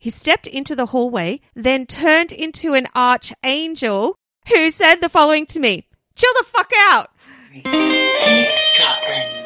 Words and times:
He 0.00 0.08
stepped 0.08 0.46
into 0.46 0.74
the 0.74 0.86
hallway, 0.86 1.40
then 1.54 1.84
turned 1.84 2.32
into 2.32 2.72
an 2.72 2.86
archangel 2.94 4.16
who 4.48 4.70
said 4.70 4.96
the 4.96 5.10
following 5.10 5.44
to 5.46 5.60
me 5.60 5.86
Chill 6.16 6.32
the 6.38 6.44
fuck 6.46 6.72
out! 6.74 7.10
Eavesdropping. 7.54 9.36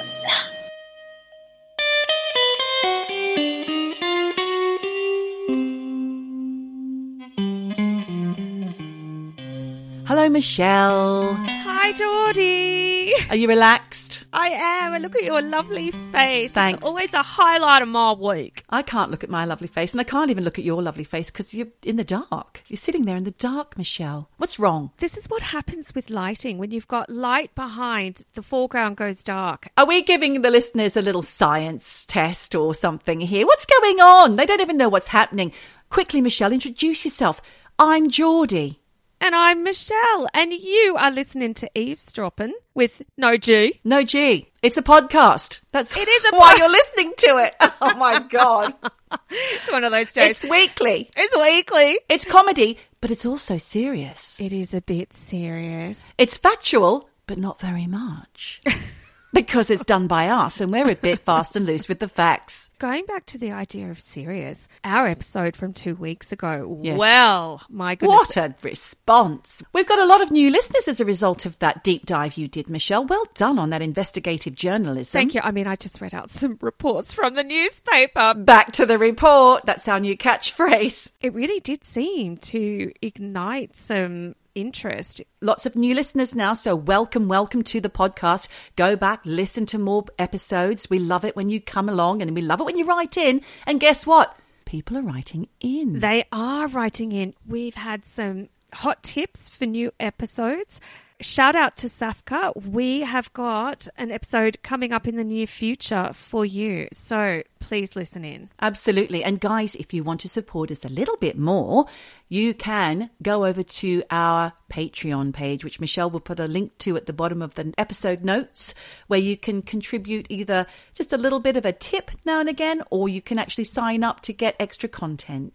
Hello, 10.06 10.28
Michelle. 10.28 11.34
Hi, 11.34 11.90
Geordie. 11.92 13.12
Are 13.28 13.36
you 13.36 13.48
relaxed? 13.48 14.13
I 14.34 14.48
am. 14.48 14.94
And 14.94 15.02
look 15.02 15.16
at 15.16 15.24
your 15.24 15.40
lovely 15.40 15.90
face. 15.90 16.50
Thanks. 16.50 16.78
It's 16.78 16.86
always 16.86 17.14
a 17.14 17.22
highlight 17.22 17.82
of 17.82 17.88
my 17.88 18.12
week. 18.12 18.64
I 18.70 18.82
can't 18.82 19.10
look 19.10 19.24
at 19.24 19.30
my 19.30 19.44
lovely 19.44 19.68
face, 19.68 19.92
and 19.92 20.00
I 20.00 20.04
can't 20.04 20.30
even 20.30 20.44
look 20.44 20.58
at 20.58 20.64
your 20.64 20.82
lovely 20.82 21.04
face 21.04 21.30
because 21.30 21.54
you're 21.54 21.68
in 21.82 21.96
the 21.96 22.04
dark. 22.04 22.62
You're 22.68 22.76
sitting 22.76 23.04
there 23.04 23.16
in 23.16 23.24
the 23.24 23.30
dark, 23.30 23.78
Michelle. 23.78 24.28
What's 24.36 24.58
wrong? 24.58 24.90
This 24.98 25.16
is 25.16 25.26
what 25.26 25.42
happens 25.42 25.94
with 25.94 26.10
lighting. 26.10 26.58
When 26.58 26.70
you've 26.70 26.88
got 26.88 27.08
light 27.08 27.54
behind, 27.54 28.22
the 28.34 28.42
foreground 28.42 28.96
goes 28.96 29.22
dark. 29.22 29.68
Are 29.78 29.86
we 29.86 30.02
giving 30.02 30.42
the 30.42 30.50
listeners 30.50 30.96
a 30.96 31.02
little 31.02 31.22
science 31.22 32.04
test 32.06 32.54
or 32.54 32.74
something 32.74 33.20
here? 33.20 33.46
What's 33.46 33.66
going 33.66 34.00
on? 34.00 34.36
They 34.36 34.46
don't 34.46 34.60
even 34.60 34.76
know 34.76 34.88
what's 34.88 35.06
happening. 35.06 35.52
Quickly, 35.90 36.20
Michelle, 36.20 36.52
introduce 36.52 37.04
yourself. 37.04 37.40
I'm 37.78 38.10
Geordie. 38.10 38.80
And 39.24 39.34
I'm 39.34 39.62
Michelle, 39.62 40.28
and 40.34 40.52
you 40.52 40.96
are 40.98 41.10
listening 41.10 41.54
to 41.54 41.70
Eavesdropping 41.74 42.52
with 42.74 43.00
No 43.16 43.38
G. 43.38 43.80
No 43.82 44.02
G. 44.02 44.50
It's 44.62 44.76
a 44.76 44.82
podcast. 44.82 45.60
That's 45.72 45.96
It 45.96 46.06
is 46.06 46.30
a 46.30 46.36
why 46.36 46.56
you're 46.58 46.68
listening 46.68 47.14
to 47.16 47.38
it. 47.38 47.54
Oh 47.80 47.94
my 47.94 48.18
god. 48.18 48.74
It's 49.30 49.72
one 49.72 49.82
of 49.82 49.92
those 49.92 50.12
days. 50.12 50.42
it's 50.42 50.44
weekly. 50.44 51.08
It's 51.16 51.36
weekly. 51.36 52.00
It's 52.10 52.26
comedy, 52.26 52.76
but 53.00 53.10
it's 53.10 53.24
also 53.24 53.56
serious. 53.56 54.38
It 54.42 54.52
is 54.52 54.74
a 54.74 54.82
bit 54.82 55.14
serious. 55.14 56.12
It's 56.18 56.36
factual, 56.36 57.08
but 57.26 57.38
not 57.38 57.58
very 57.58 57.86
much. 57.86 58.60
because 59.34 59.68
it's 59.68 59.84
done 59.84 60.06
by 60.06 60.28
us 60.28 60.60
and 60.60 60.72
we're 60.72 60.90
a 60.90 60.96
bit 60.96 61.20
fast 61.20 61.56
and 61.56 61.66
loose 61.66 61.88
with 61.88 61.98
the 61.98 62.08
facts. 62.08 62.70
Going 62.78 63.04
back 63.06 63.26
to 63.26 63.38
the 63.38 63.52
idea 63.52 63.90
of 63.90 64.00
serious, 64.00 64.68
our 64.84 65.06
episode 65.06 65.56
from 65.56 65.72
two 65.72 65.94
weeks 65.94 66.32
ago. 66.32 66.78
Yes. 66.82 66.98
Well, 66.98 67.62
my 67.68 67.94
goodness. 67.94 68.16
What 68.16 68.36
a 68.36 68.54
response. 68.62 69.62
We've 69.72 69.86
got 69.86 69.98
a 69.98 70.06
lot 70.06 70.22
of 70.22 70.30
new 70.30 70.50
listeners 70.50 70.88
as 70.88 71.00
a 71.00 71.04
result 71.04 71.46
of 71.46 71.58
that 71.58 71.84
deep 71.84 72.06
dive 72.06 72.36
you 72.36 72.48
did, 72.48 72.70
Michelle. 72.70 73.04
Well 73.04 73.26
done 73.34 73.58
on 73.58 73.70
that 73.70 73.82
investigative 73.82 74.54
journalism. 74.54 75.12
Thank 75.12 75.34
you. 75.34 75.40
I 75.42 75.50
mean, 75.50 75.66
I 75.66 75.76
just 75.76 76.00
read 76.00 76.14
out 76.14 76.30
some 76.30 76.58
reports 76.60 77.12
from 77.12 77.34
the 77.34 77.44
newspaper. 77.44 78.34
Back 78.34 78.72
to 78.72 78.86
the 78.86 78.98
report. 78.98 79.64
That's 79.66 79.88
our 79.88 80.00
new 80.00 80.16
catchphrase. 80.16 81.10
It 81.20 81.34
really 81.34 81.60
did 81.60 81.84
seem 81.84 82.36
to 82.38 82.92
ignite 83.02 83.76
some 83.76 84.34
interest. 84.54 85.20
Lots 85.40 85.66
of 85.66 85.76
new 85.76 85.94
listeners 85.94 86.34
now, 86.34 86.54
so 86.54 86.74
welcome, 86.74 87.28
welcome 87.28 87.62
to 87.64 87.80
the 87.80 87.90
podcast. 87.90 88.48
Go 88.76 88.96
back, 88.96 89.20
listen 89.24 89.66
to 89.66 89.78
more 89.78 90.04
episodes. 90.18 90.88
We 90.88 90.98
love 90.98 91.24
it 91.24 91.36
when 91.36 91.50
you 91.50 91.60
come 91.60 91.88
along 91.88 92.22
and 92.22 92.34
we 92.34 92.42
love 92.42 92.60
it 92.60 92.64
when 92.64 92.78
you 92.78 92.86
write 92.86 93.16
in. 93.16 93.42
And 93.66 93.80
guess 93.80 94.06
what? 94.06 94.36
People 94.64 94.96
are 94.96 95.02
writing 95.02 95.48
in. 95.60 96.00
They 96.00 96.24
are 96.32 96.68
writing 96.68 97.12
in. 97.12 97.34
We've 97.46 97.74
had 97.74 98.06
some 98.06 98.48
hot 98.72 99.02
tips 99.02 99.48
for 99.48 99.66
new 99.66 99.92
episodes. 100.00 100.80
Shout 101.20 101.54
out 101.54 101.76
to 101.78 101.86
Safka. 101.86 102.54
We 102.66 103.00
have 103.00 103.32
got 103.32 103.86
an 103.96 104.10
episode 104.10 104.58
coming 104.62 104.92
up 104.92 105.06
in 105.06 105.14
the 105.14 105.24
near 105.24 105.46
future 105.46 106.10
for 106.12 106.44
you. 106.44 106.88
So 106.92 107.42
please 107.60 107.94
listen 107.94 108.24
in. 108.24 108.50
Absolutely. 108.60 109.22
And 109.22 109.40
guys, 109.40 109.74
if 109.76 109.94
you 109.94 110.02
want 110.02 110.20
to 110.20 110.28
support 110.28 110.70
us 110.70 110.84
a 110.84 110.88
little 110.88 111.16
bit 111.16 111.38
more, 111.38 111.86
you 112.28 112.52
can 112.52 113.10
go 113.22 113.46
over 113.46 113.62
to 113.62 114.02
our 114.10 114.52
Patreon 114.70 115.32
page, 115.32 115.64
which 115.64 115.80
Michelle 115.80 116.10
will 116.10 116.20
put 116.20 116.40
a 116.40 116.46
link 116.46 116.76
to 116.78 116.96
at 116.96 117.06
the 117.06 117.12
bottom 117.12 117.40
of 117.40 117.54
the 117.54 117.72
episode 117.78 118.24
notes, 118.24 118.74
where 119.06 119.20
you 119.20 119.36
can 119.36 119.62
contribute 119.62 120.26
either 120.28 120.66
just 120.92 121.12
a 121.12 121.16
little 121.16 121.40
bit 121.40 121.56
of 121.56 121.64
a 121.64 121.72
tip 121.72 122.10
now 122.26 122.40
and 122.40 122.48
again, 122.48 122.82
or 122.90 123.08
you 123.08 123.22
can 123.22 123.38
actually 123.38 123.64
sign 123.64 124.02
up 124.02 124.20
to 124.22 124.32
get 124.32 124.56
extra 124.58 124.88
content. 124.88 125.54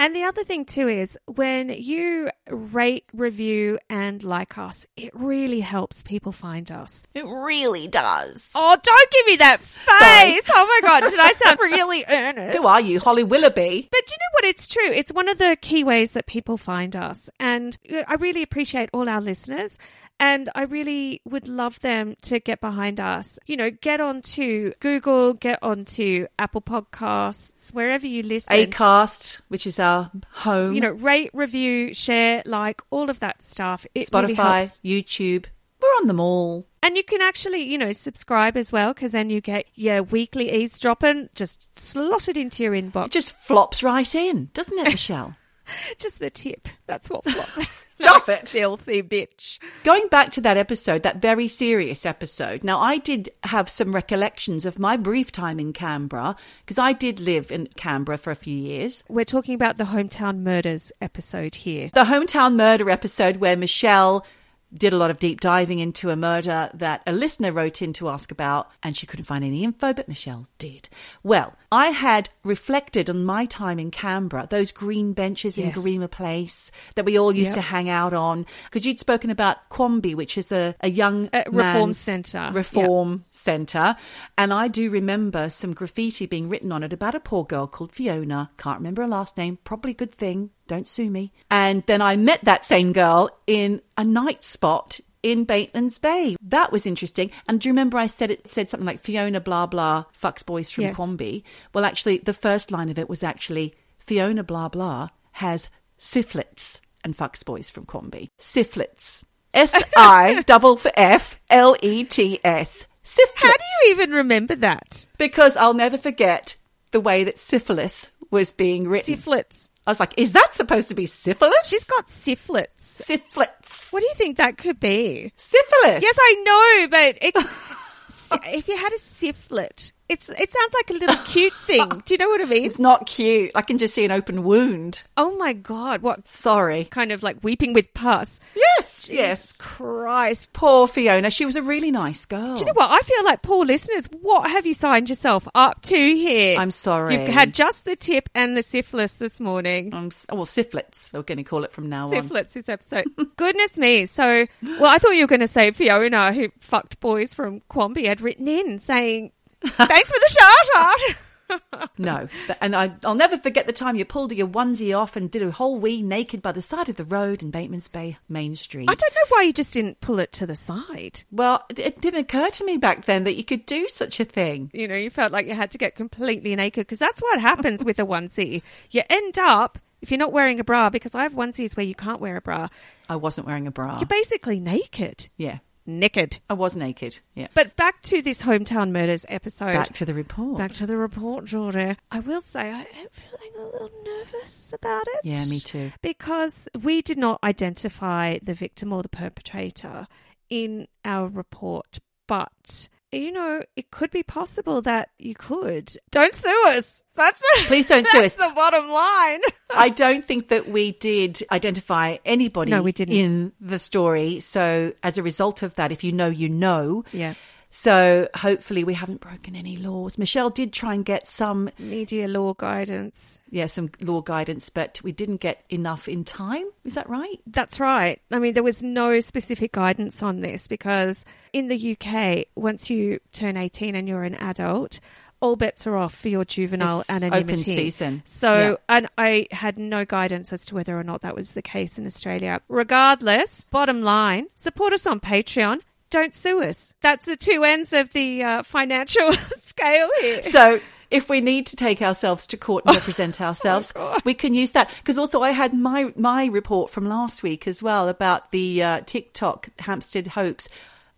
And 0.00 0.16
the 0.16 0.24
other 0.24 0.44
thing 0.44 0.64
too 0.64 0.88
is 0.88 1.18
when 1.26 1.68
you 1.68 2.30
rate, 2.48 3.04
review, 3.12 3.78
and 3.90 4.24
like 4.24 4.56
us, 4.56 4.86
it 4.96 5.10
really 5.12 5.60
helps 5.60 6.02
people 6.02 6.32
find 6.32 6.70
us. 6.70 7.02
It 7.14 7.26
really 7.26 7.86
does. 7.86 8.50
Oh, 8.54 8.78
don't 8.82 9.10
give 9.10 9.26
me 9.26 9.36
that 9.36 9.62
Sorry. 9.62 10.40
face! 10.40 10.42
Oh 10.54 10.66
my 10.66 10.88
god, 10.88 11.10
did 11.10 11.20
I 11.20 11.32
sound 11.32 11.58
really 11.60 12.02
earnest? 12.08 12.56
Who 12.56 12.66
are 12.66 12.80
you, 12.80 12.98
Holly 12.98 13.24
Willoughby? 13.24 13.88
But 13.92 14.06
do 14.06 14.12
you 14.14 14.18
know 14.18 14.32
what? 14.32 14.44
It's 14.46 14.66
true. 14.68 14.90
It's 14.90 15.12
one 15.12 15.28
of 15.28 15.36
the 15.36 15.58
key 15.60 15.84
ways 15.84 16.12
that 16.12 16.26
people 16.26 16.56
find 16.56 16.96
us. 16.96 17.28
And 17.38 17.76
uh, 17.92 18.04
I 18.08 18.14
really 18.14 18.42
appreciate 18.42 18.88
all 18.94 19.06
our 19.06 19.20
listeners. 19.20 19.76
And 20.20 20.50
I 20.54 20.62
really 20.64 21.22
would 21.24 21.48
love 21.48 21.80
them 21.80 22.14
to 22.22 22.38
get 22.38 22.60
behind 22.60 23.00
us. 23.00 23.38
You 23.46 23.56
know, 23.56 23.70
get 23.70 24.02
onto 24.02 24.74
Google, 24.78 25.32
get 25.32 25.58
onto 25.62 26.26
Apple 26.38 26.60
Podcasts, 26.60 27.72
wherever 27.72 28.06
you 28.06 28.22
listen. 28.22 28.54
Acast, 28.54 29.40
which 29.48 29.66
is 29.66 29.78
our 29.78 30.10
home. 30.30 30.74
You 30.74 30.82
know, 30.82 30.90
rate, 30.90 31.30
review, 31.32 31.94
share, 31.94 32.42
like 32.44 32.82
all 32.90 33.08
of 33.08 33.20
that 33.20 33.42
stuff. 33.42 33.86
It 33.94 34.10
really 34.12 34.34
Spotify, 34.34 34.58
helps. 34.58 34.80
YouTube. 34.84 35.46
We're 35.80 35.88
on 35.88 36.06
them 36.06 36.20
all. 36.20 36.66
And 36.82 36.96
you 36.96 37.02
can 37.02 37.22
actually, 37.22 37.62
you 37.62 37.78
know, 37.78 37.92
subscribe 37.92 38.56
as 38.56 38.70
well 38.70 38.92
because 38.92 39.12
then 39.12 39.30
you 39.30 39.40
get 39.40 39.66
your 39.74 40.02
weekly 40.02 40.52
eavesdropping 40.52 41.30
just 41.34 41.78
slotted 41.78 42.36
into 42.36 42.62
your 42.62 42.72
inbox. 42.72 43.06
It 43.06 43.12
just 43.12 43.32
flops 43.38 43.82
right 43.82 44.14
in, 44.14 44.50
doesn't 44.52 44.78
it, 44.78 44.84
Michelle? 44.90 45.34
Just 45.98 46.18
the 46.18 46.30
tip. 46.30 46.68
That's 46.86 47.08
what 47.10 47.24
flops. 47.30 47.84
Stop 48.00 48.28
it. 48.28 48.48
Filthy 48.48 49.02
bitch. 49.02 49.58
Going 49.84 50.08
back 50.08 50.30
to 50.32 50.40
that 50.40 50.56
episode, 50.56 51.02
that 51.02 51.20
very 51.20 51.48
serious 51.48 52.06
episode. 52.06 52.64
Now, 52.64 52.80
I 52.80 52.98
did 52.98 53.28
have 53.44 53.68
some 53.68 53.92
recollections 53.92 54.64
of 54.64 54.78
my 54.78 54.96
brief 54.96 55.30
time 55.30 55.60
in 55.60 55.72
Canberra 55.72 56.34
because 56.64 56.78
I 56.78 56.92
did 56.92 57.20
live 57.20 57.50
in 57.52 57.68
Canberra 57.76 58.16
for 58.16 58.30
a 58.30 58.36
few 58.36 58.56
years. 58.56 59.04
We're 59.08 59.24
talking 59.24 59.54
about 59.54 59.76
the 59.76 59.84
hometown 59.84 60.38
murders 60.38 60.92
episode 61.00 61.56
here. 61.56 61.90
The 61.92 62.04
hometown 62.04 62.54
murder 62.56 62.88
episode 62.88 63.36
where 63.36 63.56
Michelle 63.56 64.24
did 64.72 64.92
a 64.92 64.96
lot 64.96 65.10
of 65.10 65.18
deep 65.18 65.40
diving 65.40 65.80
into 65.80 66.10
a 66.10 66.16
murder 66.16 66.70
that 66.74 67.02
a 67.06 67.12
listener 67.12 67.52
wrote 67.52 67.82
in 67.82 67.92
to 67.94 68.08
ask 68.08 68.30
about, 68.30 68.70
and 68.82 68.96
she 68.96 69.06
couldn't 69.06 69.24
find 69.24 69.44
any 69.44 69.64
info, 69.64 69.92
but 69.92 70.08
Michelle 70.08 70.46
did. 70.58 70.88
Well, 71.22 71.56
I 71.72 71.88
had 71.88 72.30
reflected 72.44 73.10
on 73.10 73.24
my 73.24 73.46
time 73.46 73.78
in 73.78 73.90
Canberra, 73.90 74.46
those 74.48 74.70
green 74.72 75.12
benches 75.12 75.58
in 75.58 75.66
Yes. 75.68 75.78
Garema 75.78 76.10
Place 76.10 76.70
that 76.94 77.04
we 77.04 77.18
all 77.18 77.32
used 77.32 77.50
Yep. 77.50 77.54
to 77.56 77.60
hang 77.62 77.88
out 77.88 78.12
on, 78.12 78.46
because 78.64 78.86
you'd 78.86 79.00
spoken 79.00 79.30
about 79.30 79.68
Quamby, 79.70 80.14
which 80.14 80.38
is 80.38 80.52
a, 80.52 80.74
a 80.80 80.90
young 80.90 81.28
reform 81.50 81.92
centre. 81.94 82.50
Reform 82.52 83.24
centre, 83.32 83.96
and 84.38 84.52
I 84.52 84.68
do 84.68 84.88
remember 84.88 85.50
some 85.50 85.74
graffiti 85.74 86.26
being 86.26 86.48
written 86.48 86.70
on 86.70 86.82
it 86.82 86.92
about 86.92 87.14
a 87.14 87.20
poor 87.20 87.44
girl 87.44 87.66
called 87.66 87.92
Fiona. 87.92 88.50
Can't 88.56 88.78
remember 88.78 89.02
her 89.02 89.08
last 89.08 89.36
name. 89.36 89.58
Probably 89.64 89.90
a 89.90 89.94
good 89.94 90.12
thing. 90.12 90.50
Don't 90.70 90.86
sue 90.86 91.10
me. 91.10 91.32
And 91.50 91.82
then 91.86 92.00
I 92.00 92.14
met 92.14 92.44
that 92.44 92.64
same 92.64 92.92
girl 92.92 93.28
in 93.48 93.82
a 93.96 94.04
night 94.04 94.44
spot 94.44 95.00
in 95.20 95.44
Bateman's 95.44 95.98
Bay. 95.98 96.36
That 96.42 96.70
was 96.70 96.86
interesting. 96.86 97.32
And 97.48 97.60
do 97.60 97.68
you 97.68 97.72
remember 97.72 97.98
I 97.98 98.06
said 98.06 98.30
it 98.30 98.48
said 98.48 98.68
something 98.68 98.86
like 98.86 99.02
Fiona 99.02 99.40
blah 99.40 99.66
blah 99.66 100.04
fucks 100.16 100.46
boys 100.46 100.70
from 100.70 100.84
Yes. 100.84 100.96
Quamby? 100.96 101.42
Well, 101.74 101.84
actually, 101.84 102.18
the 102.18 102.32
first 102.32 102.70
line 102.70 102.88
of 102.88 103.00
it 103.00 103.08
was 103.08 103.24
actually 103.24 103.74
Fiona 103.98 104.44
blah 104.44 104.68
blah 104.68 105.08
has 105.32 105.68
syphilits 105.98 106.80
and 107.02 107.16
fucks 107.16 107.44
boys 107.44 107.68
from 107.68 107.84
Quamby. 107.84 108.28
Syphilits. 108.38 109.24
S 109.52 109.74
I 109.96 110.42
double 110.46 110.76
for 110.76 110.92
F 110.96 111.40
L 111.50 111.74
E 111.82 112.04
T 112.04 112.38
S. 112.44 112.86
Syphilis. 113.02 113.42
How 113.42 113.50
do 113.50 113.64
you 113.88 113.94
even 113.94 114.12
remember 114.12 114.54
that? 114.54 115.04
Because 115.18 115.56
I'll 115.56 115.74
never 115.74 115.98
forget 115.98 116.54
the 116.92 117.00
way 117.00 117.24
that 117.24 117.38
syphilis 117.38 118.08
was 118.30 118.52
being 118.52 118.86
written. 118.88 119.16
Syphilis. 119.16 119.69
I 119.86 119.90
was 119.90 120.00
like, 120.00 120.14
is 120.16 120.32
that 120.32 120.52
supposed 120.52 120.88
to 120.88 120.94
be 120.94 121.06
syphilis? 121.06 121.66
She's 121.66 121.84
got 121.84 122.10
syphilis. 122.10 122.68
syphilis. 122.78 123.88
What 123.90 124.00
do 124.00 124.06
you 124.06 124.14
think 124.14 124.36
that 124.36 124.58
could 124.58 124.78
be? 124.78 125.32
Syphilis. 125.36 126.02
Yes, 126.02 126.16
I 126.18 126.34
know, 126.44 126.88
but 126.90 127.18
it, 127.22 127.34
if 128.54 128.68
you 128.68 128.76
had 128.76 128.92
a 128.92 128.98
syphilid, 128.98 129.92
it's 130.10 130.28
it 130.28 130.52
sounds 130.52 130.74
like 130.74 130.90
a 130.90 130.92
little 130.94 131.24
cute 131.24 131.52
thing. 131.66 131.88
Do 132.04 132.14
you 132.14 132.18
know 132.18 132.28
what 132.28 132.40
I 132.40 132.44
mean? 132.44 132.64
It's 132.64 132.78
not 132.78 133.06
cute. 133.06 133.52
I 133.54 133.62
can 133.62 133.78
just 133.78 133.94
see 133.94 134.04
an 134.04 134.10
open 134.10 134.42
wound. 134.42 135.02
Oh 135.16 135.36
my 135.36 135.52
god, 135.52 136.02
what 136.02 136.26
Sorry. 136.26 136.84
kind 136.84 137.12
of 137.12 137.22
like 137.22 137.42
weeping 137.42 137.72
with 137.72 137.92
pus? 137.94 138.40
Yes, 138.54 139.08
yes. 139.10 139.56
Christ. 139.58 140.52
Poor 140.52 140.88
Fiona. 140.88 141.30
She 141.30 141.46
was 141.46 141.56
a 141.56 141.62
really 141.62 141.90
nice 141.90 142.26
girl. 142.26 142.56
Do 142.56 142.60
you 142.60 142.66
know 142.66 142.72
what? 142.74 142.90
I 142.90 143.00
feel 143.00 143.24
like 143.24 143.42
poor 143.42 143.64
listeners, 143.64 144.06
what 144.20 144.50
have 144.50 144.66
you 144.66 144.74
signed 144.74 145.08
yourself 145.08 145.46
up 145.54 145.80
to 145.82 145.96
here? 145.96 146.58
I'm 146.58 146.72
sorry. 146.72 147.14
You've 147.16 147.28
had 147.28 147.54
just 147.54 147.84
the 147.84 147.96
tip 147.96 148.28
and 148.34 148.56
the 148.56 148.62
syphilis 148.62 149.14
this 149.14 149.38
morning. 149.38 149.94
Um, 149.94 150.10
well, 150.32 150.46
syphilits. 150.46 151.12
We're 151.12 151.22
going 151.22 151.38
to 151.38 151.44
call 151.44 151.64
it 151.64 151.72
from 151.72 151.88
now 151.88 152.04
on. 152.04 152.10
Syphilis 152.10 152.54
this 152.54 152.68
episode. 152.68 153.06
Goodness 153.36 153.78
me. 153.78 154.06
So, 154.06 154.46
well, 154.62 154.86
I 154.86 154.98
thought 154.98 155.12
you 155.12 155.22
were 155.22 155.28
going 155.28 155.40
to 155.40 155.46
say 155.46 155.70
Fiona, 155.70 156.32
who 156.32 156.48
fucked 156.58 156.98
boys 157.00 157.32
from 157.32 157.60
Quamby, 157.70 158.06
had 158.06 158.20
written 158.20 158.48
in 158.48 158.80
saying, 158.80 159.32
thanks 159.64 160.10
for 160.10 160.18
the 160.18 160.36
shout 160.38 160.76
out. 160.76 161.90
no. 161.98 162.28
But- 162.46 162.58
And 162.60 162.76
I, 162.76 162.92
I'll 163.04 163.14
never 163.16 163.36
forget 163.38 163.66
the 163.66 163.72
time 163.72 163.96
you 163.96 164.04
pulled 164.04 164.32
your 164.32 164.46
onesie 164.46 164.96
off 164.96 165.16
and 165.16 165.30
did 165.30 165.42
a 165.42 165.50
whole 165.50 165.78
wee 165.80 166.00
naked 166.02 166.42
by 166.42 166.52
the 166.52 166.62
side 166.62 166.88
of 166.88 166.94
the 166.96 167.04
road 167.04 167.42
in 167.42 167.50
Bateman's 167.50 167.88
Bay 167.88 168.18
Main 168.28 168.54
Street. 168.54 168.88
I 168.88 168.94
don't 168.94 169.14
know 169.14 169.24
why 169.36 169.42
you 169.42 169.52
just 169.52 169.72
didn't 169.74 170.00
pull 170.00 170.20
it 170.20 170.30
to 170.32 170.46
the 170.46 170.54
side. 170.54 171.24
Well, 171.32 171.64
it- 171.70 171.78
it 171.80 172.00
didn't 172.00 172.20
occur 172.20 172.50
to 172.50 172.64
me 172.64 172.76
back 172.76 173.06
then 173.06 173.24
that 173.24 173.34
you 173.34 173.44
could 173.44 173.66
do 173.66 173.88
such 173.88 174.20
a 174.20 174.24
thing. 174.24 174.70
You 174.72 174.86
know, 174.86 174.94
you 174.94 175.10
felt 175.10 175.32
like 175.32 175.46
you 175.48 175.54
had 175.54 175.72
to 175.72 175.78
get 175.78 175.96
completely 175.96 176.54
naked 176.54 176.86
because 176.86 176.98
that's 177.00 177.20
what 177.20 177.40
happens 177.40 177.84
with 177.84 177.98
a 177.98 178.06
onesie. 178.06 178.62
You 178.92 179.02
end 179.10 179.38
up, 179.40 179.78
if 180.00 180.10
you're 180.12 180.18
not 180.18 180.32
wearing 180.32 180.60
a 180.60 180.64
bra, 180.64 180.88
because 180.88 181.14
I 181.16 181.24
have 181.24 181.32
onesies 181.32 181.76
where 181.76 181.84
you 181.86 181.94
can't 181.96 182.20
wear 182.20 182.36
a 182.36 182.40
bra, 182.40 182.68
I 183.08 183.16
wasn't 183.16 183.48
wearing 183.48 183.66
a 183.66 183.70
bra. 183.72 183.98
you're 183.98 184.06
basically 184.06 184.60
naked. 184.60 185.28
Yeah, 185.36 185.58
Naked. 185.98 186.38
I 186.48 186.54
was 186.54 186.76
naked. 186.76 187.18
Yeah. 187.34 187.48
But 187.54 187.74
back 187.76 188.00
to 188.02 188.22
this 188.22 188.42
hometown 188.42 188.90
murders 188.92 189.26
episode. 189.28 189.72
Back 189.72 189.92
to 189.94 190.04
the 190.04 190.14
report. 190.14 190.58
Back 190.58 190.72
to 190.74 190.86
the 190.86 190.96
report, 190.96 191.46
Georgia. 191.46 191.96
I 192.10 192.20
will 192.20 192.40
say 192.40 192.70
I 192.70 192.80
am 192.80 193.08
feeling 193.10 193.52
a 193.58 193.64
little 193.64 193.90
nervous 194.04 194.72
about 194.72 195.04
it. 195.08 195.20
yeah, 195.24 195.44
me 195.46 195.58
too. 195.60 195.92
Because 196.02 196.68
we 196.80 197.02
did 197.02 197.18
not 197.18 197.40
identify 197.42 198.38
the 198.42 198.54
victim 198.54 198.92
or 198.92 199.02
the 199.02 199.08
perpetrator 199.08 200.06
in 200.48 200.86
our 201.04 201.28
report, 201.28 201.98
but 202.26 202.88
you 203.12 203.32
know, 203.32 203.62
it 203.76 203.90
could 203.90 204.10
be 204.10 204.22
possible 204.22 204.82
that 204.82 205.10
you 205.18 205.34
could. 205.34 205.92
Don't 206.10 206.34
sue 206.34 206.64
us. 206.68 207.02
That's 207.16 207.42
it. 207.56 207.66
Please 207.66 207.88
don't 207.88 208.06
sue 208.06 208.18
us. 208.18 208.34
that's 208.34 208.42
us. 208.42 208.48
the 208.48 208.54
bottom 208.54 208.88
line. 208.88 209.40
I 209.74 209.88
don't 209.88 210.24
think 210.24 210.48
that 210.48 210.68
we 210.68 210.92
did 210.92 211.42
identify 211.50 212.18
anybody 212.24 212.70
No, 212.70 212.82
we 212.82 212.92
didn't. 212.92 213.14
in 213.14 213.52
the 213.60 213.78
story. 213.78 214.40
So, 214.40 214.92
as 215.02 215.18
a 215.18 215.22
result 215.22 215.62
of 215.62 215.74
that, 215.74 215.92
if 215.92 216.04
you 216.04 216.12
know, 216.12 216.28
you 216.28 216.48
know. 216.48 217.04
Yeah. 217.12 217.34
So, 217.72 218.28
hopefully, 218.34 218.82
we 218.82 218.94
haven't 218.94 219.20
broken 219.20 219.54
any 219.54 219.76
laws. 219.76 220.18
Michelle 220.18 220.50
did 220.50 220.72
try 220.72 220.92
and 220.94 221.04
get 221.04 221.28
some, 221.28 221.70
Media 221.78 222.26
law 222.26 222.52
guidance. 222.54 223.38
yeah, 223.48 223.68
some 223.68 223.90
law 224.00 224.20
guidance, 224.22 224.68
but 224.70 225.00
we 225.04 225.12
didn't 225.12 225.36
get 225.40 225.62
enough 225.70 226.08
in 226.08 226.24
time. 226.24 226.66
Is 226.84 226.94
that 226.94 227.08
right? 227.08 227.38
That's 227.46 227.78
right. 227.78 228.20
I 228.32 228.40
mean, 228.40 228.54
there 228.54 228.64
was 228.64 228.82
no 228.82 229.20
specific 229.20 229.70
guidance 229.72 230.20
on 230.20 230.40
this 230.40 230.66
because 230.66 231.24
in 231.52 231.68
the 231.68 231.96
UK, 231.96 232.46
once 232.56 232.90
you 232.90 233.20
turn 233.32 233.56
18 233.56 233.94
and 233.94 234.08
you're 234.08 234.24
an 234.24 234.34
adult, 234.34 234.98
all 235.40 235.54
bets 235.56 235.86
are 235.86 235.96
off 235.96 236.14
for 236.14 236.28
your 236.28 236.44
juvenile 236.44 237.00
It's 237.00 237.08
anonymity. 237.10 237.44
open 237.52 237.56
season. 237.56 238.22
So, 238.26 238.52
Yeah. 238.88 238.96
and 238.96 239.08
I 239.16 239.46
had 239.52 239.78
no 239.78 240.04
guidance 240.04 240.52
as 240.52 240.64
to 240.66 240.74
whether 240.74 240.98
or 240.98 241.04
not 241.04 241.22
that 241.22 241.34
was 241.36 241.52
the 241.52 241.62
case 241.62 241.98
in 241.98 242.06
Australia. 242.06 242.60
Regardless, 242.68 243.64
bottom 243.70 244.02
line, 244.02 244.48
support 244.56 244.92
us 244.92 245.06
on 245.06 245.20
Patreon. 245.20 245.78
Don't 246.10 246.34
sue 246.34 246.62
us. 246.62 246.94
That's 247.00 247.26
the 247.26 247.36
two 247.36 247.62
ends 247.64 247.92
of 247.92 248.12
the 248.12 248.42
uh, 248.42 248.62
financial 248.62 249.32
scale 249.54 250.08
here. 250.20 250.42
So 250.42 250.80
if 251.10 251.28
we 251.28 251.40
need 251.40 251.66
to 251.68 251.76
take 251.76 252.02
ourselves 252.02 252.46
to 252.48 252.56
court 252.56 252.84
and 252.86 252.96
represent 252.96 253.40
ourselves, 253.40 253.92
Oh 253.96 254.18
we 254.24 254.34
can 254.34 254.54
use 254.54 254.72
that. 254.72 254.90
Because 254.98 255.18
also, 255.18 255.40
I 255.42 255.50
had 255.50 255.74
my 255.74 256.12
my 256.16 256.46
report 256.46 256.90
from 256.90 257.08
last 257.08 257.42
week 257.42 257.66
as 257.66 257.82
well 257.82 258.08
about 258.08 258.52
the 258.52 258.82
uh, 258.82 259.00
TikTok 259.06 259.68
Hampstead 259.78 260.28
hoax. 260.28 260.68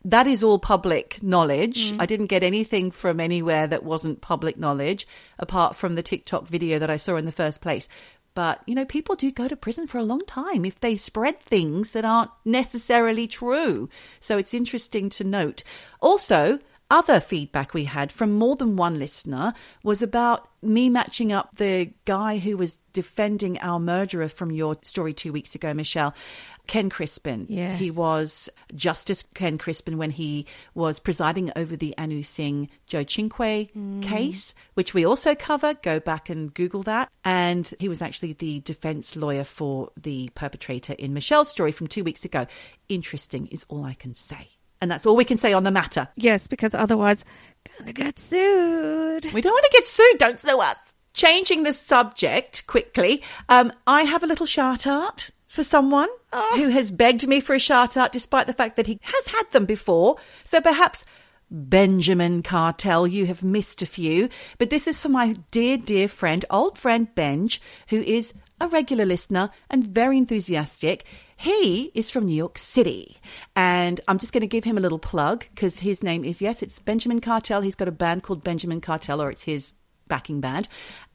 That 0.04 0.26
is 0.26 0.42
all 0.42 0.58
public 0.58 1.22
knowledge. 1.22 1.92
Mm. 1.92 2.00
I 2.00 2.06
didn't 2.06 2.26
get 2.26 2.42
anything 2.42 2.90
from 2.90 3.20
anywhere 3.20 3.68
that 3.68 3.84
wasn't 3.84 4.20
public 4.20 4.56
knowledge, 4.56 5.06
apart 5.38 5.76
from 5.76 5.94
the 5.94 6.02
TikTok 6.02 6.48
video 6.48 6.80
that 6.80 6.90
I 6.90 6.96
saw 6.96 7.16
in 7.16 7.24
the 7.24 7.32
first 7.32 7.60
place. 7.60 7.86
But, 8.34 8.62
you 8.66 8.74
know, 8.74 8.84
people 8.84 9.14
do 9.14 9.30
go 9.30 9.48
to 9.48 9.56
prison 9.56 9.86
for 9.86 9.98
a 9.98 10.02
long 10.02 10.24
time 10.26 10.64
if 10.64 10.80
they 10.80 10.96
spread 10.96 11.38
things 11.40 11.92
that 11.92 12.04
aren't 12.04 12.30
necessarily 12.44 13.26
true. 13.26 13.88
So 14.20 14.38
it's 14.38 14.54
interesting 14.54 15.10
to 15.10 15.24
note. 15.24 15.62
Also, 16.00 16.58
other 16.92 17.20
feedback 17.20 17.72
we 17.72 17.84
had 17.84 18.12
from 18.12 18.32
more 18.32 18.54
than 18.54 18.76
one 18.76 18.98
listener 18.98 19.54
was 19.82 20.02
about 20.02 20.50
me 20.60 20.90
matching 20.90 21.32
up 21.32 21.56
the 21.56 21.90
guy 22.04 22.36
who 22.36 22.56
was 22.56 22.80
defending 22.92 23.58
our 23.60 23.80
murderer 23.80 24.28
from 24.28 24.52
your 24.52 24.76
story 24.82 25.14
two 25.14 25.32
weeks 25.32 25.54
ago, 25.54 25.72
Michelle, 25.72 26.14
Ken 26.66 26.90
Crispin. 26.90 27.46
Yes. 27.48 27.80
He 27.80 27.90
was 27.90 28.50
Justice 28.74 29.24
Ken 29.34 29.56
Crispin 29.56 29.96
when 29.96 30.10
he 30.10 30.46
was 30.74 31.00
presiding 31.00 31.50
over 31.56 31.76
the 31.76 31.96
Anu 31.96 32.22
Singh 32.22 32.68
Joe 32.86 33.04
Cinque 33.04 33.72
mm. 33.74 34.02
case, 34.02 34.52
which 34.74 34.92
we 34.92 35.06
also 35.06 35.34
cover. 35.34 35.72
Go 35.72 35.98
back 35.98 36.28
and 36.28 36.52
Google 36.52 36.82
that. 36.82 37.10
And 37.24 37.72
he 37.78 37.88
was 37.88 38.02
actually 38.02 38.34
the 38.34 38.60
defense 38.60 39.16
lawyer 39.16 39.44
for 39.44 39.90
the 40.00 40.30
perpetrator 40.34 40.92
in 40.92 41.14
Michelle's 41.14 41.48
story 41.48 41.72
from 41.72 41.86
two 41.86 42.04
weeks 42.04 42.26
ago. 42.26 42.46
Interesting 42.90 43.46
is 43.46 43.64
all 43.70 43.82
I 43.82 43.94
can 43.94 44.14
say. 44.14 44.50
And 44.82 44.90
that's 44.90 45.06
all 45.06 45.14
we 45.14 45.24
can 45.24 45.36
say 45.36 45.52
on 45.52 45.62
the 45.62 45.70
matter. 45.70 46.08
Yes, 46.16 46.48
because 46.48 46.74
otherwise, 46.74 47.24
gonna 47.78 47.92
get 47.92 48.18
sued. 48.18 49.32
We 49.32 49.40
don't 49.40 49.52
want 49.52 49.64
to 49.64 49.70
get 49.72 49.86
sued. 49.86 50.18
Don't 50.18 50.40
sue 50.40 50.58
us. 50.58 50.92
Changing 51.14 51.62
the 51.62 51.72
subject 51.72 52.66
quickly, 52.66 53.22
um, 53.48 53.72
I 53.86 54.02
have 54.02 54.24
a 54.24 54.26
little 54.26 54.46
shout 54.46 54.84
out 54.86 55.30
for 55.46 55.62
someone 55.62 56.08
who 56.54 56.68
has 56.70 56.90
begged 56.90 57.28
me 57.28 57.38
for 57.38 57.54
a 57.54 57.60
shout 57.60 57.96
out 57.96 58.10
despite 58.10 58.48
the 58.48 58.54
fact 58.54 58.74
that 58.74 58.88
he 58.88 58.98
has 59.02 59.26
had 59.26 59.50
them 59.52 59.66
before. 59.66 60.16
So 60.42 60.60
perhaps 60.60 61.04
Benjamin 61.50 62.42
Cartel, 62.42 63.06
you 63.06 63.26
have 63.26 63.44
missed 63.44 63.82
a 63.82 63.86
few, 63.86 64.30
but 64.58 64.70
this 64.70 64.88
is 64.88 65.00
for 65.00 65.10
my 65.10 65.36
dear, 65.50 65.76
dear 65.76 66.08
friend, 66.08 66.44
old 66.50 66.78
friend 66.78 67.14
Benj, 67.14 67.60
who 67.88 68.00
is 68.00 68.32
a 68.62 68.68
regular 68.68 69.04
listener 69.04 69.50
and 69.68 69.84
very 69.84 70.16
enthusiastic. 70.16 71.04
He 71.36 71.90
is 71.94 72.12
from 72.12 72.26
New 72.26 72.36
York 72.36 72.56
City. 72.56 73.18
And 73.56 74.00
I'm 74.06 74.18
just 74.18 74.32
going 74.32 74.42
to 74.42 74.46
give 74.46 74.62
him 74.62 74.78
a 74.78 74.80
little 74.80 75.00
plug 75.00 75.44
because 75.52 75.80
his 75.80 76.04
name 76.04 76.24
is, 76.24 76.40
yes, 76.40 76.62
it's 76.62 76.78
Benjamin 76.78 77.20
Cartel. 77.20 77.60
He's 77.60 77.74
got 77.74 77.88
a 77.88 77.92
band 77.92 78.22
called 78.22 78.44
Benjamin 78.44 78.80
Cartel, 78.80 79.20
or 79.20 79.30
it's 79.30 79.42
his 79.42 79.74
backing 80.08 80.40
band. 80.40 80.68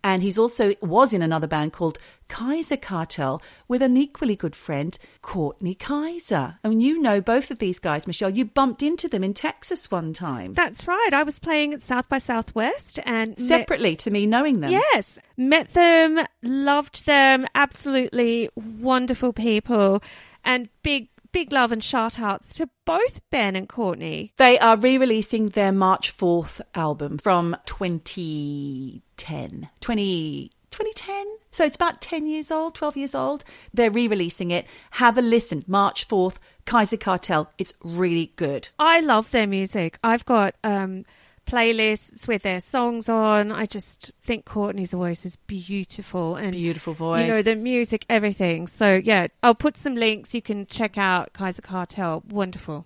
And 0.04 0.24
he's 0.24 0.38
also 0.38 0.74
was 0.82 1.14
in 1.14 1.22
another 1.22 1.48
band 1.48 1.74
called 1.74 2.00
Kaiser 2.28 2.78
Cartel 2.78 3.42
with 3.68 3.82
an 3.82 3.98
equally 3.98 4.36
good 4.36 4.56
friend, 4.56 4.98
Courtney 5.22 5.76
Kaiser. 5.76 6.60
And 6.64 6.82
you 6.82 7.02
know 7.02 7.20
both 7.22 7.52
of 7.52 7.60
these 7.60 7.80
guys, 7.80 8.08
Michelle. 8.08 8.30
You 8.30 8.46
bumped 8.46 8.84
into 8.84 9.08
them 9.08 9.24
in 9.24 9.34
Texas 9.34 9.92
one 9.92 10.14
time. 10.14 10.54
That's 10.54 10.88
right. 10.88 11.10
I 11.14 11.24
was 11.24 11.40
playing 11.40 11.74
at 11.74 11.82
South 11.82 12.08
by 12.08 12.18
Southwest 12.18 13.00
and 13.06 13.32
met- 13.32 13.40
Separately 13.40 13.96
to 13.98 14.12
me 14.12 14.26
knowing 14.26 14.60
them. 14.60 14.72
Yes, 14.72 15.20
met 15.36 15.74
them, 15.74 16.26
loved 16.44 17.06
them, 17.06 17.46
absolutely 17.56 18.50
wonderful 18.56 19.34
people, 19.34 20.02
and 20.44 20.70
big, 20.84 21.10
big 21.32 21.52
love 21.52 21.72
and 21.72 21.84
shout 21.84 22.20
outs 22.20 22.58
to 22.58 22.70
both 22.86 23.22
Ben 23.30 23.56
and 23.56 23.70
Courtney. 23.70 24.34
They 24.38 24.58
are 24.60 24.78
re 24.78 24.98
releasing 24.98 25.48
their 25.48 25.72
March 25.72 26.16
4th 26.18 26.62
album 26.76 27.18
from 27.18 27.56
2010. 27.66 29.70
20, 29.80 30.52
2010? 30.72 31.26
So 31.52 31.64
it's 31.66 31.76
about 31.76 32.02
10 32.02 32.28
years 32.28 32.52
old, 32.52 32.76
12 32.76 32.98
years 32.98 33.16
old. 33.16 33.44
They're 33.74 33.90
re 33.90 34.08
releasing 34.08 34.52
it. 34.52 34.68
Have 34.92 35.18
a 35.18 35.22
listen. 35.22 35.64
March 35.68 36.08
4th, 36.08 36.36
Kaiser 36.66 36.98
Cartel. 36.98 37.52
It's 37.58 37.74
really 37.84 38.34
good. 38.36 38.70
I 38.78 39.00
love 39.00 39.32
their 39.32 39.48
music. 39.48 39.98
I've 40.04 40.26
got 40.26 40.54
um, 40.64 41.06
playlists 41.48 42.28
with 42.28 42.44
their 42.44 42.60
songs 42.60 43.10
on. 43.10 43.52
I 43.52 43.66
just 43.66 44.12
think 44.22 44.46
Courtney's 44.46 44.92
voice 44.92 45.26
is 45.26 45.36
beautiful 45.48 46.36
and 46.36 46.52
Beautiful 46.52 46.94
voice. 46.94 47.26
You 47.26 47.32
know 47.32 47.42
the 47.42 47.56
music, 47.56 48.06
everything. 48.10 48.68
So 48.68 49.02
yeah, 49.04 49.28
I'll 49.42 49.56
put 49.56 49.78
some 49.78 49.96
links. 49.96 50.36
You 50.36 50.42
can 50.42 50.68
check 50.68 50.98
out 50.98 51.34
Kaiser 51.34 51.62
Cartel. 51.62 52.24
Wonderful. 52.30 52.86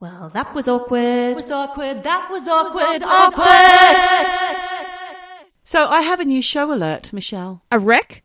Well, 0.00 0.30
that 0.30 0.54
was 0.54 0.68
awkward. 0.68 1.34
was 1.34 1.50
awkward. 1.50 2.04
That 2.04 2.30
was 2.30 2.46
awkward. 2.48 3.02
Awkward. 3.02 4.38
So 5.64 5.86
I 5.86 6.00
have 6.02 6.20
a 6.20 6.24
new 6.24 6.40
show 6.40 6.72
alert, 6.72 7.12
Michelle. 7.12 7.62
A 7.70 7.78
wreck, 7.78 8.22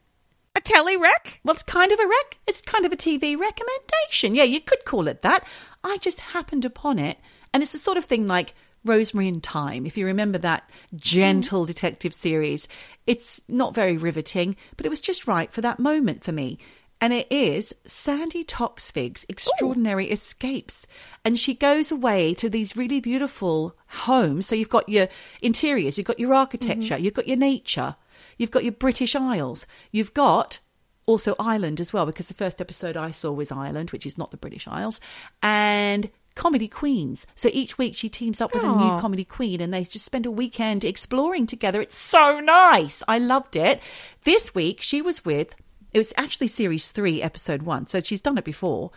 a 0.55 0.62
telly 0.62 0.95
wreck. 0.95 1.41
Well, 1.43 1.53
it's 1.53 1.63
kind 1.63 1.91
of 1.91 2.00
a 2.00 2.07
rec. 2.07 2.38
It's 2.47 2.62
kind 2.62 2.85
of 2.85 2.93
a 2.93 2.95
TV 2.95 3.38
recommendation. 3.38 4.35
Yeah, 4.35 4.43
you 4.43 4.62
could 4.62 4.85
call 4.85 5.07
it 5.07 5.23
that. 5.23 5.45
I 5.83 5.97
just 5.97 6.19
happened 6.19 6.63
upon 6.63 7.00
it, 7.00 7.17
and 7.53 7.62
it's 7.62 7.73
the 7.73 7.79
sort 7.79 7.97
of 7.97 8.05
thing 8.05 8.27
like 8.27 8.53
Rosemary 8.86 9.28
and 9.28 9.44
Thyme. 9.44 9.86
If 9.86 9.98
you 9.98 10.06
remember 10.06 10.38
that 10.40 10.70
gentle 10.96 11.63
mm. 11.63 11.68
detective 11.68 12.13
series, 12.13 12.68
it's 13.08 13.42
not 13.48 13.75
very 13.75 13.98
riveting, 13.98 14.56
but 14.78 14.86
it 14.86 14.90
was 14.90 15.00
just 15.00 15.28
right 15.28 15.52
for 15.52 15.62
that 15.62 15.80
moment 15.80 16.24
for 16.24 16.32
me. 16.32 16.58
And 17.02 17.12
it 17.12 17.30
is 17.30 17.75
Sandi 17.86 18.46
Toksvig's 18.46 19.25
Extraordinary 19.28 20.10
Escapes. 20.10 20.88
And 21.25 21.38
she 21.38 21.54
goes 21.54 21.92
away 21.92 22.34
to 22.36 22.50
these 22.50 22.78
really 22.78 23.02
beautiful 23.02 23.75
homes. 23.88 24.48
So 24.48 24.56
you've 24.56 24.70
got 24.70 24.88
your 24.88 25.10
interiors, 25.42 25.98
you've 25.98 26.08
got 26.08 26.20
your 26.20 26.34
architecture, 26.34 26.96
mm-hmm. 26.96 27.04
you've 27.04 27.13
got 27.13 27.28
your 27.28 27.36
nature, 27.36 27.98
you've 28.38 28.52
got 28.52 28.63
your 28.63 28.72
British 28.72 29.16
Isles, 29.16 29.68
you've 29.92 30.13
got 30.13 30.60
also 31.06 31.36
Ireland 31.38 31.82
as 31.82 31.92
well, 31.92 32.06
because 32.06 32.30
the 32.30 32.34
first 32.34 32.62
episode 32.62 32.96
I 32.96 33.12
saw 33.12 33.34
was 33.34 33.52
Ireland, 33.52 33.92
which 33.92 34.06
is 34.06 34.18
not 34.18 34.32
the 34.32 34.38
British 34.38 34.66
Isles, 34.70 35.02
and 35.42 36.10
comedy 36.36 36.68
queens. 36.68 37.25
So 37.36 37.50
each 37.54 37.78
week 37.78 37.96
she 37.96 38.10
teams 38.10 38.42
up 38.42 38.54
with 38.54 38.63
a 38.63 38.68
new 38.68 39.00
comedy 39.00 39.24
queen 39.25 39.62
and 39.62 39.74
they 39.74 39.84
just 39.84 40.06
spend 40.06 40.25
a 40.25 40.32
weekend 40.32 40.84
exploring 40.84 41.46
together. 41.46 41.82
It's 41.82 41.98
so 41.98 42.40
nice. 42.40 43.04
I 43.08 43.20
loved 43.20 43.56
it. 43.56 43.82
This 44.24 44.54
week 44.56 44.82
she 44.82 45.02
was 45.02 45.24
with, 45.24 45.56
it 45.94 45.98
was 46.00 46.13
actually 46.18 46.48
series 46.48 46.90
three, 46.92 47.22
episode 47.22 47.62
one. 47.63 47.86
So 47.86 48.02
she's 48.02 48.22
done 48.22 48.38
it 48.38 48.44
before. 48.44 48.92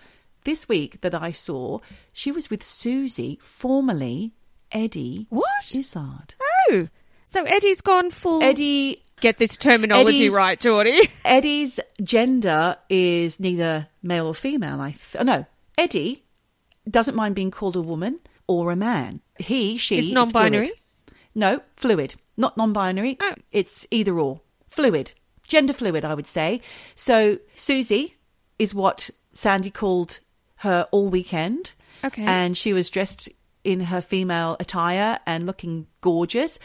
This 0.44 0.68
week 0.68 1.00
that 1.02 1.14
I 1.14 1.32
saw, 1.32 1.80
she 2.12 2.30
was 2.32 2.48
with 2.48 2.62
Susie, 2.62 3.38
formerly 3.42 4.32
Eddie 4.72 5.26
What? 5.28 5.74
Izzard. 5.74 6.34
Oh, 6.70 6.88
So 7.26 7.42
Eddie's 7.44 7.80
gone 7.80 8.10
full. 8.10 8.42
Eddie 8.42 9.02
Get 9.20 9.38
this 9.38 9.56
terminology 9.56 10.16
Eddie's- 10.18 10.32
right, 10.34 10.60
Geordie. 10.60 11.10
Eddie's 11.24 11.80
gender 12.02 12.76
is 12.90 13.40
neither 13.40 13.88
male 14.02 14.26
or 14.26 14.34
female. 14.34 14.80
I 14.80 14.90
th- 14.90 15.16
oh, 15.18 15.22
no. 15.22 15.46
Eddie 15.78 16.22
doesn't 16.90 17.14
mind 17.16 17.34
being 17.34 17.50
called 17.50 17.76
a 17.76 17.80
woman 17.82 18.20
or 18.46 18.70
a 18.70 18.76
man. 18.76 19.20
He, 19.38 19.76
she, 19.76 19.98
It's 19.98 20.08
is 20.08 20.12
non-binary? 20.14 20.66
fluid. 20.66 20.78
No, 21.34 21.60
fluid, 21.74 22.14
not 22.36 22.56
non-binary. 22.56 23.16
Oh. 23.20 23.34
It's 23.52 23.86
either 23.90 24.18
or. 24.18 24.40
Fluid, 24.68 25.12
gender 25.46 25.72
fluid, 25.72 26.04
I 26.04 26.14
would 26.14 26.26
say. 26.26 26.60
So 26.94 27.38
Susie 27.54 28.14
is 28.58 28.74
what 28.74 29.10
Sandi 29.32 29.70
called 29.70 30.20
her 30.56 30.86
all 30.90 31.08
weekend. 31.08 31.72
Okay. 32.04 32.22
and 32.24 32.56
she 32.56 32.72
was 32.74 32.90
dressed 32.90 33.28
in 33.64 33.80
her 33.80 34.00
female 34.02 34.56
attire 34.60 35.18
and 35.26 35.46
looking 35.46 35.86
gorgeous. 36.02 36.58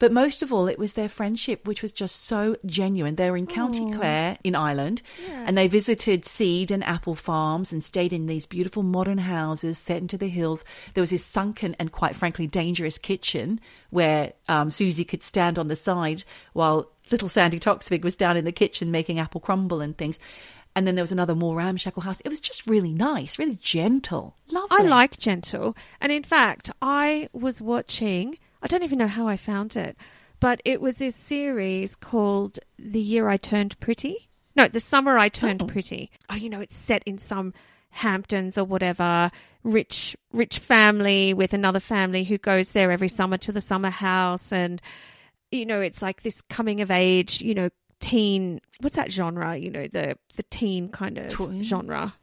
But 0.00 0.10
most 0.10 0.42
of 0.42 0.52
all, 0.52 0.66
it 0.66 0.78
was 0.78 0.94
their 0.94 1.08
friendship, 1.08 1.68
which 1.68 1.82
was 1.82 1.92
just 1.92 2.24
so 2.24 2.56
genuine. 2.66 3.14
They 3.14 3.30
were 3.30 3.36
in 3.36 3.46
County 3.46 3.88
Clare 3.92 4.38
in 4.42 4.56
Ireland, 4.56 5.02
and 5.28 5.56
they 5.56 5.68
visited 5.68 6.24
seed 6.24 6.72
and 6.72 6.82
apple 6.82 7.14
farms 7.14 7.70
and 7.70 7.84
stayed 7.84 8.12
in 8.12 8.26
these 8.26 8.46
beautiful 8.46 8.82
modern 8.82 9.18
houses 9.18 9.78
set 9.78 10.00
into 10.02 10.18
the 10.18 10.28
hills. 10.28 10.64
There 10.94 11.02
was 11.02 11.10
this 11.10 11.24
sunken 11.24 11.76
and, 11.78 11.92
quite 11.92 12.16
frankly, 12.16 12.48
dangerous 12.48 12.98
kitchen 12.98 13.60
where 13.90 14.32
um, 14.48 14.70
Susie 14.70 15.04
could 15.04 15.22
stand 15.22 15.58
on 15.58 15.68
the 15.68 15.76
side 15.76 16.24
while 16.54 16.90
little 17.10 17.28
Sandi 17.28 17.60
Toksvig 17.60 18.02
was 18.02 18.16
down 18.16 18.36
in 18.36 18.44
the 18.44 18.52
kitchen 18.52 18.90
making 18.90 19.18
apple 19.18 19.40
crumble 19.40 19.80
and 19.80 19.96
things. 19.96 20.18
And 20.74 20.86
then 20.86 20.94
there 20.94 21.02
was 21.02 21.12
another 21.12 21.34
more 21.34 21.56
ramshackle 21.56 22.02
house. 22.02 22.20
It 22.24 22.28
was 22.28 22.40
just 22.40 22.66
really 22.66 22.94
nice, 22.94 23.38
really 23.38 23.56
gentle. 23.56 24.36
Lovely. 24.50 24.78
I 24.78 24.82
like 24.82 25.18
Gentle. 25.18 25.76
And 26.00 26.12
in 26.12 26.22
fact, 26.22 26.70
I 26.80 27.28
was 27.32 27.60
watching, 27.60 28.38
I 28.62 28.66
don't 28.66 28.82
even 28.82 28.98
know 28.98 29.06
how 29.08 29.26
I 29.28 29.36
found 29.36 29.76
it, 29.76 29.96
but 30.38 30.60
it 30.64 30.80
was 30.80 30.98
this 30.98 31.16
series 31.16 31.96
called 31.96 32.58
The 32.78 33.00
Year 33.00 33.28
I 33.28 33.36
Turned 33.36 33.78
Pretty. 33.80 34.28
No, 34.56 34.68
The 34.68 34.80
Summer 34.80 35.16
I 35.18 35.28
Turned 35.28 35.62
Oh. 35.62 35.66
Pretty. 35.66 36.10
Oh, 36.28 36.34
you 36.34 36.50
know, 36.50 36.60
it's 36.60 36.76
set 36.76 37.02
in 37.04 37.18
some 37.18 37.54
Hamptons 37.90 38.56
or 38.56 38.64
whatever, 38.64 39.30
rich 39.64 40.16
rich 40.32 40.58
family 40.60 41.34
with 41.34 41.52
another 41.52 41.80
family 41.80 42.24
who 42.24 42.38
goes 42.38 42.70
there 42.70 42.90
every 42.92 43.08
summer 43.08 43.36
to 43.38 43.50
the 43.52 43.60
summer 43.60 43.90
house 43.90 44.52
and 44.52 44.80
you 45.50 45.66
know, 45.66 45.80
it's 45.80 46.00
like 46.00 46.22
this 46.22 46.40
coming 46.42 46.80
of 46.80 46.90
age, 46.92 47.42
you 47.42 47.54
know, 47.54 47.68
teen 47.98 48.60
what's 48.80 48.94
that 48.96 49.10
genre, 49.10 49.56
you 49.56 49.70
know, 49.70 49.86
the 49.88 50.16
the 50.36 50.44
teen 50.44 50.88
kind 50.88 51.18
of 51.18 51.28
Tw- 51.28 51.62
genre. 51.64 52.14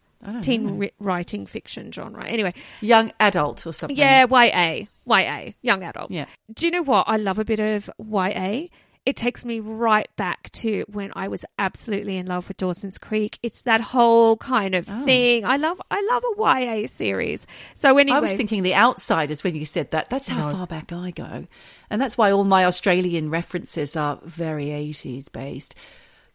Teen 0.41 0.77
ri- 0.79 0.91
writing 0.99 1.45
fiction 1.45 1.91
genre. 1.91 2.25
Anyway, 2.25 2.53
young 2.81 3.11
adult 3.19 3.65
or 3.67 3.71
something. 3.73 3.95
yeah, 3.97 4.25
YA, 4.29 4.85
YA, 5.05 5.51
young 5.61 5.83
adult. 5.83 6.11
Yeah. 6.11 6.25
Do 6.53 6.65
you 6.65 6.71
know 6.71 6.83
what? 6.83 7.07
I 7.07 7.17
love 7.17 7.39
a 7.39 7.45
bit 7.45 7.59
of 7.59 7.89
YA. 7.99 8.67
It 9.05 9.15
takes 9.15 9.45
me 9.45 9.61
right 9.61 10.09
back 10.17 10.51
to 10.51 10.83
when 10.89 11.13
I 11.15 11.29
was 11.29 11.45
absolutely 11.57 12.17
in 12.17 12.25
love 12.25 12.49
with 12.49 12.57
Dawson's 12.57 12.97
Creek. 12.97 13.39
It's 13.41 13.61
that 13.61 13.79
whole 13.79 14.35
kind 14.35 14.75
of 14.75 14.85
Oh. 14.89 15.05
thing. 15.05 15.45
I 15.45 15.55
love 15.55 15.81
I 15.89 16.05
love 16.11 16.23
a 16.25 16.59
YA 16.81 16.87
series. 16.87 17.47
So 17.73 17.97
anyway, 17.97 18.17
I 18.17 18.19
was 18.19 18.33
thinking 18.33 18.63
the 18.63 18.75
outsiders 18.75 19.45
when 19.45 19.55
you 19.55 19.63
said 19.63 19.91
that. 19.91 20.09
That's 20.09 20.27
how 20.27 20.51
far 20.51 20.67
back 20.67 20.91
I 20.91 21.11
go. 21.11 21.45
And 21.89 22.01
that's 22.01 22.17
why 22.17 22.31
all 22.31 22.43
my 22.43 22.65
Australian 22.65 23.29
references 23.29 23.95
are 23.95 24.19
very 24.25 24.65
80s 24.65 25.31
based. 25.31 25.73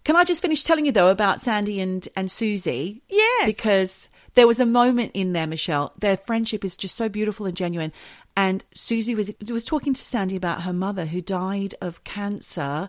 Can 0.04 0.16
I 0.16 0.24
just 0.24 0.42
finish 0.42 0.64
telling 0.64 0.86
you 0.86 0.92
though 0.92 1.10
about 1.10 1.40
Sandi 1.40 1.80
and, 1.80 2.06
and 2.16 2.30
Susie? 2.30 3.02
Yes. 3.08 3.46
Because 3.46 4.08
there 4.34 4.46
was 4.46 4.60
a 4.60 4.66
moment 4.66 5.12
in 5.14 5.32
there, 5.32 5.46
Michelle. 5.46 5.92
Their 5.98 6.16
friendship 6.16 6.64
is 6.64 6.76
just 6.76 6.96
so 6.96 7.08
beautiful 7.08 7.46
and 7.46 7.56
genuine. 7.56 7.92
And 8.36 8.64
Susie 8.72 9.14
was 9.14 9.32
was 9.48 9.64
talking 9.64 9.94
to 9.94 10.04
Sandi 10.04 10.36
about 10.36 10.62
her 10.62 10.72
mother 10.72 11.04
who 11.06 11.20
died 11.20 11.74
of 11.80 12.02
cancer 12.04 12.88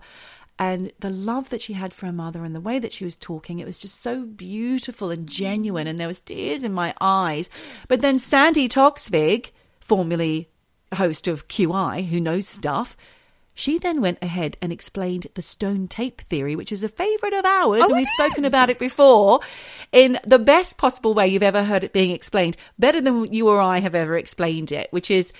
and 0.59 0.91
the 0.99 1.09
love 1.09 1.49
that 1.49 1.61
she 1.61 1.73
had 1.73 1.93
for 1.93 2.05
her 2.05 2.13
mother 2.13 2.43
and 2.43 2.55
the 2.55 2.61
way 2.61 2.79
that 2.79 2.93
she 2.93 3.03
was 3.03 3.15
talking 3.15 3.59
it 3.59 3.65
was 3.65 3.79
just 3.79 4.01
so 4.01 4.23
beautiful 4.23 5.09
and 5.09 5.27
genuine 5.27 5.87
and 5.87 5.99
there 5.99 6.07
was 6.07 6.21
tears 6.21 6.63
in 6.63 6.71
my 6.71 6.93
eyes 7.01 7.49
but 7.87 8.01
then 8.01 8.19
sandi 8.19 8.69
toksvig 8.69 9.49
formerly 9.79 10.47
host 10.93 11.27
of 11.27 11.47
qi 11.47 12.07
who 12.07 12.19
knows 12.19 12.47
stuff 12.47 12.95
she 13.53 13.77
then 13.77 14.01
went 14.01 14.17
ahead 14.21 14.57
and 14.61 14.71
explained 14.71 15.27
the 15.35 15.41
stone 15.41 15.87
tape 15.87 16.21
theory, 16.21 16.55
which 16.55 16.71
is 16.71 16.83
a 16.83 16.89
favourite 16.89 17.33
of 17.33 17.45
ours, 17.45 17.81
Oh, 17.83 17.87
and 17.87 17.97
we've 17.97 18.07
spoken 18.09 18.45
is. 18.45 18.51
about 18.51 18.69
it 18.69 18.79
before, 18.79 19.39
in 19.91 20.19
the 20.25 20.39
best 20.39 20.77
possible 20.77 21.13
way 21.13 21.27
you've 21.27 21.43
ever 21.43 21.63
heard 21.63 21.83
it 21.83 21.93
being 21.93 22.11
explained, 22.11 22.57
better 22.79 23.01
than 23.01 23.31
you 23.33 23.49
or 23.49 23.61
I 23.61 23.79
have 23.79 23.95
ever 23.95 24.17
explained 24.17 24.71
it, 24.71 24.87
which 24.91 25.11
is 25.11 25.31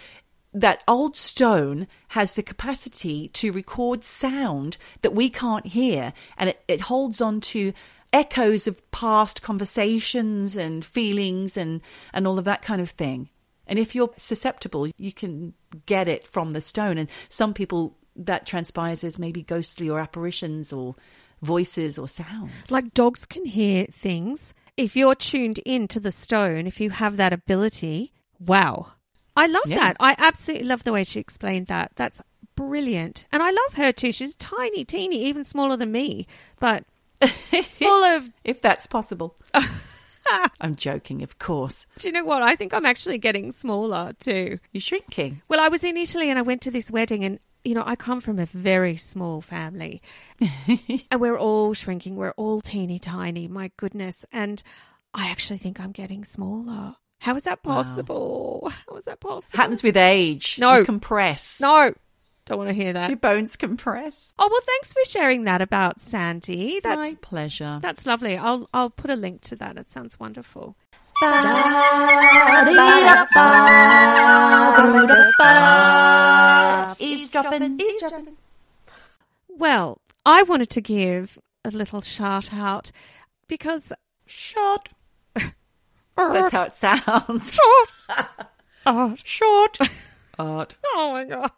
that 0.53 0.83
old 0.87 1.17
stone 1.17 1.87
has 2.09 2.35
the 2.35 2.43
capacity 2.43 3.29
to 3.29 3.51
record 3.51 4.03
sound 4.03 4.77
that 5.01 5.15
we 5.15 5.29
can't 5.29 5.65
hear, 5.65 6.13
and 6.37 6.49
it, 6.51 6.63
it 6.67 6.81
holds 6.81 7.19
on 7.21 7.41
to 7.41 7.73
echoes 8.11 8.67
of 8.67 8.91
past 8.91 9.41
conversations 9.41 10.55
and 10.55 10.85
feelings 10.85 11.57
and, 11.57 11.81
and 12.13 12.27
all 12.27 12.37
of 12.37 12.45
that 12.45 12.61
kind 12.61 12.79
of 12.79 12.89
thing. 12.91 13.27
And 13.65 13.79
if 13.79 13.95
you're 13.95 14.11
susceptible, 14.17 14.87
you 14.97 15.11
can 15.11 15.53
get 15.87 16.07
it 16.07 16.27
from 16.27 16.51
the 16.51 16.61
stone. 16.61 16.97
And 16.97 17.09
some 17.29 17.53
people 17.53 17.97
that 18.15 18.45
transpires 18.45 19.03
as 19.03 19.17
maybe 19.19 19.41
ghostly 19.43 19.89
or 19.89 19.99
apparitions 19.99 20.71
or 20.73 20.95
voices 21.41 21.97
or 21.97 22.07
sounds. 22.07 22.71
like 22.71 22.93
dogs 22.93 23.25
can 23.25 23.45
hear 23.45 23.85
things. 23.91 24.53
If 24.77 24.95
you're 24.95 25.15
tuned 25.15 25.59
in 25.65 25.87
to 25.89 25.99
the 25.99 26.11
stone, 26.11 26.65
if 26.67 26.79
you 26.79 26.89
have 26.91 27.17
that 27.17 27.33
ability, 27.33 28.13
wow. 28.39 28.93
I 29.35 29.47
love 29.47 29.63
Yeah. 29.67 29.77
that. 29.77 29.97
I 29.99 30.15
absolutely 30.17 30.67
love 30.67 30.83
the 30.83 30.93
way 30.93 31.03
she 31.03 31.19
explained 31.19 31.67
that. 31.67 31.91
That's 31.95 32.21
brilliant. 32.55 33.25
And 33.31 33.41
I 33.43 33.49
love 33.51 33.73
her 33.75 33.91
too. 33.91 34.11
She's 34.11 34.35
tiny, 34.35 34.85
teeny, 34.85 35.23
even 35.25 35.43
smaller 35.43 35.75
than 35.75 35.91
me, 35.91 36.27
but 36.59 36.85
full 37.21 38.03
of. 38.03 38.29
if 38.43 38.61
that's 38.61 38.87
possible. 38.87 39.35
I'm 40.61 40.75
joking, 40.75 41.21
of 41.21 41.37
course. 41.37 41.85
Do 41.97 42.07
you 42.07 42.13
know 42.13 42.23
what? 42.23 42.41
I 42.41 42.55
think 42.55 42.73
I'm 42.73 42.85
actually 42.85 43.17
getting 43.17 43.51
smaller 43.51 44.13
too. 44.19 44.59
You're 44.71 44.81
shrinking. 44.81 45.41
Well, 45.49 45.59
I 45.59 45.67
was 45.67 45.83
in 45.83 45.97
Italy 45.97 46.29
and 46.29 46.39
I 46.39 46.43
went 46.43 46.61
to 46.61 46.71
this 46.71 46.89
wedding, 46.89 47.23
and 47.25 47.39
you 47.63 47.73
know, 47.75 47.83
I 47.85 47.95
come 47.95 48.19
from 48.21 48.39
a 48.39 48.45
very 48.45 48.95
small 48.95 49.41
family, 49.41 50.01
and 51.11 51.19
we're 51.21 51.37
all 51.37 51.73
shrinking. 51.73 52.15
We're 52.15 52.31
all 52.31 52.61
teeny 52.61 52.99
tiny. 52.99 53.47
My 53.47 53.71
goodness, 53.77 54.25
and 54.31 54.61
I 55.13 55.29
actually 55.29 55.57
think 55.59 55.79
I'm 55.79 55.91
getting 55.91 56.25
smaller. 56.25 56.95
How 57.19 57.35
is 57.35 57.43
that 57.43 57.63
possible? 57.63 58.69
How 58.87 58.97
is 58.97 59.05
that 59.05 59.21
possible? 59.21 59.57
Happens 59.57 59.81
with 59.81 59.95
age. 59.95 60.57
No. 60.59 60.79
You 60.79 60.85
compress. 60.85 61.61
No, 61.61 61.93
don't 62.45 62.57
want 62.57 62.69
to 62.69 62.73
hear 62.73 62.91
that. 62.91 63.09
Your 63.09 63.17
bones 63.17 63.55
compress. 63.55 64.33
Oh 64.37 64.49
well, 64.51 64.59
thanks 64.65 64.91
for 64.91 65.05
sharing 65.05 65.45
that 65.45 65.61
about 65.61 66.01
Sandi. 66.01 66.81
That's 66.81 66.97
My 66.97 67.13
pleasure. 67.21 67.79
that's 67.81 68.05
lovely. 68.05 68.37
I'll 68.37 68.67
I'll 68.73 68.89
put 68.89 69.09
a 69.09 69.15
link 69.15 69.41
to 69.43 69.55
that. 69.57 69.77
It 69.77 69.89
sounds 69.89 70.19
wonderful. 70.19 70.75
Eavesdropping, 76.99 77.79
eavesdropping. 77.79 78.37
Well, 79.49 79.99
I 80.25 80.43
wanted 80.43 80.69
to 80.71 80.81
give 80.81 81.37
a 81.65 81.71
little 81.71 82.01
shout 82.01 82.53
out 82.53 82.91
because 83.47 83.93
Short. 84.25 84.89
That's 86.15 86.51
how 86.53 86.63
it 86.63 86.73
sounds. 86.75 87.57
oh, 88.85 89.15
Short. 89.23 89.77
Art. 90.39 90.75
Oh 90.85 91.11
my 91.13 91.23
god. 91.25 91.51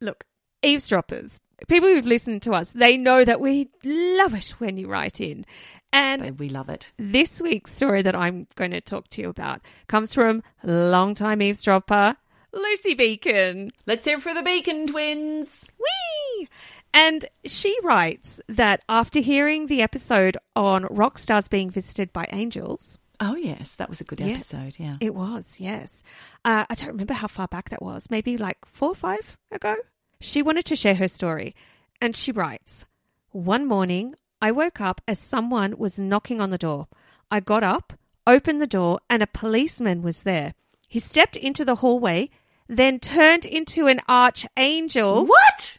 Look, 0.00 0.24
eavesdroppers, 0.62 1.40
people 1.68 1.88
who've 1.88 2.06
listened 2.06 2.42
to 2.42 2.52
us, 2.52 2.72
they 2.72 2.96
know 2.96 3.24
that 3.24 3.40
we 3.40 3.68
love 3.84 4.34
it 4.34 4.50
when 4.58 4.76
you 4.76 4.88
write 4.88 5.20
in. 5.20 5.44
And 5.92 6.38
We 6.38 6.48
love 6.48 6.68
it. 6.68 6.92
this 6.98 7.40
week's 7.40 7.74
story 7.74 8.02
that 8.02 8.14
I'm 8.14 8.46
going 8.54 8.70
to 8.70 8.80
talk 8.80 9.08
to 9.10 9.22
you 9.22 9.28
about 9.28 9.60
comes 9.88 10.14
from 10.14 10.42
longtime 10.62 11.42
eavesdropper 11.42 12.16
Lucy 12.52 12.94
Beacon. 12.94 13.70
Let's 13.86 14.04
hear 14.04 14.18
for 14.18 14.34
the 14.34 14.42
Beacon 14.42 14.86
twins. 14.88 15.70
Whee! 15.78 16.48
And 16.92 17.24
she 17.44 17.76
writes 17.82 18.40
that 18.48 18.82
after 18.88 19.20
hearing 19.20 19.66
the 19.66 19.82
episode 19.82 20.36
on 20.56 20.84
rock 20.90 21.18
stars 21.18 21.46
being 21.48 21.70
visited 21.70 22.12
by 22.12 22.26
angels, 22.32 22.98
Oh, 23.22 23.34
yes. 23.36 23.76
That 23.76 23.90
was 23.90 24.00
a 24.00 24.04
good 24.04 24.18
Yes. 24.18 24.54
episode. 24.54 24.76
Yeah. 24.78 24.96
It 24.98 25.14
was, 25.14 25.60
yes. 25.60 26.02
Uh, 26.42 26.64
I 26.70 26.74
don't 26.74 26.88
remember 26.88 27.12
how 27.12 27.26
far 27.26 27.46
back 27.46 27.68
that 27.68 27.82
was, 27.82 28.06
maybe 28.10 28.38
like 28.38 28.56
four 28.64 28.88
or 28.88 28.94
five 28.94 29.36
ago. 29.52 29.76
She 30.22 30.40
wanted 30.40 30.64
to 30.64 30.74
share 30.76 30.94
her 30.94 31.06
story, 31.06 31.54
and 32.00 32.16
she 32.16 32.32
writes 32.32 32.86
One 33.32 33.66
morning, 33.68 34.14
I 34.42 34.50
woke 34.52 34.80
up 34.80 35.00
as 35.06 35.18
someone 35.18 35.76
was 35.78 36.00
knocking 36.00 36.40
on 36.40 36.50
the 36.50 36.58
door. 36.58 36.88
I 37.30 37.40
got 37.40 37.62
up, 37.62 37.92
opened 38.26 38.60
the 38.62 38.66
door, 38.66 39.00
and 39.08 39.22
a 39.22 39.26
policeman 39.26 40.02
was 40.02 40.22
there. 40.22 40.54
He 40.88 40.98
stepped 40.98 41.36
into 41.36 41.64
the 41.64 41.76
hallway, 41.76 42.30
then 42.68 42.98
turned 43.00 43.44
into 43.44 43.86
an 43.86 44.00
archangel 44.08 45.26
What? 45.26 45.78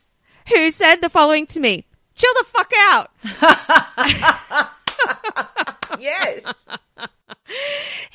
who 0.49 0.69
said 0.71 0.97
the 0.97 1.09
following 1.09 1.45
to 1.47 1.59
me 1.59 1.85
Chill 2.15 2.33
the 2.39 2.45
fuck 2.45 2.71
out. 2.77 3.11
Yes. 5.99 6.65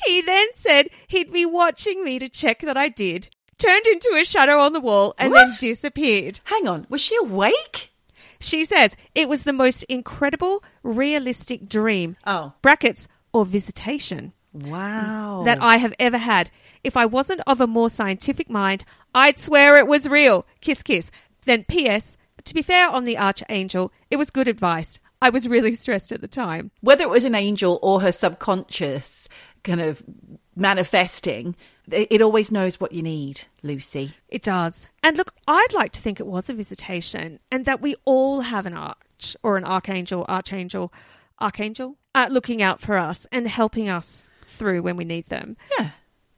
He 0.05 0.21
then 0.21 0.47
said 0.55 0.87
he'd 1.07 1.31
be 1.31 1.45
watching 1.45 2.03
me 2.03 2.17
to 2.17 2.27
check 2.29 2.61
that 2.61 2.75
I 2.77 2.89
did. 2.89 3.29
turned 3.59 3.85
into 3.85 4.17
a 4.19 4.23
shadow 4.25 4.57
on 4.59 4.73
the 4.73 4.79
wall, 4.79 5.13
and 5.19 5.31
What? 5.31 5.45
then 5.47 5.53
disappeared. 5.59 6.39
Hang 6.45 6.67
on, 6.67 6.85
was 6.89 7.01
she 7.01 7.15
awake? 7.17 7.91
She 8.39 8.65
says 8.65 8.95
it 9.15 9.27
was 9.29 9.43
the 9.43 9.53
most 9.53 9.83
incredible, 9.83 10.63
realistic 10.83 11.67
dream. 11.67 12.17
Oh. 12.25 12.53
Brackets 12.61 13.07
or 13.33 13.45
visitation 13.45 14.33
Wow. 14.53 15.43
that 15.45 15.61
I 15.61 15.77
have 15.77 15.93
ever 15.99 16.17
had. 16.17 16.49
If 16.83 16.97
I 16.97 17.05
wasn't 17.05 17.41
of 17.47 17.61
a 17.61 17.67
more 17.67 17.89
scientific 17.89 18.49
mind, 18.49 18.83
I'd 19.13 19.39
swear 19.39 19.77
it 19.77 19.87
was 19.87 20.07
real. 20.09 20.45
Kiss, 20.61 20.83
kiss. 20.83 21.11
Then, 21.45 21.63
P.S. 21.65 22.17
To 22.45 22.53
be 22.53 22.61
fair 22.61 22.89
on 22.89 23.03
the 23.03 23.17
Archangel, 23.17 23.91
it 24.09 24.15
was 24.17 24.29
good 24.29 24.47
advice. 24.47 24.99
I 25.21 25.29
was 25.29 25.47
really 25.47 25.75
stressed 25.75 26.11
at 26.11 26.21
the 26.21 26.27
time. 26.27 26.71
Whether 26.81 27.03
it 27.03 27.09
was 27.09 27.25
an 27.25 27.35
angel 27.35 27.79
or 27.81 28.01
her 28.01 28.11
subconscious 28.11 29.27
kind 29.63 29.81
of 29.81 30.03
manifesting, 30.55 31.55
it 31.89 32.21
always 32.21 32.51
knows 32.51 32.79
what 32.79 32.91
you 32.91 33.01
need, 33.01 33.43
Lucy. 33.63 34.13
It 34.29 34.43
does. 34.43 34.87
And 35.03 35.17
look, 35.17 35.33
I'd 35.47 35.73
like 35.73 35.91
to 35.93 36.01
think 36.01 36.19
it 36.19 36.27
was 36.27 36.49
a 36.49 36.53
visitation 36.53 37.39
and 37.51 37.65
that 37.65 37.81
we 37.81 37.95
all 38.05 38.41
have 38.41 38.65
an 38.65 38.73
arch 38.73 39.37
or 39.43 39.57
an 39.57 39.63
archangel, 39.63 40.25
archangel, 40.27 40.91
archangel 41.39 41.97
uh, 42.13 42.27
looking 42.29 42.61
out 42.61 42.81
for 42.81 42.97
us 42.97 43.27
and 43.31 43.47
helping 43.47 43.89
us 43.89 44.29
through 44.45 44.81
when 44.81 44.97
we 44.97 45.05
need 45.05 45.27
them. 45.27 45.55
Yeah. 45.79 45.91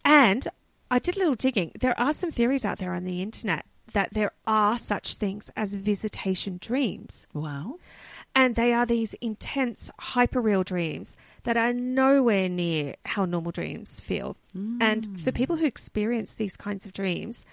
And 0.06 0.48
I 0.92 1.00
did 1.00 1.16
a 1.16 1.20
little 1.20 1.36
digging. 1.36 1.72
There 1.80 2.00
are 2.00 2.14
some 2.14 2.32
theories 2.32 2.66
out 2.66 2.78
there 2.78 2.94
on 2.94 3.04
the 3.06 3.22
internet 3.22 3.66
that 3.94 4.14
there 4.14 4.32
are 4.46 4.78
such 4.78 5.16
things 5.16 5.50
as 5.56 5.74
visitation 5.76 6.60
dreams. 6.62 7.28
Wow. 7.34 7.76
And 8.36 8.56
they 8.56 8.74
are 8.74 8.86
these 8.86 9.16
intense, 9.16 9.90
hyperreal 10.00 10.64
dreams 10.64 11.18
that 11.44 11.58
are 11.58 11.74
nowhere 11.74 12.48
near 12.48 12.96
how 13.06 13.26
normal 13.26 13.52
dreams 13.52 14.00
feel. 14.00 14.38
And 14.54 15.08
mm. 15.08 15.20
for 15.20 15.32
people 15.32 15.58
who 15.58 15.66
experience 15.66 16.36
these 16.36 16.56
kinds 16.56 16.86
of 16.86 16.94
dreams, 16.94 17.46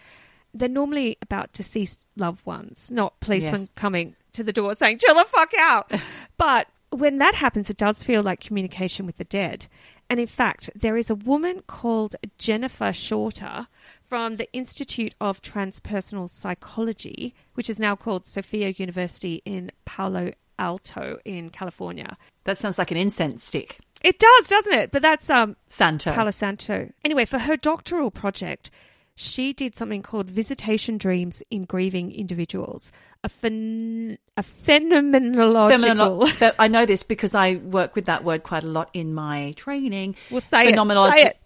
they're 0.55 0.69
normally 0.69 1.19
about 1.21 1.53
deceased 1.53 2.07
loved 2.17 2.45
ones, 2.47 2.91
not 2.93 3.19
policemen 3.21 3.61
Yes. 3.61 3.71
coming 3.75 4.17
to 4.33 4.43
the 4.43 4.53
door 4.53 4.75
saying, 4.75 4.99
chill 4.99 5.15
the 5.15 5.25
fuck 5.25 5.53
out. 5.59 5.93
but 6.37 6.69
when 6.91 7.19
that 7.19 7.35
happens, 7.35 7.69
it 7.69 7.77
does 7.77 8.03
feel 8.03 8.23
like 8.23 8.41
communication 8.41 9.07
with 9.07 9.17
the 9.17 9.25
dead. 9.25 9.67
And 10.09 10.21
in 10.21 10.27
fact, 10.27 10.71
there 10.75 10.97
is 10.97 11.11
a 11.11 11.15
woman 11.15 11.63
called 11.67 12.15
Jennifer 12.39 12.93
Shorter 12.93 13.67
from 14.03 14.37
the 14.37 14.51
Institute 14.53 15.15
of 15.21 15.43
Transpersonal 15.43 16.31
Psychology, 16.31 17.35
which 17.55 17.69
is 17.69 17.81
now 17.81 17.97
called 17.97 18.27
Sophia 18.27 18.69
University 18.69 19.43
in 19.45 19.73
Palo 19.85 20.33
Alto 20.59 21.19
in 21.25 21.51
California. 21.51 22.17
That 22.45 22.59
sounds 22.59 22.79
like 22.79 22.91
an 22.91 22.97
incense 22.97 23.45
stick. 23.45 23.79
It 24.03 24.19
does, 24.19 24.49
doesn't 24.49 24.73
it? 24.75 24.91
But 24.93 25.03
that's 25.03 25.29
um 25.31 25.57
Santa. 25.69 26.13
Palo 26.13 26.31
Santo. 26.31 26.91
Anyway, 27.05 27.25
for 27.25 27.39
her 27.39 27.57
doctoral 27.57 28.11
project, 28.11 28.71
she 29.15 29.53
did 29.55 29.75
something 29.75 30.03
called 30.03 30.29
visitation 30.31 30.99
dreams 30.99 31.43
in 31.51 31.65
grieving 31.65 32.13
individuals. 32.13 32.93
A, 33.25 33.31
phen- 33.31 34.19
a 34.37 34.43
phenomenological. 34.43 35.71
Phenomenolo- 35.73 36.29
Fe- 36.33 36.53
I 36.59 36.69
know 36.69 36.85
this 36.85 37.03
because 37.03 37.35
I 37.35 37.55
work 37.57 37.95
with 37.97 38.05
that 38.05 38.23
word 38.25 38.43
quite 38.43 38.63
a 38.63 38.69
lot 38.69 38.91
in 38.93 39.15
my 39.15 39.55
training. 39.57 40.17
Well, 40.31 40.43
say 40.43 40.69
it. 40.69 40.75
Phenomenolo- 40.77 41.11
Say 41.13 41.23
it. 41.29 41.39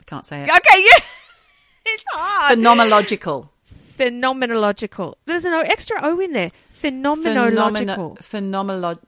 I 0.00 0.04
can't 0.06 0.26
say 0.26 0.42
it. 0.42 0.50
okay, 0.50 0.82
yeah. 0.92 1.04
It's 1.86 2.04
hard. 2.12 2.58
Phenomenological. 2.58 3.48
Phenomenological. 3.98 5.14
There's 5.26 5.44
an 5.44 5.54
extra 5.54 5.98
O 6.02 6.18
in 6.20 6.32
there. 6.32 6.50
Phenomenological. 6.80 8.18
Phenomenolo- 8.18 8.98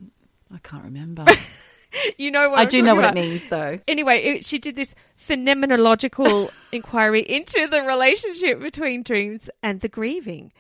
I 0.53 0.59
can't 0.59 0.85
remember. 0.85 1.25
you 2.19 2.31
know 2.31 2.51
what 2.51 2.59
I 2.59 2.63
I'm 2.63 2.69
do 2.69 2.83
know 2.83 2.95
what 2.95 3.05
it 3.05 3.15
means, 3.15 3.47
though. 3.49 3.79
Anyway, 3.89 4.19
it, 4.19 4.45
she 4.45 4.59
did 4.59 4.77
this 4.77 4.95
phenomenological 5.19 6.51
inquiry 6.73 7.23
into 7.23 7.67
the 7.69 7.83
relationship 7.83 8.61
between 8.61 9.03
dreams 9.03 9.49
and 9.63 9.81
the 9.81 9.89
grieving. 9.89 10.53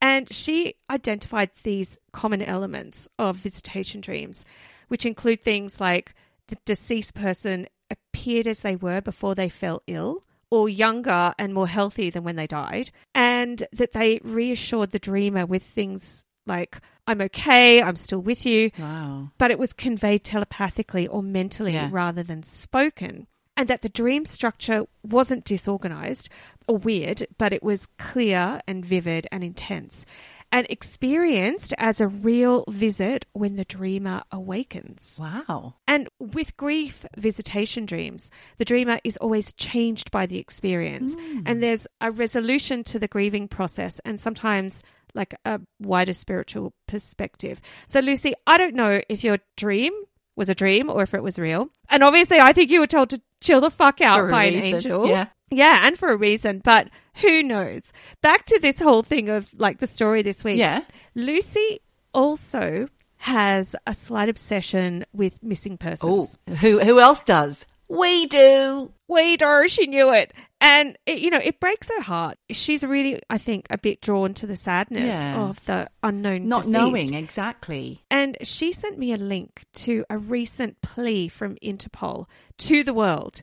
And 0.00 0.32
she 0.32 0.74
identified 0.88 1.50
these 1.62 1.98
common 2.12 2.42
elements 2.42 3.08
of 3.18 3.36
visitation 3.36 4.00
dreams, 4.00 4.44
which 4.88 5.04
include 5.04 5.42
things 5.42 5.80
like 5.80 6.14
the 6.48 6.56
deceased 6.64 7.14
person 7.14 7.66
appeared 7.90 8.46
as 8.46 8.60
they 8.60 8.76
were 8.76 9.00
before 9.00 9.34
they 9.34 9.48
fell 9.48 9.82
ill, 9.86 10.22
or 10.50 10.68
younger 10.68 11.32
and 11.38 11.52
more 11.52 11.66
healthy 11.68 12.10
than 12.10 12.24
when 12.24 12.36
they 12.36 12.46
died, 12.46 12.90
and 13.14 13.66
that 13.72 13.92
they 13.92 14.20
reassured 14.22 14.92
the 14.92 14.98
dreamer 14.98 15.44
with 15.44 15.62
things 15.62 16.24
like, 16.48 16.80
I'm 17.06 17.20
okay, 17.22 17.80
I'm 17.82 17.96
still 17.96 18.20
with 18.20 18.44
you 18.44 18.70
Wow. 18.78 19.30
but 19.38 19.50
it 19.50 19.58
was 19.58 19.72
conveyed 19.72 20.24
telepathically 20.24 21.06
or 21.06 21.22
mentally 21.22 21.72
Yeah. 21.74 21.88
rather 21.92 22.22
than 22.22 22.42
spoken. 22.42 23.26
And 23.56 23.66
that 23.68 23.82
the 23.82 23.88
dream 23.88 24.24
structure 24.24 24.84
wasn't 25.02 25.44
disorganized 25.44 26.28
or 26.68 26.76
weird, 26.78 27.26
but 27.38 27.52
it 27.52 27.62
was 27.62 27.88
clear 27.98 28.60
and 28.68 28.84
vivid 28.84 29.26
and 29.32 29.42
intense 29.42 30.06
and 30.52 30.64
experienced 30.70 31.74
as 31.76 32.00
a 32.00 32.08
real 32.08 32.64
visit 32.68 33.26
when 33.32 33.56
the 33.56 33.64
dreamer 33.64 34.22
awakens. 34.32 35.18
Wow. 35.20 35.74
And 35.86 36.08
with 36.18 36.56
grief 36.56 37.04
visitation 37.16 37.84
dreams, 37.86 38.30
the 38.58 38.64
dreamer 38.64 38.98
is 39.04 39.16
always 39.18 39.52
changed 39.52 40.10
by 40.10 40.26
the 40.26 40.38
experience. 40.38 41.14
Hmm. 41.14 41.40
And 41.46 41.62
there's 41.62 41.86
a 42.00 42.10
resolution 42.10 42.82
to 42.84 42.98
the 42.98 43.08
grieving 43.08 43.48
process 43.48 44.00
and 44.04 44.20
sometimes 44.20 44.82
like 45.14 45.34
a 45.44 45.60
wider 45.80 46.12
spiritual 46.12 46.72
perspective. 46.86 47.60
So, 47.86 48.00
Lucy, 48.00 48.34
I 48.46 48.58
don't 48.58 48.74
know 48.74 49.00
if 49.08 49.24
your 49.24 49.38
dream 49.56 49.92
was 50.36 50.48
a 50.48 50.54
dream 50.54 50.88
or 50.88 51.02
if 51.02 51.14
it 51.14 51.22
was 51.22 51.38
real. 51.38 51.70
And 51.90 52.02
obviously, 52.02 52.38
I 52.40 52.52
think 52.52 52.70
you 52.70 52.80
were 52.80 52.86
told 52.86 53.10
to 53.10 53.20
chill 53.40 53.60
the 53.60 53.70
fuck 53.70 54.00
out 54.00 54.30
by 54.30 54.44
an 54.44 54.54
angel. 54.62 55.06
yeah. 55.08 55.26
Yeah, 55.50 55.86
and 55.86 55.98
for 55.98 56.10
a 56.10 56.16
reason, 56.16 56.60
but 56.62 56.90
who 57.22 57.42
knows? 57.42 57.80
Back 58.22 58.44
to 58.46 58.58
this 58.60 58.78
whole 58.78 59.02
thing 59.02 59.30
of 59.30 59.48
like 59.56 59.78
the 59.78 59.86
story 59.86 60.20
this 60.20 60.44
week. 60.44 60.58
Yeah. 60.58 60.82
Lucy 61.14 61.80
also 62.12 62.88
has 63.16 63.74
a 63.86 63.94
slight 63.94 64.28
obsession 64.28 65.06
with 65.14 65.42
missing 65.42 65.78
Oh, 65.80 65.84
persons. 65.84 66.38
who 66.60 66.80
who 66.80 67.00
else 67.00 67.22
does? 67.24 67.64
We 67.88 68.26
do. 68.26 68.92
We 69.08 69.38
do, 69.38 69.66
she 69.68 69.86
knew 69.86 70.12
it. 70.12 70.34
And, 70.60 70.98
it, 71.06 71.20
you 71.20 71.30
know, 71.30 71.38
it 71.42 71.60
breaks 71.60 71.88
her 71.88 72.00
heart. 72.02 72.36
She's 72.50 72.82
really, 72.82 73.20
I 73.30 73.38
think, 73.38 73.66
a 73.70 73.78
bit 73.78 74.00
drawn 74.00 74.34
to 74.34 74.46
the 74.46 74.56
sadness 74.56 75.04
Yeah. 75.04 75.40
of 75.40 75.64
the 75.66 75.88
unknown 76.02 76.48
Not 76.48 76.62
deceased. 76.62 76.72
knowing 76.72 77.14
exactly. 77.14 78.02
And 78.10 78.36
she 78.42 78.72
sent 78.72 78.98
me 78.98 79.12
a 79.12 79.16
link 79.16 79.62
to 79.74 80.04
a 80.10 80.18
recent 80.18 80.80
plea 80.82 81.28
from 81.28 81.56
Interpol 81.62 82.26
to 82.58 82.82
the 82.82 82.92
world 82.92 83.42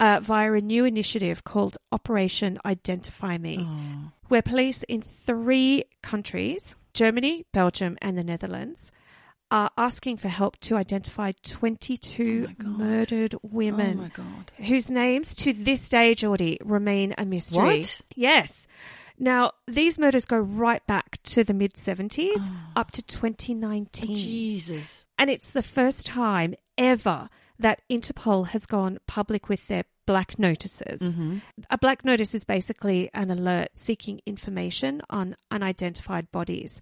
uh, 0.00 0.18
via 0.20 0.52
a 0.52 0.60
new 0.60 0.84
initiative 0.84 1.44
called 1.44 1.76
Operation 1.92 2.58
Identify 2.66 3.38
Me, 3.38 3.68
where 4.28 4.42
police 4.42 4.82
in 4.84 5.02
three 5.02 5.84
countries 6.02 6.74
Germany, 6.94 7.44
Belgium, 7.52 7.96
and 8.02 8.18
the 8.18 8.24
Netherlands 8.24 8.90
are 9.50 9.70
asking 9.76 10.16
for 10.16 10.28
help 10.28 10.58
to 10.60 10.76
identify 10.76 11.32
22 11.44 12.48
God. 12.58 12.66
murdered 12.66 13.34
women 13.42 13.98
Oh 13.98 14.02
my 14.02 14.08
god. 14.08 14.52
whose 14.56 14.90
names 14.90 15.34
to 15.36 15.52
this 15.52 15.88
day, 15.88 16.14
Geordie, 16.14 16.58
remain 16.64 17.14
a 17.16 17.24
mystery. 17.24 17.62
What? 17.80 18.00
Yes. 18.14 18.66
Now, 19.18 19.52
these 19.66 19.98
murders 19.98 20.24
go 20.24 20.38
right 20.38 20.86
back 20.86 21.18
to 21.24 21.44
the 21.44 21.54
mid 21.54 21.74
70s 21.74 22.50
ah. 22.50 22.70
up 22.76 22.90
to 22.92 23.02
2019. 23.02 24.14
Jesus. 24.14 25.04
And 25.18 25.30
it's 25.30 25.50
the 25.50 25.62
first 25.62 26.06
time 26.06 26.54
ever 26.76 27.28
that 27.58 27.80
Interpol 27.90 28.48
has 28.48 28.66
gone 28.66 28.98
public 29.06 29.48
with 29.48 29.66
their 29.68 29.84
black 30.06 30.38
notices. 30.38 31.00
Mm-hmm. 31.16 31.38
A 31.70 31.78
black 31.78 32.04
notice 32.04 32.34
is 32.34 32.44
basically 32.44 33.10
an 33.12 33.30
alert 33.30 33.68
seeking 33.74 34.20
information 34.24 35.02
on 35.10 35.36
unidentified 35.50 36.30
bodies. 36.32 36.80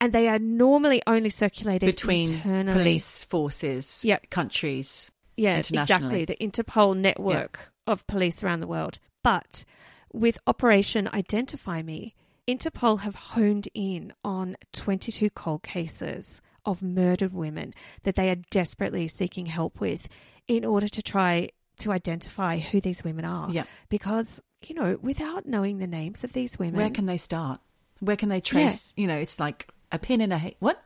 And 0.00 0.12
they 0.12 0.28
are 0.28 0.38
normally 0.38 1.02
only 1.06 1.30
circulated 1.30 1.86
Between 1.86 2.34
internally. 2.34 2.78
police 2.78 3.24
forces, 3.24 4.02
Yep. 4.04 4.30
countries. 4.30 5.10
Yeah, 5.36 5.56
exactly. 5.58 6.24
The 6.24 6.36
Interpol 6.36 6.96
network 6.96 7.72
of 7.86 8.06
police 8.06 8.42
around 8.42 8.60
the 8.60 8.66
world. 8.66 8.98
But 9.22 9.64
with 10.12 10.38
Operation 10.46 11.08
Identify 11.12 11.82
Me, 11.82 12.14
Interpol 12.48 13.00
have 13.00 13.14
honed 13.16 13.68
in 13.74 14.12
on 14.24 14.56
22 14.72 15.30
cold 15.30 15.62
cases 15.62 16.40
of 16.64 16.82
murdered 16.82 17.32
women 17.32 17.74
that 18.04 18.14
they 18.14 18.28
are 18.30 18.36
desperately 18.50 19.08
seeking 19.08 19.46
help 19.46 19.80
with 19.80 20.08
in 20.48 20.64
order 20.64 20.88
to 20.88 21.02
try 21.02 21.48
to 21.78 21.92
identify 21.92 22.58
who 22.58 22.80
these 22.80 23.04
women 23.04 23.24
are. 23.24 23.50
Yeah. 23.50 23.64
Because, 23.88 24.42
you 24.66 24.74
know, 24.74 24.98
without 25.00 25.46
knowing 25.46 25.78
the 25.78 25.86
names 25.86 26.24
of 26.24 26.32
these 26.32 26.58
women, 26.58 26.76
Where 26.76 26.90
can 26.90 27.06
they 27.06 27.18
start? 27.18 27.60
Where 28.00 28.16
can 28.16 28.28
they 28.28 28.40
trace? 28.40 28.92
You 28.96 29.06
know, 29.06 29.16
it's 29.16 29.40
like 29.40 29.68
a 29.92 29.98
pin 29.98 30.20
in 30.20 30.32
a 30.32 30.38
hay. 30.38 30.56
What? 30.58 30.82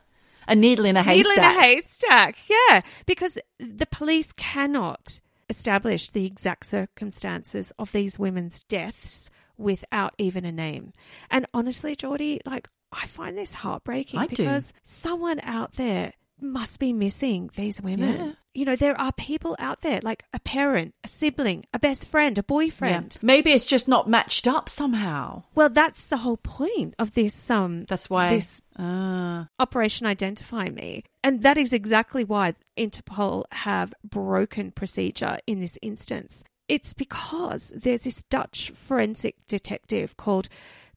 A 0.47 0.55
needle 0.55 0.85
in 0.85 0.97
a 0.97 1.03
haystack. 1.03 1.17
Needle 1.17 1.43
in 1.43 1.57
a 1.57 1.61
haystack. 1.61 2.37
Yeah, 2.49 2.81
because 3.05 3.37
the 3.59 3.85
police 3.85 4.31
cannot 4.31 5.21
establish 5.49 6.09
the 6.09 6.25
exact 6.25 6.65
circumstances 6.65 7.71
of 7.77 7.91
these 7.91 8.17
women's 8.17 8.63
deaths 8.63 9.29
without 9.57 10.13
even 10.17 10.45
a 10.45 10.51
name. 10.51 10.93
And 11.29 11.45
honestly, 11.53 11.95
Geordie, 11.95 12.41
like 12.45 12.69
I 12.91 13.05
find 13.07 13.37
this 13.37 13.53
heartbreaking 13.53 14.19
I 14.19 14.27
do. 14.27 14.35
because 14.37 14.73
someone 14.83 15.39
out 15.43 15.73
there 15.73 16.13
must 16.41 16.79
be 16.79 16.91
missing 16.93 17.49
these 17.55 17.81
women. 17.81 18.15
Yeah. 18.15 18.31
You 18.53 18.65
know, 18.65 18.75
there 18.75 18.99
are 18.99 19.13
people 19.13 19.55
out 19.59 19.81
there 19.81 20.01
like 20.03 20.25
a 20.33 20.39
parent, 20.39 20.93
a 21.03 21.07
sibling, 21.07 21.65
a 21.73 21.79
best 21.79 22.05
friend, 22.07 22.37
a 22.37 22.43
boyfriend. 22.43 23.13
Yeah. 23.15 23.25
Maybe 23.25 23.51
it's 23.51 23.63
just 23.65 23.87
not 23.87 24.09
matched 24.09 24.47
up 24.47 24.67
somehow. 24.67 25.43
Well, 25.55 25.69
that's 25.69 26.07
the 26.07 26.17
whole 26.17 26.37
point 26.37 26.95
of 26.99 27.13
this 27.13 27.49
um 27.49 27.85
That's 27.85 28.09
why. 28.09 28.31
this 28.35 28.61
Ah. 28.77 29.47
Operation 29.59 30.05
Identify 30.07 30.69
Me. 30.69 31.03
And 31.23 31.43
that 31.43 31.57
is 31.57 31.71
exactly 31.71 32.23
why 32.23 32.55
Interpol 32.77 33.45
have 33.51 33.93
broken 34.03 34.71
procedure 34.71 35.37
in 35.47 35.59
this 35.59 35.77
instance. 35.81 36.43
It's 36.67 36.93
because 36.93 37.71
there's 37.75 38.03
this 38.03 38.23
Dutch 38.23 38.71
forensic 38.75 39.35
detective 39.47 40.17
called 40.17 40.47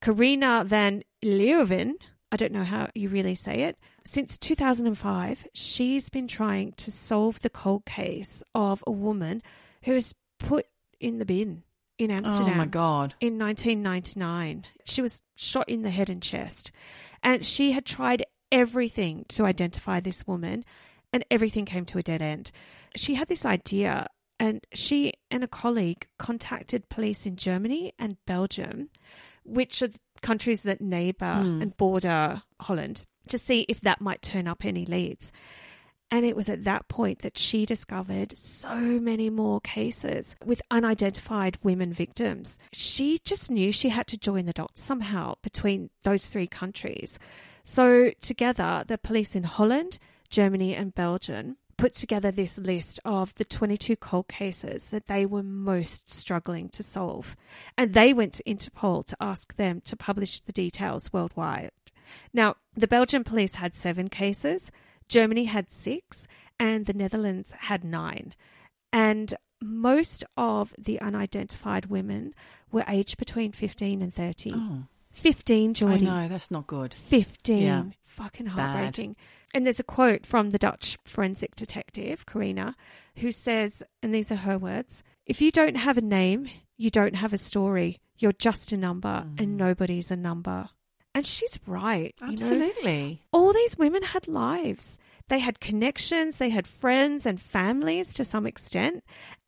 Carina 0.00 0.62
van 0.64 1.02
Leeuwen. 1.24 1.94
I 2.34 2.36
don't 2.36 2.50
know 2.50 2.64
how 2.64 2.88
you 2.96 3.10
really 3.10 3.36
say 3.36 3.60
it. 3.60 3.78
Since 4.04 4.38
2005, 4.38 5.46
she's 5.52 6.08
been 6.08 6.26
trying 6.26 6.72
to 6.72 6.90
solve 6.90 7.40
the 7.40 7.48
cold 7.48 7.84
case 7.84 8.42
of 8.56 8.82
a 8.88 8.90
woman 8.90 9.40
who 9.84 9.94
was 9.94 10.16
put 10.40 10.66
in 10.98 11.18
the 11.18 11.24
bin 11.24 11.62
in 11.96 12.10
Amsterdam 12.10 12.54
oh 12.54 12.56
my 12.56 12.66
god. 12.66 13.14
in 13.20 13.38
1999. 13.38 14.64
She 14.84 15.00
was 15.00 15.22
shot 15.36 15.68
in 15.68 15.82
the 15.82 15.90
head 15.90 16.10
and 16.10 16.20
chest, 16.20 16.72
and 17.22 17.46
she 17.46 17.70
had 17.70 17.86
tried 17.86 18.26
everything 18.50 19.26
to 19.28 19.44
identify 19.44 20.00
this 20.00 20.26
woman, 20.26 20.64
and 21.12 21.24
everything 21.30 21.64
came 21.64 21.84
to 21.84 21.98
a 21.98 22.02
dead 22.02 22.20
end. 22.20 22.50
She 22.96 23.14
had 23.14 23.28
this 23.28 23.46
idea, 23.46 24.08
and 24.40 24.66
she 24.72 25.12
and 25.30 25.44
a 25.44 25.48
colleague 25.48 26.08
contacted 26.18 26.88
police 26.88 27.26
in 27.26 27.36
Germany 27.36 27.92
and 27.96 28.16
Belgium, 28.26 28.88
which 29.44 29.82
are 29.82 29.90
countries 30.24 30.62
that 30.62 30.80
neighbour 30.80 31.40
hmm. 31.40 31.62
and 31.62 31.76
border 31.76 32.42
Holland, 32.60 33.04
to 33.28 33.38
see 33.38 33.66
if 33.68 33.80
that 33.82 34.00
might 34.00 34.22
turn 34.22 34.48
up 34.48 34.64
any 34.64 34.84
leads. 34.84 35.32
And 36.10 36.24
it 36.24 36.36
was 36.36 36.48
at 36.48 36.64
that 36.64 36.88
point 36.88 37.20
that 37.20 37.38
she 37.38 37.66
discovered 37.66 38.36
so 38.36 38.76
many 38.76 39.30
more 39.30 39.60
cases 39.60 40.36
with 40.44 40.62
unidentified 40.70 41.58
women 41.62 41.92
victims. 41.92 42.58
She 42.72 43.20
just 43.24 43.50
knew 43.50 43.72
she 43.72 43.88
had 43.88 44.06
to 44.08 44.18
join 44.18 44.46
the 44.46 44.52
dots 44.52 44.82
somehow 44.82 45.34
between 45.42 45.90
those 46.02 46.26
three 46.26 46.46
countries. 46.46 47.18
So, 47.64 48.12
together, 48.20 48.84
the 48.86 48.98
police 48.98 49.34
in 49.34 49.44
Holland, 49.44 49.98
Germany, 50.28 50.74
and 50.74 50.94
Belgium 50.94 51.56
put 51.76 51.94
together 51.94 52.30
this 52.30 52.58
list 52.58 53.00
of 53.04 53.34
the 53.34 53.44
22 53.44 53.96
cold 53.96 54.28
cases 54.28 54.90
that 54.90 55.06
they 55.06 55.26
were 55.26 55.42
most 55.42 56.10
struggling 56.10 56.68
to 56.70 56.82
solve. 56.82 57.36
And 57.76 57.94
they 57.94 58.12
went 58.12 58.32
to 58.34 58.42
Interpol 58.44 59.04
to 59.06 59.16
ask 59.20 59.56
them 59.56 59.80
to 59.82 59.96
publish 59.96 60.40
the 60.40 60.52
details 60.52 61.12
worldwide. 61.12 61.70
Now, 62.32 62.56
the 62.74 62.86
Belgian 62.86 63.24
police 63.24 63.56
had 63.56 63.74
seven 63.74 64.08
cases, 64.08 64.70
Germany 65.08 65.44
had 65.44 65.70
six, 65.70 66.26
and 66.58 66.86
the 66.86 66.92
Netherlands 66.94 67.52
had 67.52 67.84
nine. 67.84 68.34
And 68.92 69.34
most 69.60 70.24
of 70.36 70.74
the 70.78 71.00
unidentified 71.00 71.86
women 71.86 72.34
were 72.70 72.84
aged 72.86 73.16
between 73.16 73.52
15 73.52 74.02
and 74.02 74.14
30. 74.14 74.50
Oh, 74.54 74.84
15, 75.12 75.70
I 75.70 75.72
Geordie. 75.72 76.04
know 76.04 76.28
that's 76.28 76.50
not 76.50 76.66
good. 76.66 76.94
15. 76.94 77.62
Yeah. 77.62 77.84
Fucking 78.04 78.46
bad. 78.46 79.16
And 79.54 79.64
there's 79.64 79.80
a 79.80 79.84
quote 79.84 80.26
from 80.26 80.50
the 80.50 80.58
Dutch 80.58 80.98
forensic 81.04 81.54
detective, 81.54 82.26
Carina, 82.26 82.74
who 83.18 83.30
says, 83.30 83.82
and 84.02 84.12
these 84.12 84.30
are 84.32 84.36
her 84.36 84.58
words 84.58 85.02
if 85.26 85.40
you 85.40 85.50
don't 85.50 85.76
have 85.76 85.96
a 85.96 86.02
name, 86.02 86.50
you 86.76 86.90
don't 86.90 87.14
have 87.16 87.32
a 87.32 87.38
story. 87.38 87.98
You're 88.18 88.32
just 88.32 88.72
a 88.72 88.76
number, 88.76 89.24
Mm. 89.26 89.40
and 89.40 89.56
nobody's 89.56 90.10
a 90.10 90.16
number. 90.16 90.68
And 91.14 91.24
she's 91.24 91.58
right. 91.66 92.12
You 92.20 92.26
know? 92.26 92.32
Absolutely. 92.32 93.22
all 93.32 93.52
these 93.54 93.78
women 93.78 94.02
had 94.02 94.28
lives. 94.28 94.98
They 95.28 95.38
had 95.38 95.60
connections, 95.60 96.36
they 96.36 96.50
had 96.50 96.66
friends 96.66 97.24
and 97.24 97.40
families 97.40 98.12
to 98.14 98.24
some 98.24 98.46
extent, 98.46 99.02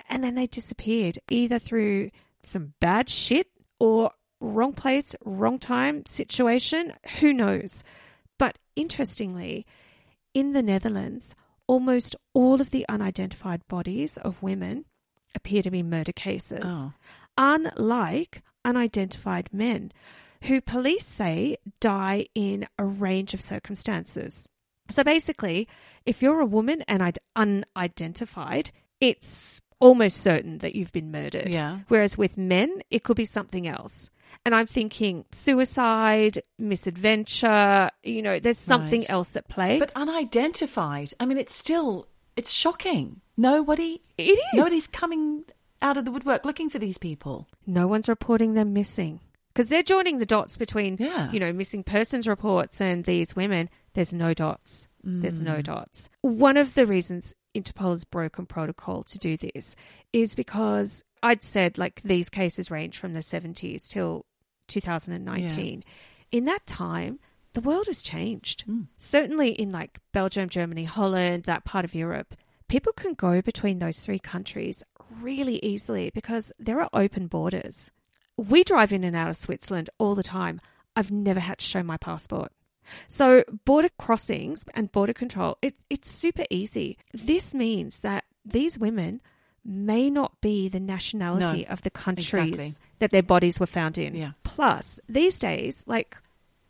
and 0.09 0.25
then 0.25 0.35
they 0.37 0.47
disappeared 0.47 1.19
either 1.29 1.59
through 1.59 2.11
some 2.43 2.73
bad 2.81 3.11
shit 3.11 3.49
or 3.79 4.13
wrong 4.41 4.73
place, 4.73 5.15
wrong 5.25 5.59
time 5.59 6.07
situation. 6.07 6.95
Who 7.21 7.33
knows? 7.35 7.83
But 8.39 8.57
interestingly, 8.77 9.67
in 10.37 10.53
the 10.53 10.63
Netherlands, 10.63 11.35
almost 11.67 12.15
all 12.35 12.61
of 12.61 12.71
the 12.71 12.85
unidentified 12.89 13.67
bodies 13.69 14.17
of 14.19 14.43
women 14.43 14.85
appear 15.35 15.63
to 15.63 15.71
be 15.71 15.83
murder 15.83 16.13
cases 16.13 16.61
Oh. 16.65 16.93
unlike 17.39 18.43
unidentified 18.65 19.49
men, 19.53 19.93
who 20.45 20.61
police 20.61 21.07
say 21.07 21.57
die 21.81 22.27
in 22.35 22.67
a 22.79 22.85
range 22.85 23.33
of 23.35 23.41
circumstances. 23.41 24.49
So 24.89 25.03
basically, 25.03 25.69
if 26.05 26.23
you're 26.23 26.41
a 26.41 26.47
woman 26.59 26.83
and 26.87 27.01
unidentified, 27.35 28.71
it's 29.01 29.61
almost 29.81 30.19
certain 30.19 30.59
that 30.59 30.75
you've 30.75 30.93
been 30.93 31.11
murdered. 31.11 31.49
Yeah. 31.49 31.81
Whereas 31.89 32.17
with 32.19 32.37
men, 32.37 32.83
it 32.91 33.03
could 33.05 33.17
be 33.17 33.25
something 33.25 33.67
else. 33.67 34.11
And 34.45 34.55
I'm 34.55 34.67
thinking 34.67 35.25
suicide, 35.33 36.43
misadventure, 36.59 37.91
you 38.03 38.23
know, 38.23 38.39
there's 38.39 38.59
something 38.59 39.01
Right. 39.01 39.11
else 39.11 39.37
at 39.37 39.49
play. 39.49 39.79
But 39.79 39.93
unidentified. 39.97 41.13
I 41.21 41.27
mean, 41.27 41.39
it's 41.39 41.55
still 41.55 42.07
it's 42.37 42.53
shocking. 42.53 43.21
Nobody, 43.37 44.03
it 44.19 44.23
is. 44.25 44.39
nobody's 44.55 44.87
coming 44.87 45.45
out 45.83 45.97
of 45.97 46.05
the 46.05 46.11
woodwork 46.11 46.45
looking 46.45 46.69
for 46.71 46.79
these 46.79 46.99
people. 46.99 47.49
no 47.67 47.87
one's 47.87 48.09
reporting 48.09 48.55
them 48.55 48.73
missing 48.73 49.21
because 49.53 49.69
they're 49.69 49.83
joining 49.83 50.19
the 50.19 50.27
dots 50.27 50.57
between 50.57 50.97
Yeah. 50.99 51.31
you 51.33 51.41
know 51.41 51.53
missing 51.53 51.83
persons 51.83 52.27
reports 52.29 52.81
and 52.81 53.05
these 53.05 53.35
women 53.37 53.69
there's 53.97 54.13
no 54.15 54.33
dots 54.33 54.87
there's 55.03 55.41
Mm. 55.41 55.45
no 55.45 55.63
dots 55.63 56.09
one 56.23 56.57
of 56.57 56.75
the 56.75 56.87
reasons 56.87 57.35
interpol 57.55 57.91
has 57.91 58.05
broken 58.05 58.45
protocol 58.47 59.03
to 59.05 59.19
do 59.19 59.37
this 59.37 59.75
is 60.13 60.35
because 60.35 61.03
i'd 61.23 61.43
said 61.43 61.79
like 61.79 62.01
these 62.05 62.29
cases 62.31 62.71
range 62.71 62.99
from 62.99 63.13
the 63.15 63.21
70s 63.21 63.89
till 63.89 64.25
2019 64.69 65.83
in 66.31 66.45
that 66.45 66.67
time 66.67 67.19
the 67.55 67.61
world 67.61 67.87
has 67.87 68.03
changed 68.03 68.65
Mm. 68.67 68.87
certainly 68.97 69.51
in 69.51 69.73
like 69.73 69.99
belgium 70.13 70.49
germany 70.49 70.85
holland 70.85 71.45
that 71.45 71.65
part 71.65 71.85
of 71.85 71.95
europe 71.95 72.35
people 72.69 72.93
can 72.93 73.15
go 73.15 73.41
between 73.41 73.79
those 73.79 74.01
three 74.01 74.19
countries 74.19 74.83
really 75.21 75.59
easily 75.65 76.11
because 76.13 76.53
there 76.59 76.81
are 76.81 76.91
open 76.93 77.29
borders. 77.29 77.93
We 78.37 78.65
drive 78.65 78.93
in 78.93 79.05
and 79.05 79.15
out 79.15 79.31
of 79.31 79.37
Switzerland 79.37 79.89
all 79.99 80.17
the 80.17 80.25
time. 80.25 80.61
I've 80.97 81.13
never 81.13 81.39
had 81.39 81.59
to 81.59 81.65
show 81.65 81.85
my 81.85 81.97
passport. 81.97 82.51
So, 83.09 83.45
border 83.65 83.91
crossings 83.99 84.65
and 84.75 84.93
border 84.93 85.13
control, 85.13 85.59
it, 85.63 85.75
it's 85.91 86.11
super 86.11 86.45
easy. 86.51 86.99
This 87.13 87.55
means 87.55 88.01
that 88.01 88.25
these 88.45 88.79
women 88.79 89.21
may 89.65 90.09
not 90.09 90.41
be 90.41 90.69
the 90.69 90.81
nationality 90.81 91.67
No, 91.69 91.73
of 91.73 91.83
the 91.83 91.91
countries 91.91 92.33
exactly. 92.33 92.75
that 93.01 93.11
their 93.11 93.23
bodies 93.23 93.59
were 93.59 93.67
found 93.67 93.99
in. 93.99 94.15
Yeah. 94.15 94.33
Plus, 94.45 95.01
these 95.09 95.39
days, 95.39 95.83
like 95.87 96.17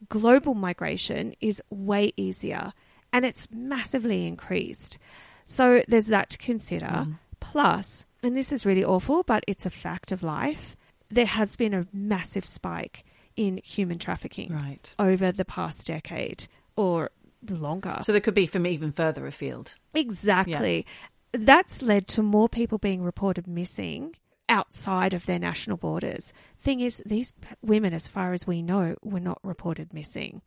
global 0.09 0.55
migration 0.55 1.35
is 1.41 1.63
way 1.71 2.13
easier 2.17 2.73
and 3.13 3.25
it's 3.25 3.49
massively 3.51 4.27
increased. 4.27 4.99
So 5.45 5.83
there's 5.89 6.07
that 6.09 6.31
to 6.31 6.39
consider. 6.39 6.87
Mm. 6.87 7.19
Plus, 7.41 8.05
and 8.23 8.37
this 8.37 8.51
is 8.51 8.67
really 8.67 8.85
awful, 8.85 9.23
but 9.23 9.45
it's 9.47 9.67
a 9.67 9.71
fact 9.71 10.11
of 10.11 10.23
life, 10.23 10.75
there 11.11 11.27
has 11.27 11.57
been 11.57 11.75
a 11.75 11.87
massive 11.93 12.45
spike 12.45 13.05
in 13.37 13.61
human 13.65 13.99
trafficking 13.99 14.53
Right. 14.53 14.95
over 14.99 15.31
the 15.33 15.45
past 15.45 15.87
decade 15.87 16.47
or 16.77 17.11
longer. 17.49 17.99
So 18.03 18.13
there 18.13 18.21
could 18.21 18.35
be 18.35 18.47
from 18.47 18.67
even 18.67 18.93
further 18.93 19.27
afield. 19.27 19.75
Exactly. 19.95 20.87
That's 21.33 21.83
led 21.83 22.09
to 22.09 22.23
more 22.23 22.49
people 22.49 22.79
being 22.79 23.03
reported 23.03 23.47
missing 23.47 24.15
outside 24.49 25.13
of 25.13 25.27
their 25.27 25.39
national 25.39 25.77
borders. 25.77 26.33
Thing 26.61 26.81
is, 26.81 27.03
these 27.05 27.33
p- 27.33 27.49
women, 27.63 27.93
as 27.93 28.07
far 28.07 28.33
as 28.33 28.47
we 28.47 28.63
know, 28.63 28.97
were 29.03 29.21
not 29.21 29.39
reported 29.43 29.93
missing. 29.93 30.41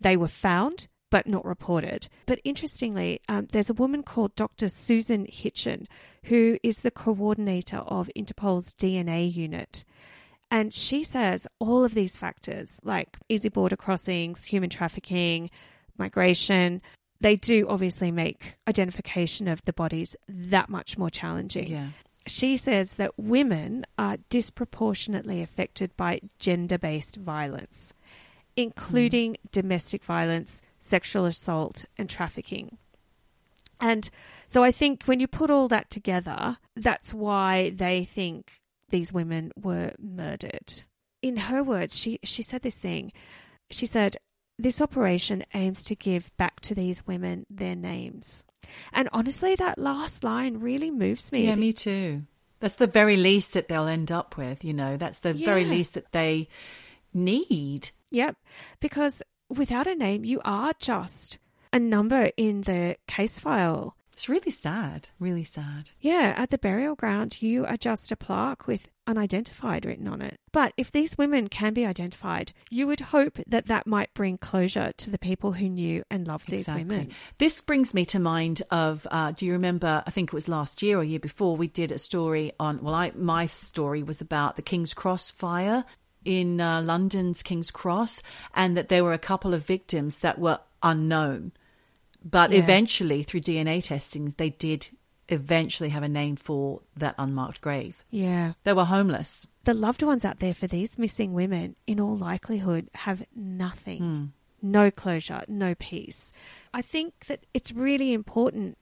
They 0.00 0.16
were 0.16 0.28
found, 0.28 0.88
but 1.10 1.26
not 1.26 1.44
reported. 1.44 2.06
But 2.26 2.40
interestingly, 2.44 3.20
um, 3.28 3.48
there's 3.50 3.68
a 3.70 3.74
woman 3.74 4.02
called 4.04 4.34
Dr. 4.36 4.68
Susan 4.68 5.26
Hitchin, 5.28 5.88
who 6.24 6.58
is 6.62 6.82
the 6.82 6.92
coordinator 6.92 7.78
of 7.78 8.08
Interpol's 8.14 8.72
DNA 8.74 9.26
unit. 9.34 9.84
And 10.50 10.74
she 10.74 11.04
says 11.04 11.46
all 11.58 11.84
of 11.84 11.94
these 11.94 12.16
factors, 12.16 12.80
like 12.82 13.16
easy 13.28 13.48
border 13.48 13.76
crossings, 13.76 14.44
human 14.44 14.70
trafficking, 14.70 15.50
migration, 15.96 16.82
they 17.20 17.36
do 17.36 17.66
obviously 17.68 18.10
make 18.10 18.56
identification 18.68 19.46
of 19.46 19.64
the 19.64 19.72
bodies 19.72 20.16
that 20.28 20.68
much 20.68 20.98
more 20.98 21.10
challenging. 21.10 21.68
Yeah. 21.68 21.88
She 22.26 22.56
says 22.56 22.96
that 22.96 23.18
women 23.18 23.84
are 23.98 24.16
disproportionately 24.28 25.42
affected 25.42 25.96
by 25.96 26.20
gender 26.38 26.78
based 26.78 27.16
violence, 27.16 27.92
including 28.56 29.32
hmm. 29.32 29.48
domestic 29.52 30.04
violence, 30.04 30.62
sexual 30.78 31.26
assault, 31.26 31.84
and 31.96 32.08
trafficking. 32.08 32.78
And 33.80 34.10
so 34.48 34.62
I 34.62 34.70
think 34.70 35.04
when 35.04 35.20
you 35.20 35.26
put 35.26 35.50
all 35.50 35.68
that 35.68 35.90
together, 35.90 36.58
that's 36.76 37.14
why 37.14 37.70
they 37.70 38.04
think 38.04 38.60
these 38.90 39.12
women 39.12 39.52
were 39.60 39.92
murdered. 39.98 40.82
In 41.22 41.36
her 41.36 41.62
words, 41.62 41.96
she, 41.96 42.18
she 42.22 42.42
said 42.42 42.62
this 42.62 42.76
thing. 42.76 43.12
She 43.70 43.86
said, 43.86 44.16
this 44.58 44.80
operation 44.80 45.44
aims 45.54 45.82
to 45.84 45.94
give 45.94 46.36
back 46.36 46.60
to 46.60 46.74
these 46.74 47.06
women 47.06 47.46
their 47.48 47.76
names. 47.76 48.44
And 48.92 49.08
honestly, 49.12 49.54
that 49.56 49.78
last 49.78 50.22
line 50.22 50.58
really 50.58 50.90
moves 50.90 51.32
me. 51.32 51.46
Yeah, 51.46 51.54
me 51.54 51.72
too. 51.72 52.24
That's 52.60 52.74
the 52.74 52.86
very 52.86 53.16
least 53.16 53.54
that 53.54 53.68
they'll 53.68 53.86
end 53.86 54.12
up 54.12 54.36
with, 54.36 54.64
you 54.64 54.74
know. 54.74 54.98
That's 54.98 55.20
the 55.20 55.32
very 55.32 55.64
least 55.64 55.94
that 55.94 56.12
they 56.12 56.48
need. 57.14 57.90
Yep. 58.10 58.36
Because 58.80 59.22
without 59.48 59.86
a 59.86 59.94
name, 59.94 60.24
you 60.24 60.40
are 60.44 60.74
just 60.78 61.38
a 61.72 61.78
number 61.78 62.30
in 62.36 62.62
the 62.62 62.96
case 63.06 63.38
file. 63.38 63.96
It's 64.20 64.28
really 64.28 64.50
sad, 64.50 65.08
really 65.18 65.44
sad. 65.44 65.92
Yeah, 65.98 66.34
at 66.36 66.50
the 66.50 66.58
burial 66.58 66.94
ground, 66.94 67.40
you 67.40 67.64
are 67.64 67.78
just 67.78 68.12
a 68.12 68.16
plaque 68.16 68.66
with 68.66 68.90
unidentified 69.06 69.86
written 69.86 70.06
on 70.06 70.20
it. 70.20 70.38
But 70.52 70.74
if 70.76 70.92
these 70.92 71.16
women 71.16 71.48
can 71.48 71.72
be 71.72 71.86
identified, 71.86 72.52
you 72.68 72.86
would 72.86 73.00
hope 73.00 73.38
that 73.46 73.68
that 73.68 73.86
might 73.86 74.12
bring 74.12 74.36
closure 74.36 74.92
to 74.98 75.08
the 75.08 75.18
people 75.18 75.52
who 75.52 75.70
knew 75.70 76.02
and 76.10 76.26
loved 76.26 76.50
these 76.50 76.68
women. 76.68 77.12
This 77.38 77.62
brings 77.62 77.94
me 77.94 78.04
to 78.04 78.18
mind 78.18 78.60
of. 78.70 79.06
Uh, 79.10 79.32
do 79.32 79.46
you 79.46 79.52
remember? 79.52 80.02
I 80.06 80.10
think 80.10 80.28
it 80.28 80.34
was 80.34 80.48
last 80.48 80.82
year 80.82 80.98
or 80.98 81.04
year 81.04 81.18
before. 81.18 81.56
We 81.56 81.68
did 81.68 81.90
a 81.90 81.98
story 81.98 82.52
on. 82.60 82.82
Well, 82.82 82.94
I 82.94 83.12
my 83.16 83.46
story 83.46 84.02
was 84.02 84.20
about 84.20 84.56
the 84.56 84.60
King's 84.60 84.92
Cross 84.92 85.30
fire 85.30 85.82
in 86.26 86.60
uh, 86.60 86.82
London's 86.82 87.42
King's 87.42 87.70
Cross, 87.70 88.20
and 88.54 88.76
that 88.76 88.88
there 88.88 89.02
were 89.02 89.14
a 89.14 89.18
couple 89.18 89.54
of 89.54 89.64
victims 89.64 90.18
that 90.18 90.38
were 90.38 90.60
unknown, 90.82 91.52
but 92.24 92.50
Yeah. 92.50 92.58
eventually 92.60 93.22
through 93.22 93.40
DNA 93.40 93.80
testing, 93.82 94.34
they 94.36 94.50
did 94.50 94.88
eventually 95.28 95.90
have 95.90 96.02
a 96.02 96.08
name 96.08 96.36
for 96.36 96.82
that 96.96 97.14
unmarked 97.18 97.60
grave. 97.60 98.04
Yeah. 98.10 98.54
They 98.64 98.72
were 98.72 98.84
homeless. 98.84 99.46
The 99.64 99.74
loved 99.74 100.02
ones 100.02 100.24
out 100.24 100.40
there 100.40 100.54
for 100.54 100.66
these 100.66 100.98
missing 100.98 101.34
women, 101.34 101.76
in 101.86 102.00
all 102.00 102.16
likelihood, 102.16 102.88
have 102.94 103.24
nothing. 103.34 103.98
Hmm. 103.98 104.24
No 104.62 104.90
closure, 104.90 105.42
no 105.48 105.74
peace. 105.76 106.32
I 106.74 106.82
think 106.82 107.26
that 107.28 107.46
it's 107.54 107.72
really 107.72 108.12
important, 108.12 108.76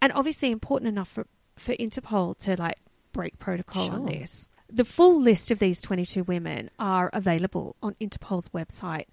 and 0.00 0.12
obviously 0.12 0.50
important 0.50 0.88
enough 0.88 1.08
for, 1.08 1.26
for 1.56 1.74
Interpol 1.76 2.38
to 2.40 2.54
like 2.56 2.78
break 3.12 3.38
protocol 3.38 3.90
on 3.90 4.06
this. 4.06 4.46
The 4.70 4.84
full 4.84 5.20
list 5.20 5.50
of 5.50 5.58
these 5.58 5.80
22 5.80 6.24
women 6.24 6.70
are 6.78 7.10
available 7.12 7.76
on 7.82 7.94
Interpol's 8.00 8.48
website, 8.50 9.06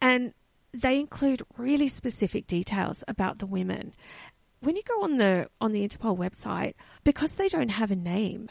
and 0.00 0.34
they 0.72 1.00
include 1.00 1.42
really 1.56 1.88
specific 1.88 2.46
details 2.46 3.02
about 3.08 3.38
the 3.38 3.46
women. 3.46 3.94
When 4.60 4.76
you 4.76 4.82
go 4.82 5.02
on 5.02 5.18
the 5.18 5.48
on 5.60 5.72
the 5.72 5.86
Interpol 5.86 6.16
website, 6.16 6.74
because 7.04 7.34
they 7.34 7.48
don't 7.48 7.70
have 7.70 7.90
a 7.90 7.96
name, 7.96 8.48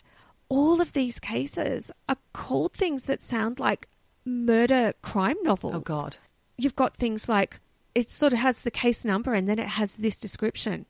all 0.49 0.81
of 0.81 0.93
these 0.93 1.19
cases 1.19 1.91
are 2.07 2.17
called 2.33 2.73
things 2.73 3.05
that 3.05 3.21
sound 3.21 3.59
like 3.59 3.87
murder 4.23 4.93
crime 5.01 5.37
novels. 5.43 5.75
Oh 5.75 5.79
God. 5.79 6.17
You've 6.57 6.75
got 6.75 6.95
things 6.95 7.27
like 7.27 7.59
it 7.93 8.11
sort 8.11 8.33
of 8.33 8.39
has 8.39 8.61
the 8.61 8.71
case 8.71 9.03
number 9.05 9.33
and 9.33 9.49
then 9.49 9.59
it 9.59 9.67
has 9.67 9.95
this 9.95 10.17
description. 10.17 10.85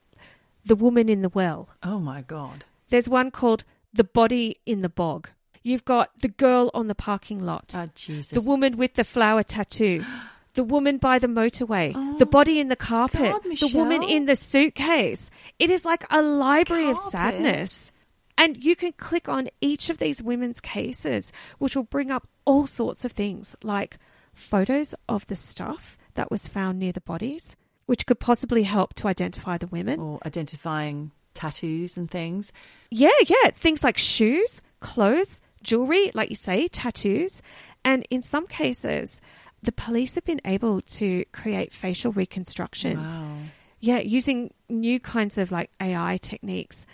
The 0.64 0.76
woman 0.76 1.10
in 1.10 1.22
the 1.22 1.30
well. 1.30 1.70
Oh 1.84 2.00
my 2.00 2.22
God. 2.22 2.66
There's 2.90 3.10
one 3.10 3.32
called 3.32 3.64
The 3.94 4.04
Body 4.04 4.58
in 4.66 4.82
the 4.82 4.90
Bog. 4.90 5.30
You've 5.64 5.86
got 5.86 6.22
the 6.22 6.28
girl 6.28 6.70
on 6.74 6.88
the 6.88 6.96
parking 6.96 7.44
lot. 7.44 7.74
Oh 7.76 7.90
Jesus. 7.96 8.30
The 8.30 8.48
woman 8.48 8.78
with 8.78 8.94
the 8.94 9.04
flower 9.04 9.44
tattoo. 9.44 10.04
The 10.56 10.64
woman 10.64 10.98
by 10.98 11.20
the 11.20 11.28
motorway. 11.28 11.94
the 12.18 12.26
body 12.26 12.60
in 12.60 12.70
the 12.70 12.76
carpet. 12.76 13.32
God, 13.32 13.44
the 13.44 13.72
woman 13.74 14.04
in 14.04 14.26
the 14.26 14.36
suitcase. 14.36 15.30
It 15.60 15.70
is 15.70 15.86
like 15.86 16.06
a 16.10 16.22
library 16.22 16.90
of 16.90 16.98
sadness. 16.98 17.92
And 18.38 18.64
you 18.64 18.76
can 18.76 18.92
click 18.94 19.30
on 19.30 19.50
each 19.62 19.90
of 19.90 19.98
these 19.98 20.22
women's 20.22 20.60
cases, 20.60 21.32
which 21.58 21.76
will 21.76 21.84
bring 21.84 22.12
up 22.12 22.28
all 22.46 22.68
sorts 22.68 23.06
of 23.06 23.14
things 23.14 23.56
like 23.64 23.98
photos 24.34 24.94
of 25.08 25.26
the 25.28 25.36
stuff 25.38 25.98
that 26.16 26.30
was 26.30 26.48
found 26.48 26.80
near 26.80 26.92
the 26.92 27.02
bodies, 27.02 27.56
which 27.86 28.06
could 28.06 28.20
possibly 28.20 28.64
help 28.64 28.94
to 28.96 29.08
identify 29.08 29.58
the 29.58 29.68
women. 29.68 30.00
or 30.00 30.20
identifying 30.26 31.12
tattoos 31.34 31.98
and 31.98 32.10
things. 32.12 32.52
Yeah, 32.92 33.10
yeah. 33.26 33.52
Things 33.56 33.84
like 33.84 33.98
shoes, 33.98 34.62
clothes, 34.80 35.40
jewelry, 35.64 36.12
like 36.14 36.30
you 36.30 36.36
say, 36.36 36.68
tattoos. 36.68 37.42
And 37.84 38.06
in 38.10 38.22
some 38.22 38.48
cases, 38.48 39.22
the 39.66 39.72
police 39.72 40.16
have 40.16 40.26
been 40.26 40.42
able 40.46 40.82
to 40.82 41.26
create 41.32 41.74
facial 41.74 42.12
reconstructions. 42.12 43.18
Wow. 43.18 43.38
Yeah, 43.80 44.00
using 44.00 44.54
new 44.70 45.00
kinds 45.00 45.38
of 45.38 45.52
like 45.52 45.72
AI 45.82 46.18
techniques. 46.18 46.86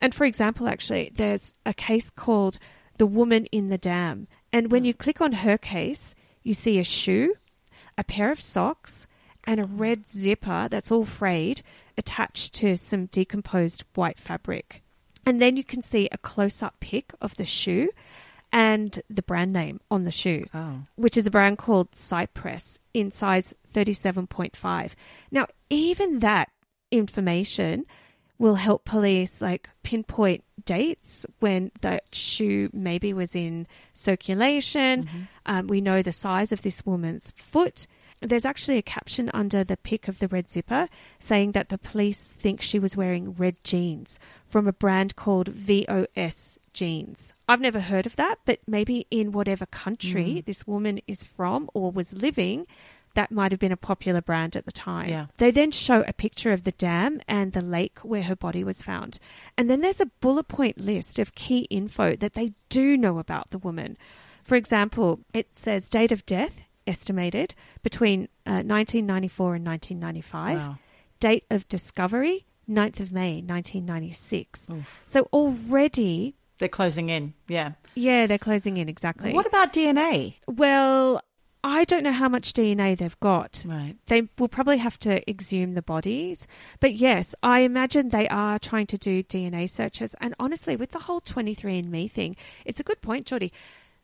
And 0.00 0.14
for 0.14 0.24
example, 0.24 0.68
actually, 0.68 1.12
there's 1.14 1.54
a 1.64 1.74
case 1.74 2.10
called 2.10 2.58
The 2.98 3.06
Woman 3.06 3.46
in 3.46 3.68
the 3.68 3.78
Dam. 3.78 4.26
And 4.52 4.70
when 4.70 4.82
hmm. 4.82 4.86
you 4.86 4.94
click 4.94 5.20
on 5.20 5.32
her 5.32 5.58
case, 5.58 6.14
you 6.42 6.54
see 6.54 6.78
a 6.78 6.84
shoe, 6.84 7.34
a 7.96 8.04
pair 8.04 8.32
of 8.32 8.40
socks, 8.40 9.06
and 9.44 9.60
a 9.60 9.64
red 9.64 10.08
zipper 10.08 10.68
that's 10.70 10.90
all 10.90 11.04
frayed 11.04 11.62
attached 11.96 12.54
to 12.54 12.76
some 12.76 13.06
decomposed 13.06 13.84
white 13.94 14.18
fabric. 14.18 14.82
And 15.24 15.40
then 15.40 15.56
you 15.56 15.64
can 15.64 15.82
see 15.82 16.08
a 16.10 16.18
close 16.18 16.62
up 16.62 16.80
pic 16.80 17.12
of 17.20 17.36
the 17.36 17.46
shoe 17.46 17.90
and 18.52 19.00
the 19.08 19.22
brand 19.22 19.52
name 19.52 19.80
on 19.90 20.04
the 20.04 20.12
shoe 20.12 20.44
Oh. 20.52 20.82
which 20.96 21.16
is 21.16 21.26
a 21.26 21.30
brand 21.30 21.58
called 21.58 21.94
Cypress 21.96 22.78
in 22.92 23.10
size 23.10 23.54
37.5. 23.72 24.92
Now, 25.30 25.46
even 25.70 26.18
that 26.20 26.50
information 26.90 27.86
will 28.38 28.56
help 28.56 28.84
police 28.84 29.40
like 29.40 29.68
pinpoint 29.82 30.42
dates 30.64 31.24
when 31.40 31.70
that 31.80 32.02
shoe 32.14 32.68
maybe 32.72 33.12
was 33.12 33.34
in 33.36 33.66
circulation. 33.94 35.28
Um, 35.46 35.66
we 35.68 35.80
know 35.80 36.02
the 36.02 36.12
size 36.12 36.52
of 36.52 36.62
this 36.62 36.84
woman's 36.84 37.32
foot. 37.36 37.86
There's 38.22 38.44
actually 38.44 38.78
a 38.78 38.82
caption 38.82 39.30
under 39.34 39.64
the 39.64 39.76
pic 39.76 40.08
of 40.08 40.18
the 40.18 40.28
red 40.28 40.48
zipper 40.48 40.88
saying 41.18 41.52
that 41.52 41.68
the 41.68 41.78
police 41.78 42.30
think 42.30 42.62
she 42.62 42.78
was 42.78 42.96
wearing 42.96 43.32
red 43.32 43.56
jeans 43.64 44.18
from 44.46 44.68
a 44.68 44.72
brand 44.72 45.16
called 45.16 45.48
VOS 45.48 46.58
jeans. 46.72 47.34
I've 47.48 47.60
never 47.60 47.80
heard 47.80 48.06
of 48.06 48.16
that, 48.16 48.36
but 48.44 48.60
maybe 48.66 49.06
in 49.10 49.32
whatever 49.32 49.66
country 49.66 50.24
mm. 50.24 50.44
this 50.44 50.66
woman 50.66 51.00
is 51.06 51.22
from 51.22 51.68
or 51.74 51.90
was 51.90 52.14
living, 52.14 52.66
that 53.14 53.30
might 53.30 53.52
have 53.52 53.60
been 53.60 53.72
a 53.72 53.76
popular 53.76 54.22
brand 54.22 54.56
at 54.56 54.64
the 54.64 54.72
time. 54.72 55.08
Yeah. 55.08 55.26
They 55.36 55.50
then 55.50 55.70
show 55.70 56.02
a 56.06 56.12
picture 56.12 56.52
of 56.52 56.64
the 56.64 56.72
dam 56.72 57.20
and 57.28 57.52
the 57.52 57.60
lake 57.60 57.98
where 58.00 58.22
her 58.22 58.36
body 58.36 58.64
was 58.64 58.82
found. 58.82 59.18
And 59.58 59.68
then 59.68 59.80
there's 59.80 60.00
a 60.00 60.06
bullet 60.20 60.48
point 60.48 60.78
list 60.78 61.18
of 61.18 61.34
key 61.34 61.66
info 61.70 62.16
that 62.16 62.34
they 62.34 62.52
do 62.68 62.96
know 62.96 63.18
about 63.18 63.50
the 63.50 63.58
woman. 63.58 63.98
For 64.44 64.56
example, 64.56 65.20
it 65.32 65.56
says 65.56 65.88
date 65.88 66.12
of 66.12 66.26
death 66.26 66.62
estimated 66.86 67.54
between 67.82 68.24
uh, 68.46 68.62
1994 68.64 69.54
and 69.56 69.66
1995. 69.66 70.58
Wow. 70.58 70.78
Date 71.20 71.44
of 71.50 71.68
discovery 71.68 72.46
9th 72.68 73.00
of 73.00 73.12
May 73.12 73.42
1996. 73.42 74.70
So 75.06 75.28
already, 75.32 76.34
They're 76.58 76.68
closing 76.68 77.08
in. 77.10 77.34
Yeah. 77.48 77.72
yeah, 77.94 78.26
they're 78.26 78.38
closing 78.38 78.76
in 78.76 78.88
exactly. 78.88 79.32
What 79.32 79.46
about 79.46 79.72
DNA? 79.72 80.34
Well, 80.46 81.20
I 81.64 81.84
don't 81.84 82.02
know 82.02 82.12
how 82.12 82.28
much 82.28 82.52
DNA 82.54 82.96
they've 82.96 83.18
got. 83.20 83.64
Right. 83.66 83.94
They 84.06 84.28
will 84.38 84.48
probably 84.48 84.78
have 84.78 84.98
to 85.00 85.28
exhume 85.30 85.74
the 85.74 85.82
bodies. 85.82 86.48
But 86.80 86.94
yes, 86.94 87.34
I 87.42 87.60
imagine 87.60 88.08
they 88.08 88.26
are 88.28 88.58
trying 88.58 88.86
to 88.88 88.98
do 88.98 89.22
DNA 89.22 89.70
searches. 89.70 90.16
And 90.20 90.34
honestly, 90.40 90.74
with 90.76 90.90
the 90.90 90.98
whole 91.00 91.20
23andMe 91.20 92.10
thing, 92.10 92.36
it's 92.64 92.80
a 92.80 92.84
good 92.84 93.00
point, 93.00 93.26
Geordie. 93.26 93.52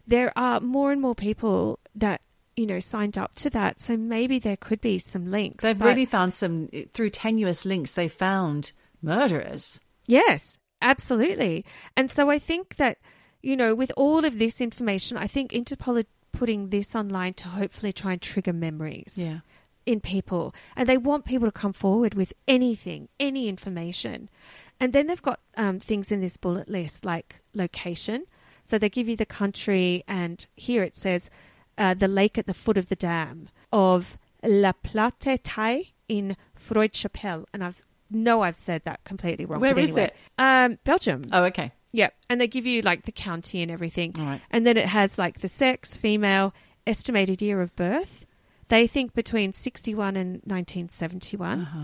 There 0.06 0.32
are 0.36 0.60
more 0.60 0.92
and 0.92 1.00
more 1.00 1.14
people 1.16 1.80
that, 1.96 2.20
you 2.58 2.66
know, 2.66 2.80
signed 2.80 3.16
up 3.16 3.34
to 3.36 3.48
that. 3.50 3.80
So 3.80 3.96
maybe 3.96 4.38
there 4.40 4.56
could 4.56 4.80
be 4.80 4.98
some 4.98 5.30
links. 5.30 5.62
They've 5.62 5.80
really 5.80 6.06
found 6.06 6.34
some 6.34 6.68
through 6.92 7.10
tenuous 7.10 7.64
links. 7.64 7.92
They 7.94 8.08
found 8.08 8.72
murderers. 9.00 9.80
Yes, 10.06 10.58
absolutely. 10.82 11.64
And 11.96 12.10
so 12.10 12.28
I 12.30 12.38
think 12.38 12.76
that, 12.76 12.98
you 13.42 13.56
know, 13.56 13.74
with 13.74 13.92
all 13.96 14.24
of 14.24 14.38
this 14.38 14.60
information, 14.60 15.16
I 15.16 15.28
think 15.28 15.52
Interpol 15.52 16.02
are 16.02 16.06
putting 16.32 16.70
this 16.70 16.96
online 16.96 17.34
to 17.34 17.48
hopefully 17.48 17.92
try 17.92 18.12
and 18.12 18.20
trigger 18.20 18.52
memories. 18.52 19.14
Yeah. 19.16 19.40
in 19.86 20.00
people 20.00 20.54
and 20.76 20.86
they 20.86 20.98
want 20.98 21.24
people 21.24 21.48
to 21.48 21.52
come 21.52 21.72
forward 21.72 22.12
with 22.14 22.34
anything, 22.46 23.08
any 23.18 23.48
information. 23.48 24.28
And 24.78 24.92
then 24.92 25.06
they've 25.06 25.22
got 25.22 25.40
um, 25.56 25.78
things 25.78 26.12
in 26.12 26.20
this 26.20 26.36
bullet 26.36 26.68
list 26.68 27.04
like 27.04 27.40
location. 27.54 28.24
So 28.64 28.78
they 28.78 28.90
give 28.90 29.08
you 29.08 29.16
the 29.16 29.24
country, 29.24 30.04
and 30.06 30.46
here 30.54 30.82
it 30.82 30.94
says 30.94 31.30
uh, 31.78 31.94
the 31.94 32.08
lake 32.08 32.36
at 32.36 32.46
the 32.46 32.54
foot 32.54 32.76
of 32.76 32.88
the 32.88 32.96
dam 32.96 33.48
of 33.72 34.18
La 34.42 34.72
Plate 34.72 35.42
Taille 35.42 35.92
in 36.08 36.36
Freudchapelle. 36.54 37.46
And 37.54 37.64
I've 37.64 37.82
know 38.10 38.42
I've 38.42 38.56
said 38.56 38.82
that 38.84 39.04
completely 39.04 39.44
wrong. 39.44 39.60
Where 39.60 39.74
but 39.74 39.84
is 39.84 39.90
anyway. 39.90 40.04
it? 40.04 40.14
Um, 40.38 40.78
Belgium. 40.84 41.24
Oh, 41.32 41.44
okay. 41.44 41.72
Yep. 41.92 42.14
And 42.28 42.40
they 42.40 42.48
give 42.48 42.66
you 42.66 42.82
like 42.82 43.04
the 43.04 43.12
county 43.12 43.62
and 43.62 43.70
everything. 43.70 44.14
Right. 44.16 44.40
And 44.50 44.66
then 44.66 44.76
it 44.76 44.86
has 44.86 45.18
like 45.18 45.40
the 45.40 45.48
sex, 45.48 45.96
female, 45.96 46.54
estimated 46.86 47.42
year 47.42 47.60
of 47.60 47.74
birth. 47.76 48.26
They 48.68 48.86
think 48.86 49.14
between 49.14 49.52
61 49.52 50.16
and 50.16 50.32
1971. 50.44 51.60
Uh-huh. 51.60 51.78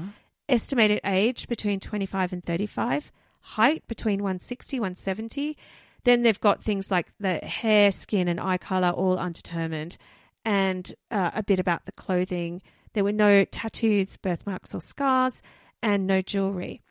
Estimated 0.49 1.01
age 1.05 1.49
between 1.49 1.81
25 1.81 2.33
and 2.33 2.45
35. 2.45 3.11
Height 3.41 3.87
between 3.89 4.23
160, 4.23 4.81
170. 4.81 5.57
Then 6.05 6.23
they've 6.23 6.41
got 6.41 6.63
things 6.63 6.91
like 6.91 7.13
the 7.19 7.39
hair, 7.39 7.91
skin, 7.91 8.29
and 8.29 8.41
eye 8.41 8.59
color 8.59 8.91
all 8.91 9.19
undetermined. 9.19 9.97
And 10.45 10.95
uh, 11.11 11.31
a 11.35 11.43
bit 11.43 11.59
about 11.59 11.87
the 11.87 11.93
clothing. 11.93 12.63
There 12.93 13.05
were 13.05 13.13
no 13.13 13.45
tattoos, 13.45 14.17
birthmarks, 14.19 14.75
or 14.75 14.81
scars, 14.81 15.43
and 15.83 16.07
no 16.07 16.23
jewelry. 16.23 16.83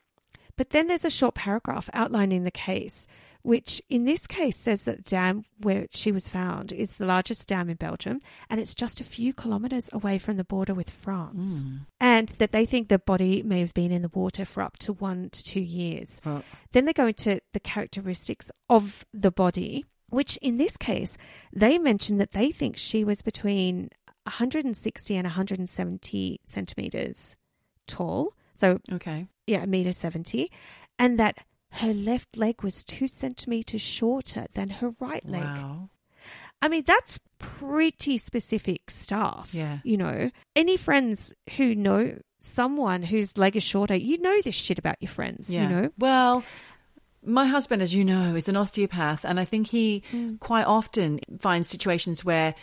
But 0.55 0.71
then 0.71 0.87
there's 0.87 1.05
a 1.05 1.09
short 1.09 1.35
paragraph 1.35 1.89
outlining 1.93 2.43
the 2.43 2.51
case, 2.51 3.07
which 3.43 3.81
in 3.89 4.05
this 4.05 4.25
case 4.25 4.57
says 4.57 4.85
that 4.85 4.97
the 4.97 5.03
dam 5.03 5.43
where 5.59 5.85
she 5.91 6.11
was 6.11 6.27
found 6.27 6.71
is 6.71 6.93
the 6.93 7.05
largest 7.05 7.47
dam 7.47 7.69
in 7.69 7.75
Belgium 7.75 8.19
and 8.49 8.59
it's 8.59 8.73
just 8.73 9.01
a 9.01 9.03
few 9.03 9.33
kilometres 9.33 9.89
away 9.91 10.17
from 10.17 10.37
the 10.37 10.43
border 10.45 10.73
with 10.73 10.89
France. 10.89 11.61
Hmm. 11.61 11.75
And 11.99 12.29
that 12.39 12.53
they 12.53 12.65
think 12.65 12.87
the 12.87 12.99
body 12.99 13.43
may 13.43 13.59
have 13.59 13.73
been 13.73 13.91
in 13.91 14.01
the 14.01 14.11
water 14.13 14.45
for 14.45 14.63
up 14.63 14.77
to 14.79 14.93
one 14.93 15.29
to 15.29 15.43
two 15.43 15.61
years. 15.61 16.21
Then 16.71 16.85
they 16.85 16.93
go 16.93 17.07
into 17.07 17.41
the 17.51 17.59
characteristics 17.59 18.49
of 18.69 19.05
the 19.13 19.31
body, 19.31 19.85
which 20.09 20.37
in 20.37 20.57
this 20.57 20.77
case, 20.77 21.17
they 21.51 21.77
mention 21.77 22.17
that 22.17 22.31
they 22.31 22.51
think 22.51 22.77
she 22.77 23.03
was 23.03 23.21
between 23.21 23.89
160 24.23 25.15
and 25.15 25.25
170 25.25 26.39
centimeters 26.47 27.35
tall. 27.87 28.33
So, 28.53 28.79
okay. 28.91 29.27
yeah, 29.47 29.63
a 29.63 29.67
meter 29.67 29.91
70. 29.91 30.51
And 30.97 31.19
that 31.19 31.39
her 31.73 31.93
left 31.93 32.37
leg 32.37 32.63
was 32.63 32.83
two 32.83 33.07
centimeters 33.07 33.81
shorter 33.81 34.45
than 34.53 34.69
her 34.69 34.93
right 34.99 35.25
leg. 35.27 35.43
Wow. 35.43 35.89
I 36.61 36.69
mean, 36.69 36.83
that's 36.85 37.19
pretty 37.39 38.17
specific 38.17 38.89
stuff. 38.89 39.49
Yeah. 39.53 39.79
You 39.83 39.97
know, 39.97 40.31
any 40.55 40.77
friends 40.77 41.33
who 41.57 41.75
know 41.75 42.17
someone 42.39 43.03
whose 43.03 43.37
leg 43.37 43.55
is 43.55 43.63
shorter, 43.63 43.95
you 43.95 44.17
know 44.19 44.39
this 44.41 44.55
shit 44.55 44.79
about 44.79 44.97
your 45.01 45.09
friends, 45.09 45.53
yeah. 45.53 45.63
you 45.63 45.69
know? 45.69 45.89
Well, 45.97 46.43
my 47.25 47.45
husband, 47.47 47.81
as 47.81 47.93
you 47.93 48.05
know, 48.05 48.35
is 48.35 48.47
an 48.49 48.55
osteopath, 48.55 49.25
and 49.25 49.39
I 49.39 49.45
think 49.45 49.67
he 49.67 50.03
Hmm. 50.11 50.35
quite 50.35 50.65
often 50.65 51.19
finds 51.39 51.67
situations 51.69 52.23
where 52.23 52.53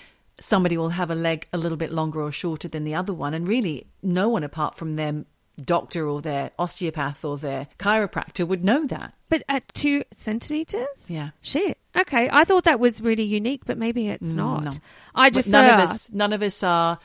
somebody 0.41 0.77
will 0.79 0.91
have 0.91 1.11
a 1.11 1.15
leg 1.15 1.47
a 1.53 1.59
little 1.59 1.77
bit 1.77 1.93
longer 1.93 2.23
or 2.23 2.33
shorter 2.33 2.69
than 2.69 2.85
the 2.85 2.95
other 2.95 3.13
one, 3.13 3.35
and 3.35 3.47
really 3.47 3.87
no 4.03 4.29
one 4.29 4.45
apart 4.45 4.77
from 4.77 4.97
their 4.97 5.25
doctor 5.61 6.09
or 6.09 6.21
their 6.21 6.51
osteopath 6.59 7.25
or 7.25 7.39
their 7.39 7.69
chiropractor 7.79 8.47
would 8.47 8.65
know 8.65 8.87
that. 8.87 9.15
But 9.29 9.43
at 9.49 9.69
two 9.75 10.05
centimeters? 10.13 11.09
Yeah. 11.09 11.31
Shit. 11.41 11.79
Okay. 11.97 12.29
I 12.33 12.45
thought 12.45 12.65
that 12.65 12.81
was 12.81 13.01
really 13.01 13.25
unique, 13.25 13.65
but 13.65 13.79
maybe 13.79 14.09
it's 14.09 14.35
not. 14.35 14.65
no. 14.65 14.71
I 15.15 15.31
defer. 15.31 15.51
none 15.51 15.67
of 15.67 15.81
us, 15.81 16.11
none 16.11 16.33
of 16.33 16.43
us 16.43 16.63
are 16.63 16.99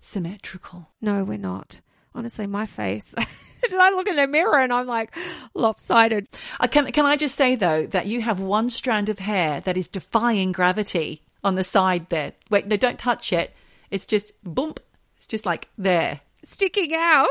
symmetrical. 0.00 0.88
No, 1.00 1.24
we're 1.24 1.38
not. 1.38 1.80
Honestly, 2.14 2.46
my 2.46 2.66
face. 2.66 3.14
I 3.72 3.90
look 3.90 4.08
in 4.08 4.16
the 4.16 4.26
mirror 4.26 4.58
and 4.58 4.72
I'm 4.72 4.86
like 4.86 5.16
lopsided. 5.54 6.26
Uh, 6.60 6.66
can 6.66 6.90
can 6.92 7.06
I 7.06 7.16
just 7.16 7.36
say 7.36 7.54
though 7.54 7.86
that 7.86 8.06
you 8.06 8.20
have 8.20 8.40
one 8.40 8.68
strand 8.70 9.08
of 9.08 9.18
hair 9.20 9.60
that 9.62 9.76
is 9.76 9.86
defying 9.86 10.52
gravity 10.52 11.22
on 11.44 11.54
the 11.54 11.64
side 11.64 12.08
there. 12.08 12.32
Wait, 12.50 12.66
no, 12.66 12.76
don't 12.76 12.98
touch 12.98 13.32
it. 13.32 13.54
It's 13.90 14.06
just 14.06 14.32
bump. 14.42 14.80
It's 15.16 15.26
just 15.26 15.46
like 15.46 15.68
there, 15.78 16.20
Sticking 16.44 16.94
out. 16.94 17.28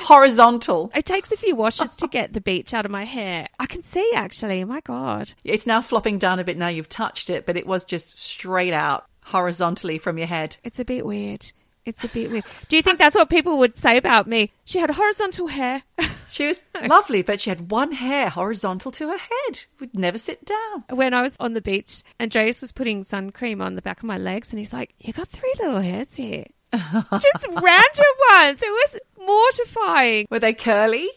horizontal. 0.00 0.90
It 1.02 1.04
takes 1.06 1.32
a 1.32 1.36
few 1.36 1.56
washes 1.56 1.96
to 1.96 2.06
get 2.06 2.32
the 2.32 2.40
beach 2.40 2.74
out 2.74 2.84
of 2.84 2.90
my 2.90 3.04
hair. 3.04 3.46
I 3.58 3.66
can 3.66 3.82
see 3.82 4.10
actually. 4.14 4.64
My 4.64 4.80
God. 4.80 5.32
It's 5.44 5.66
now 5.66 5.80
flopping 5.80 6.18
down 6.18 6.38
a 6.38 6.44
bit 6.44 6.56
now 6.58 6.68
you've 6.68 6.88
touched 6.88 7.30
it, 7.30 7.46
but 7.46 7.56
it 7.56 7.66
was 7.66 7.84
just 7.84 8.18
straight 8.18 8.72
out 8.72 9.06
horizontally 9.24 9.98
from 9.98 10.18
your 10.18 10.26
head. 10.26 10.56
It's 10.64 10.80
a 10.80 10.84
bit 10.84 11.06
weird. 11.06 11.50
It's 11.84 12.04
a 12.04 12.08
bit 12.08 12.30
weird. 12.30 12.44
Do 12.68 12.76
you 12.76 12.82
think 12.82 12.98
that's 12.98 13.16
what 13.16 13.28
people 13.30 13.58
would 13.58 13.76
say 13.76 13.96
about 13.96 14.28
me? 14.28 14.52
She 14.64 14.78
had 14.78 14.90
horizontal 14.90 15.48
hair. 15.48 15.82
She 16.28 16.46
was 16.46 16.60
lovely, 16.86 17.20
but 17.20 17.42
she 17.42 17.50
had 17.50 17.70
one 17.70 17.92
hair 17.92 18.30
horizontal 18.30 18.90
to 18.92 19.08
her 19.10 19.18
head. 19.18 19.60
Would 19.80 19.92
never 19.94 20.16
sit 20.16 20.46
down. 20.46 20.84
when 20.88 21.12
I 21.12 21.20
was 21.20 21.36
on 21.38 21.52
the 21.52 21.60
beach, 21.60 22.02
Andreas 22.18 22.62
was 22.62 22.72
putting 22.72 23.02
sun 23.02 23.32
cream 23.32 23.60
on 23.60 23.74
the 23.74 23.82
back 23.82 23.98
of 23.98 24.04
my 24.04 24.16
legs, 24.16 24.48
and 24.48 24.58
he's 24.58 24.72
like, 24.72 24.94
"You 24.98 25.12
got 25.12 25.28
three 25.28 25.52
little 25.60 25.80
hairs 25.82 26.14
here, 26.14 26.46
just 26.72 27.46
random 27.48 28.12
ones." 28.30 28.62
It 28.62 28.70
was 28.70 28.98
mortifying. 29.18 30.26
Were 30.30 30.38
they 30.38 30.52
curly? 30.54 31.08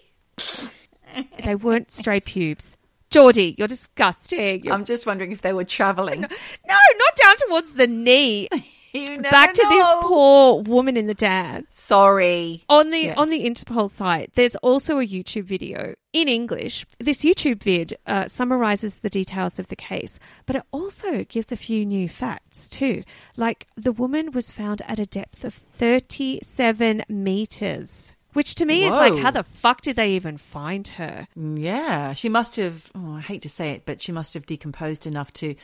They 1.44 1.56
weren't 1.56 1.92
stray 1.92 2.20
pubes. 2.20 2.76
Geordie, 3.10 3.56
you're 3.58 3.68
disgusting. 3.70 4.64
You're- 4.66 4.72
I'm 4.74 4.84
just 4.84 5.06
wondering 5.06 5.32
if 5.32 5.42
they 5.42 5.54
were 5.54 5.64
travelling. 5.64 6.22
no, 6.22 6.28
not 6.68 7.16
down 7.22 7.36
towards 7.48 7.74
the 7.74 7.88
knee. 7.88 8.50
You 8.96 9.22
Back 9.22 9.54
to 9.54 9.64
know. 9.64 9.70
this 9.70 9.88
poor 10.08 10.62
woman 10.64 10.96
in 10.98 11.08
the 11.08 11.14
dad. 11.14 11.66
Sorry. 11.70 12.64
On 12.70 12.90
the 12.90 13.00
Yes. 13.00 13.18
on 13.18 13.30
the 13.30 13.44
Interpol 13.44 13.90
site, 13.90 14.32
there's 14.36 14.56
also 14.58 15.00
a 15.00 15.06
YouTube 15.08 15.44
video 15.44 15.96
in 16.14 16.28
English. 16.30 16.86
This 17.00 17.24
YouTube 17.24 17.62
vid 17.64 17.98
uh, 18.08 18.28
summarizes 18.28 18.96
the 18.96 19.10
details 19.10 19.60
of 19.60 19.68
the 19.68 19.76
case, 19.76 20.18
but 20.46 20.56
it 20.56 20.64
also 20.72 21.24
gives 21.26 21.52
a 21.52 21.58
few 21.58 21.86
new 21.86 22.08
facts 22.08 22.70
too. 22.70 23.04
Like 23.36 23.68
the 23.76 23.92
woman 23.92 24.32
was 24.32 24.50
found 24.52 24.82
at 24.88 25.00
a 25.00 25.06
depth 25.06 25.44
of 25.44 25.54
37 25.54 27.04
meters, 27.10 28.14
which 28.34 28.56
to 28.56 28.66
me 28.66 28.86
is 28.86 28.94
like, 28.94 29.16
how 29.18 29.32
the 29.32 29.44
fuck 29.44 29.82
did 29.82 29.96
they 29.96 30.12
even 30.14 30.38
find 30.38 30.88
her? 30.90 31.28
Mm, 31.38 31.60
Yeah, 31.60 32.14
she 32.14 32.30
must 32.30 32.56
have. 32.56 32.90
Oh, 32.96 33.14
I 33.16 33.22
hate 33.22 33.42
to 33.44 33.50
say 33.50 33.72
it, 33.72 33.84
but 33.86 34.02
she 34.02 34.12
must 34.12 34.34
have 34.34 34.46
decomposed 34.46 35.06
enough 35.06 35.32
to. 35.34 35.56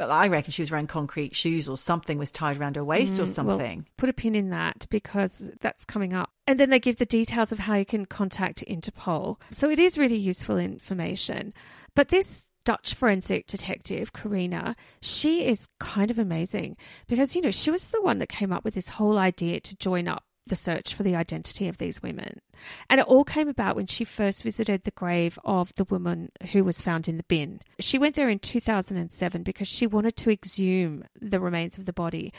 Well, 0.00 0.10
I 0.12 0.28
reckon 0.28 0.50
she 0.50 0.62
was 0.62 0.70
wearing 0.70 0.86
concrete 0.86 1.36
shoes 1.36 1.68
or 1.68 1.76
something 1.76 2.16
was 2.16 2.30
tied 2.30 2.56
around 2.58 2.76
her 2.76 2.84
waist 2.84 3.18
or 3.18 3.24
mm, 3.24 3.26
Well, 3.26 3.26
something. 3.26 3.86
put 3.98 4.08
a 4.08 4.14
pin 4.14 4.34
in 4.34 4.48
that 4.48 4.86
because 4.88 5.50
that's 5.60 5.84
coming 5.84 6.14
up. 6.14 6.30
And 6.46 6.58
then 6.58 6.70
they 6.70 6.80
give 6.80 6.96
the 6.96 7.04
details 7.04 7.52
of 7.52 7.58
how 7.58 7.74
you 7.74 7.84
can 7.84 8.06
contact 8.06 8.64
Interpol. 8.66 9.38
So 9.50 9.68
it 9.68 9.78
is 9.78 9.98
really 9.98 10.16
useful 10.16 10.56
information. 10.56 11.52
But 11.94 12.08
this 12.08 12.46
Dutch 12.64 12.94
forensic 12.94 13.46
detective, 13.46 14.14
Carina, 14.14 14.74
she 15.02 15.46
is 15.46 15.68
kind 15.80 16.10
of 16.10 16.18
amazing 16.18 16.78
because, 17.06 17.36
you 17.36 17.42
know, 17.42 17.50
she 17.50 17.70
was 17.70 17.88
the 17.88 18.00
one 18.00 18.20
that 18.20 18.30
came 18.30 18.52
up 18.52 18.64
with 18.64 18.74
this 18.74 18.88
whole 18.88 19.18
idea 19.18 19.60
to 19.60 19.76
join 19.76 20.08
up 20.08 20.24
the 20.50 20.56
search 20.56 20.94
for 20.94 21.02
the 21.02 21.16
identity 21.16 21.66
of 21.66 21.78
these 21.78 22.02
women. 22.02 22.40
And 22.90 23.00
it 23.00 23.06
all 23.06 23.24
came 23.24 23.48
about 23.48 23.76
when 23.76 23.86
she 23.86 24.04
first 24.04 24.42
visited 24.42 24.84
the 24.84 24.90
grave 24.90 25.38
of 25.44 25.74
the 25.76 25.84
woman 25.84 26.30
who 26.52 26.62
was 26.62 26.82
found 26.82 27.08
in 27.08 27.16
the 27.16 27.22
bin. 27.22 27.60
She 27.78 27.98
went 27.98 28.16
there 28.16 28.28
in 28.28 28.38
2007 28.38 29.42
because 29.42 29.68
she 29.68 29.86
wanted 29.86 30.16
to 30.16 30.30
exhume 30.30 31.04
the 31.18 31.40
remains 31.40 31.78
of 31.78 31.86
the 31.86 31.92
body. 31.94 32.34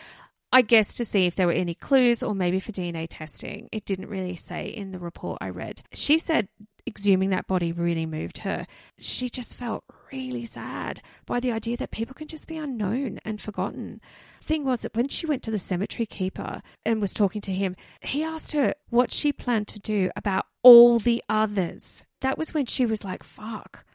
I 0.54 0.62
guess 0.62 0.94
to 0.96 1.06
see 1.06 1.26
if 1.26 1.36
there 1.36 1.48
were 1.48 1.54
any 1.54 1.74
clues 1.74 2.22
or 2.22 2.36
maybe 2.36 2.60
for 2.60 2.74
DNA 2.74 3.08
testing. 3.10 3.70
It 3.72 3.86
didn't 3.86 4.10
really 4.10 4.36
say 4.36 4.68
in 4.68 4.92
the 4.92 5.00
report 5.00 5.40
I 5.42 5.50
read. 5.50 5.82
She 5.94 6.20
said 6.20 6.50
exhuming 6.86 7.30
that 7.30 7.48
body 7.48 7.72
really 7.72 8.06
moved 8.06 8.40
her. 8.40 8.68
She 8.98 9.30
just 9.30 9.56
felt 9.56 9.86
really 10.12 10.46
sad 10.46 11.02
by 11.26 11.40
the 11.40 11.52
idea 11.52 11.78
that 11.78 11.92
people 11.92 12.14
can 12.14 12.28
just 12.28 12.48
be 12.48 12.58
unknown 12.58 13.20
and 13.24 13.40
forgotten. 13.42 14.02
Thing 14.42 14.66
was 14.66 14.82
that 14.82 14.96
when 14.96 15.08
she 15.08 15.26
went 15.26 15.44
to 15.44 15.52
the 15.52 15.60
cemetery 15.60 16.06
keeper 16.06 16.62
and 16.86 17.00
was 17.00 17.14
talking 17.14 17.42
to 17.42 17.52
him, 17.52 17.76
he 18.02 18.24
asked 18.24 18.52
her 18.52 18.74
what 18.90 19.12
she 19.12 19.32
planned 19.32 19.68
to 19.70 19.80
do 19.80 20.10
about 20.16 20.48
all 20.64 21.00
the 21.00 21.24
others. 21.30 22.06
That 22.22 22.38
was 22.38 22.54
when 22.54 22.66
she 22.66 22.86
was 22.86 23.04
like, 23.04 23.24
fuck 23.24 23.86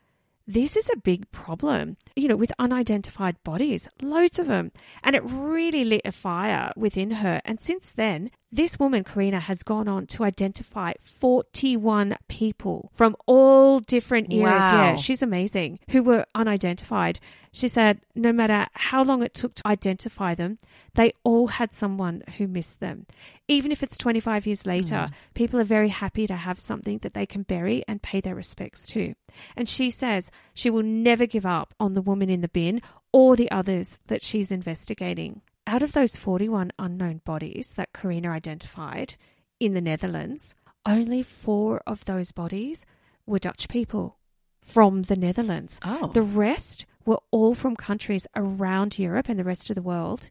this 0.47 0.77
is 0.77 0.89
a 0.89 0.97
big 0.97 1.31
problem, 1.33 1.97
you 2.15 2.29
know, 2.29 2.37
with 2.37 2.53
unidentified 2.59 3.43
bodies, 3.43 3.89
loads 4.01 4.39
of 4.39 4.47
them. 4.47 4.71
And 5.03 5.17
it 5.17 5.25
really 5.25 5.85
lit 5.85 6.03
a 6.05 6.13
fire 6.13 6.73
within 6.77 7.11
her. 7.13 7.41
And 7.45 7.61
since 7.61 7.91
then, 7.91 8.31
this 8.53 8.79
woman, 8.79 9.03
Carina, 9.03 9.41
has 9.41 9.63
gone 9.63 9.89
on 9.89 10.07
to 10.07 10.25
identify 10.25 10.93
41 11.03 12.17
people 12.29 12.91
from 12.93 13.17
all 13.27 13.81
different 13.81 14.33
eras. 14.33 14.53
Wow. 14.53 14.83
Yeah, 14.83 14.97
she's 14.97 15.23
amazing, 15.23 15.81
who 15.91 16.03
were 16.03 16.27
unidentified. 16.35 17.19
She 17.53 17.69
said 17.69 18.01
no 18.15 18.33
matter 18.33 18.67
how 18.75 19.03
long 19.03 19.23
it 19.23 19.35
took 19.35 19.55
to 19.57 19.67
identify 19.67 20.35
them, 20.35 20.59
they 20.95 21.13
all 21.25 21.49
had 21.49 21.75
someone 21.75 22.23
who 22.37 22.47
missed 22.47 22.81
them. 22.81 23.07
Even 23.49 23.73
if 23.73 23.83
it's 23.83 23.97
25 23.97 24.47
years 24.47 24.65
later, 24.65 24.95
mm. 24.95 25.13
people 25.35 25.59
are 25.59 25.65
very 25.65 25.89
happy 25.89 26.27
to 26.27 26.37
have 26.37 26.61
something 26.61 26.99
that 26.99 27.15
they 27.15 27.27
can 27.27 27.43
bury 27.43 27.83
and 27.89 28.03
pay 28.03 28.21
their 28.21 28.35
respects 28.35 28.87
to. 28.89 29.15
And 29.57 29.69
she 29.69 29.91
says 29.91 30.31
she 30.55 30.71
will 30.71 30.83
never 30.83 31.27
give 31.27 31.47
up 31.47 31.75
on 31.81 31.95
the 31.95 32.03
woman 32.03 32.31
in 32.31 32.43
the 32.43 32.49
bin 32.49 32.81
or 33.13 33.37
the 33.37 33.51
others 33.51 34.01
that 34.07 34.23
she's 34.23 34.51
investigating. 34.51 35.41
Out 35.67 35.83
of 35.83 35.93
those 35.93 36.17
41 36.17 36.71
unknown 36.79 37.23
bodies 37.25 37.73
that 37.77 37.93
Carina 37.93 38.29
identified 38.31 39.17
in 39.59 39.75
the 39.75 39.81
Netherlands, 39.81 40.55
only 40.87 41.23
four 41.23 41.83
of 41.87 42.05
those 42.05 42.31
bodies 42.33 42.87
were 43.27 43.39
Dutch 43.41 43.69
people 43.69 44.19
from 44.63 45.03
the 45.03 45.17
Netherlands. 45.17 45.81
Oh. 45.85 46.09
The 46.13 46.23
rest 46.23 46.87
were 47.05 47.19
all 47.31 47.55
from 47.55 47.75
countries 47.77 48.27
around 48.37 48.99
Europe 48.99 49.29
and 49.29 49.39
the 49.39 49.45
rest 49.45 49.71
of 49.71 49.75
the 49.75 49.83
world 49.83 50.31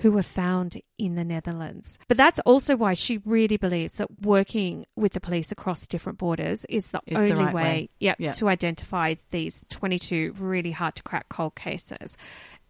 who 0.00 0.10
were 0.10 0.24
found 0.24 0.76
in 0.98 1.14
the 1.14 1.24
Netherlands. 1.24 2.00
But 2.08 2.16
that's 2.16 2.40
also 2.40 2.74
why 2.74 2.94
she 2.94 3.18
really 3.18 3.56
believes 3.56 3.94
that 3.94 4.22
working 4.22 4.86
with 4.96 5.12
the 5.12 5.20
police 5.20 5.52
across 5.52 5.86
different 5.86 6.18
borders 6.18 6.64
is 6.68 6.88
the 6.88 7.00
Is 7.06 7.16
the 7.16 7.22
only 7.30 7.44
right 7.44 7.54
way, 7.54 7.62
way. 7.62 7.90
Yep, 8.00 8.16
Yeah. 8.18 8.32
to 8.32 8.48
identify 8.48 9.14
these 9.30 9.64
22 9.68 10.34
really 10.36 10.72
hard 10.72 10.96
to 10.96 11.02
crack 11.04 11.28
cold 11.28 11.54
cases. 11.54 12.16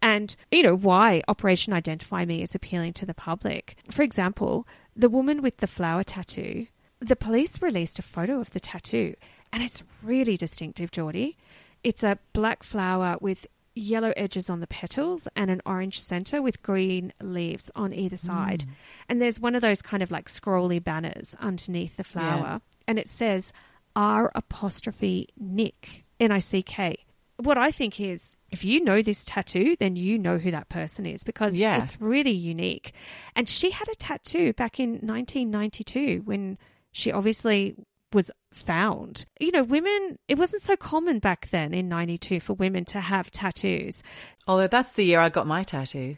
And, 0.05 0.35
you 0.51 0.61
know, 0.61 0.75
why 0.75 1.23
Operation 1.27 1.73
Identify 1.73 2.25
Me 2.25 2.43
is 2.43 2.53
appealing 2.53 2.93
to 2.93 3.07
the 3.07 3.15
public. 3.15 3.75
For 3.89 4.03
example, 4.03 4.67
the 4.95 5.09
woman 5.09 5.41
with 5.41 5.57
the 5.57 5.67
flower 5.67 6.03
tattoo, 6.03 6.67
the 6.99 7.15
police 7.15 7.59
released 7.59 7.97
a 7.97 8.03
photo 8.03 8.39
of 8.39 8.51
the 8.51 8.59
tattoo, 8.59 9.15
and 9.51 9.63
it's 9.63 9.81
really 10.03 10.37
distinctive, 10.37 10.91
Geordie. 10.91 11.37
It's 11.83 12.03
a 12.03 12.19
black 12.33 12.61
flower 12.61 13.17
with 13.19 13.47
yellow 13.73 14.13
edges 14.15 14.47
on 14.47 14.59
the 14.59 14.67
petals 14.67 15.27
and 15.35 15.49
an 15.49 15.63
orange 15.65 15.99
center 15.99 16.39
with 16.39 16.61
green 16.61 17.11
leaves 17.19 17.71
on 17.75 17.91
either 17.91 18.15
side. 18.15 18.59
Mm. 18.59 18.73
And 19.09 19.21
there's 19.21 19.39
one 19.39 19.55
of 19.55 19.63
those 19.63 19.81
kind 19.81 20.03
of 20.03 20.11
like 20.11 20.29
scrolly 20.29 20.81
banners 20.81 21.35
underneath 21.39 21.97
the 21.97 22.03
flower. 22.03 22.61
And 22.87 22.99
it 22.99 23.07
says 23.07 23.51
R 23.95 24.31
apostrophe 24.35 25.29
Nick, 25.35 26.05
N 26.19 26.31
I 26.31 26.39
C 26.39 26.61
K. 26.61 26.97
What 27.37 27.57
I 27.57 27.71
think 27.71 27.99
is 27.99 28.37
if 28.55 28.63
you 28.63 28.81
know 28.83 29.01
this 29.01 29.23
tattoo, 29.25 29.75
then 29.79 29.95
you 29.97 30.17
know 30.17 30.37
who 30.37 30.49
that 30.51 30.69
person 30.69 31.05
is 31.05 31.23
because 31.23 31.53
Yeah. 31.55 31.77
it's 31.83 31.99
really 31.99 32.31
unique. 32.31 32.93
And 33.35 33.49
she 33.49 33.71
had 33.71 33.87
a 33.89 33.95
tattoo 33.95 34.53
back 34.53 34.79
in 34.79 34.99
1992 35.01 36.21
when 36.23 36.57
she 36.91 37.11
obviously 37.11 37.75
was 38.13 38.31
found. 38.53 39.25
You 39.41 39.51
know, 39.51 39.63
women, 39.63 40.17
it 40.29 40.37
wasn't 40.37 40.63
so 40.63 40.77
common 40.77 41.19
back 41.19 41.49
then 41.49 41.73
in 41.73 41.89
92 41.89 42.39
for 42.39 42.53
women 42.53 42.85
to 42.85 43.01
have 43.01 43.29
tattoos. 43.29 44.01
Although 44.47 44.67
that's 44.67 44.93
the 44.93 45.03
year 45.03 45.19
I 45.19 45.27
got 45.27 45.47
my 45.47 45.63
tattoo. 45.63 46.15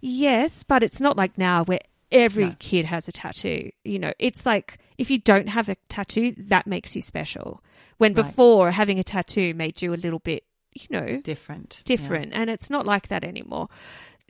Yes, 0.00 0.62
but 0.64 0.82
it's 0.82 1.00
not 1.00 1.16
like 1.16 1.38
now 1.38 1.64
where 1.64 1.80
every 2.12 2.44
No. 2.48 2.56
kid 2.58 2.84
has 2.84 3.08
a 3.08 3.12
tattoo. 3.12 3.70
You 3.84 3.98
know, 3.98 4.12
it's 4.18 4.44
like 4.44 4.78
if 4.98 5.10
you 5.10 5.18
don't 5.18 5.48
have 5.48 5.70
a 5.70 5.76
tattoo, 5.88 6.34
that 6.36 6.66
makes 6.66 6.94
you 6.94 7.00
special. 7.00 7.62
When 7.96 8.12
Right. 8.12 8.26
before 8.26 8.72
having 8.72 8.98
a 8.98 9.02
tattoo 9.04 9.54
made 9.54 9.80
you 9.80 9.94
a 9.94 9.96
little 9.96 10.18
bit, 10.18 10.44
you 10.74 10.86
know, 10.90 11.20
Different. 11.22 11.82
different. 11.84 12.32
And 12.34 12.50
it's 12.50 12.70
not 12.70 12.86
like 12.86 13.08
that 13.08 13.24
anymore. 13.24 13.68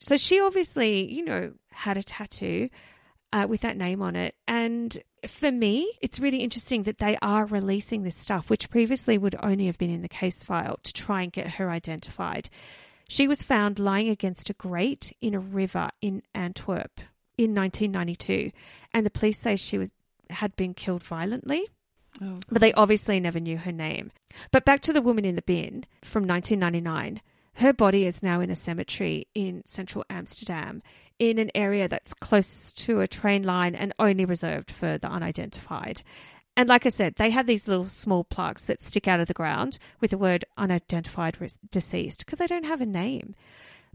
So 0.00 0.16
she 0.16 0.40
obviously, 0.40 1.10
you 1.12 1.24
know, 1.24 1.52
had 1.72 1.96
a 1.96 2.02
tattoo 2.02 2.68
uh, 3.32 3.46
with 3.48 3.62
that 3.62 3.76
name 3.76 4.02
on 4.02 4.16
it. 4.16 4.34
And 4.46 4.96
for 5.26 5.50
me, 5.50 5.90
it's 6.00 6.20
really 6.20 6.38
interesting 6.38 6.82
that 6.84 6.98
they 6.98 7.16
are 7.22 7.46
releasing 7.46 8.02
this 8.02 8.16
stuff, 8.16 8.50
which 8.50 8.70
previously 8.70 9.18
would 9.18 9.36
only 9.42 9.66
have 9.66 9.78
been 9.78 9.90
in 9.90 10.02
the 10.02 10.08
case 10.08 10.42
file 10.42 10.78
to 10.82 10.92
try 10.92 11.22
and 11.22 11.32
get 11.32 11.48
her 11.52 11.70
identified. 11.70 12.48
She 13.08 13.26
was 13.28 13.42
found 13.42 13.78
lying 13.78 14.08
against 14.08 14.50
a 14.50 14.54
grate 14.54 15.12
in 15.20 15.34
a 15.34 15.40
river 15.40 15.90
in 16.00 16.22
Antwerp 16.34 17.00
in 17.36 17.54
1992, 17.54 18.50
and 18.92 19.04
the 19.04 19.10
police 19.10 19.40
say 19.40 19.56
she 19.56 19.78
was 19.78 19.92
had 20.30 20.56
been 20.56 20.72
killed 20.72 21.02
violently 21.02 21.58
Yeah. 21.58 21.66
Oh, 22.22 22.38
but 22.50 22.60
they 22.60 22.72
obviously 22.74 23.18
never 23.20 23.40
knew 23.40 23.58
her 23.58 23.72
name. 23.72 24.10
But 24.50 24.64
back 24.64 24.80
to 24.82 24.92
the 24.92 25.02
woman 25.02 25.24
in 25.24 25.36
the 25.36 25.42
bin 25.42 25.84
from 26.02 26.26
1999. 26.26 27.20
Her 27.58 27.72
body 27.72 28.04
is 28.04 28.22
now 28.22 28.40
in 28.40 28.50
a 28.50 28.56
cemetery 28.56 29.28
in 29.34 29.62
central 29.64 30.04
Amsterdam 30.10 30.82
in 31.18 31.38
an 31.38 31.50
area 31.54 31.88
that's 31.88 32.14
close 32.14 32.72
to 32.72 33.00
a 33.00 33.06
train 33.06 33.44
line 33.44 33.74
and 33.74 33.92
only 33.98 34.24
reserved 34.24 34.70
for 34.70 34.98
the 34.98 35.08
unidentified. 35.08 36.02
And 36.56 36.68
like 36.68 36.86
I 36.86 36.88
said, 36.88 37.16
they 37.16 37.30
have 37.30 37.46
these 37.46 37.66
little 37.66 37.88
small 37.88 38.24
plaques 38.24 38.66
that 38.66 38.82
stick 38.82 39.08
out 39.08 39.20
of 39.20 39.26
the 39.26 39.34
ground 39.34 39.78
with 40.00 40.10
the 40.10 40.18
word 40.18 40.44
unidentified 40.56 41.36
deceased 41.70 42.24
because 42.24 42.38
they 42.38 42.46
don't 42.46 42.66
have 42.66 42.80
a 42.80 42.86
name. 42.86 43.34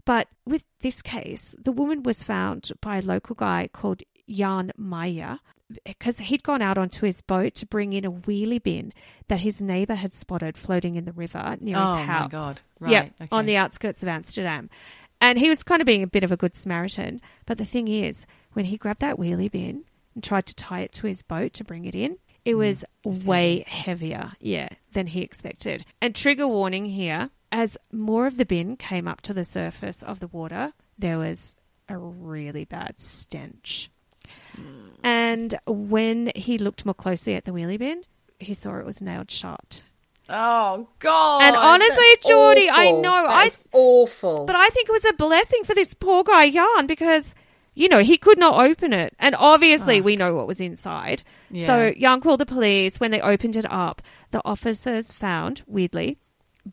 But 0.04 0.28
with 0.46 0.64
this 0.80 1.02
case, 1.02 1.54
the 1.62 1.72
woman 1.72 2.02
was 2.02 2.22
found 2.22 2.72
by 2.80 2.98
a 2.98 3.02
local 3.02 3.34
guy 3.34 3.68
called 3.72 4.02
Jan 4.28 4.72
Meyer 4.76 5.40
because 5.84 6.18
he'd 6.18 6.42
gone 6.42 6.62
out 6.62 6.78
onto 6.78 7.06
his 7.06 7.20
boat 7.20 7.54
to 7.56 7.66
bring 7.66 7.92
in 7.92 8.04
a 8.04 8.10
wheelie 8.10 8.62
bin 8.62 8.92
that 9.28 9.40
his 9.40 9.60
neighbour 9.62 9.94
had 9.94 10.14
spotted 10.14 10.56
floating 10.58 10.96
in 10.96 11.04
the 11.04 11.12
river 11.12 11.56
near 11.60 11.76
Oh, 11.76 11.80
his 11.86 11.90
my 11.96 12.02
house. 12.02 12.30
God. 12.30 12.60
Yeah, 12.86 13.00
Right, 13.00 13.12
okay. 13.20 13.28
on 13.32 13.46
the 13.46 13.56
outskirts 13.56 14.02
of 14.02 14.08
Amsterdam. 14.08 14.70
And 15.20 15.38
he 15.38 15.48
was 15.48 15.62
kind 15.62 15.82
of 15.82 15.86
being 15.86 16.02
a 16.02 16.06
bit 16.06 16.24
of 16.24 16.32
a 16.32 16.36
good 16.36 16.56
Samaritan. 16.56 17.20
But 17.46 17.58
the 17.58 17.64
thing 17.64 17.88
is, 17.88 18.26
when 18.54 18.64
he 18.64 18.76
grabbed 18.76 19.00
that 19.00 19.16
wheelie 19.18 19.50
bin 19.50 19.84
and 20.14 20.24
tried 20.24 20.46
to 20.46 20.54
tie 20.54 20.80
it 20.80 20.92
to 20.94 21.06
his 21.06 21.22
boat 21.22 21.52
to 21.54 21.64
bring 21.64 21.84
it 21.84 21.94
in, 21.94 22.16
it 22.44 22.54
mm, 22.54 22.58
was 22.58 22.84
way 23.04 23.64
heavier, 23.66 24.32
yeah, 24.40 24.70
than 24.92 25.08
he 25.08 25.20
expected. 25.20 25.84
And 26.00 26.14
trigger 26.14 26.48
warning 26.48 26.86
here 26.86 27.30
as 27.52 27.76
more 27.92 28.26
of 28.26 28.36
the 28.38 28.46
bin 28.46 28.76
came 28.76 29.06
up 29.06 29.20
to 29.22 29.34
the 29.34 29.44
surface 29.44 30.02
of 30.02 30.20
the 30.20 30.28
water, 30.28 30.72
there 30.98 31.18
was 31.18 31.54
a 31.88 31.98
really 31.98 32.64
bad 32.64 33.00
stench. 33.00 33.90
And 35.02 35.58
when 35.66 36.30
he 36.36 36.58
looked 36.58 36.84
more 36.84 36.94
closely 36.94 37.34
at 37.34 37.44
the 37.44 37.52
wheelie 37.52 37.78
bin, 37.78 38.04
he 38.38 38.54
saw 38.54 38.76
it 38.78 38.86
was 38.86 39.00
nailed 39.00 39.30
shut. 39.30 39.82
Oh 40.28 40.88
God! 41.00 41.42
And 41.42 41.56
honestly, 41.56 42.06
that's 42.14 42.26
Geordie, 42.28 42.70
I 42.70 42.92
know, 42.92 43.26
That 43.26 43.56
I- 43.56 43.68
awful. 43.72 44.44
But 44.46 44.56
I 44.56 44.68
think 44.68 44.88
it 44.88 44.92
was 44.92 45.04
a 45.04 45.12
blessing 45.14 45.64
for 45.64 45.74
this 45.74 45.92
poor 45.94 46.22
guy, 46.22 46.50
Jan, 46.50 46.86
because, 46.86 47.34
you 47.74 47.88
know, 47.88 48.00
he 48.00 48.16
could 48.16 48.38
not 48.38 48.64
open 48.64 48.92
it. 48.92 49.14
And 49.18 49.34
obviously, 49.38 50.00
we 50.00 50.14
know 50.16 50.34
what 50.34 50.46
was 50.46 50.60
inside. 50.60 51.22
Yeah. 51.50 51.66
So 51.66 51.92
Jan 51.98 52.20
called 52.20 52.40
the 52.40 52.46
police. 52.46 53.00
When 53.00 53.10
they 53.10 53.20
opened 53.20 53.56
it 53.56 53.66
up, 53.72 54.02
the 54.30 54.40
officers 54.44 55.12
found, 55.12 55.62
weirdly, 55.66 56.18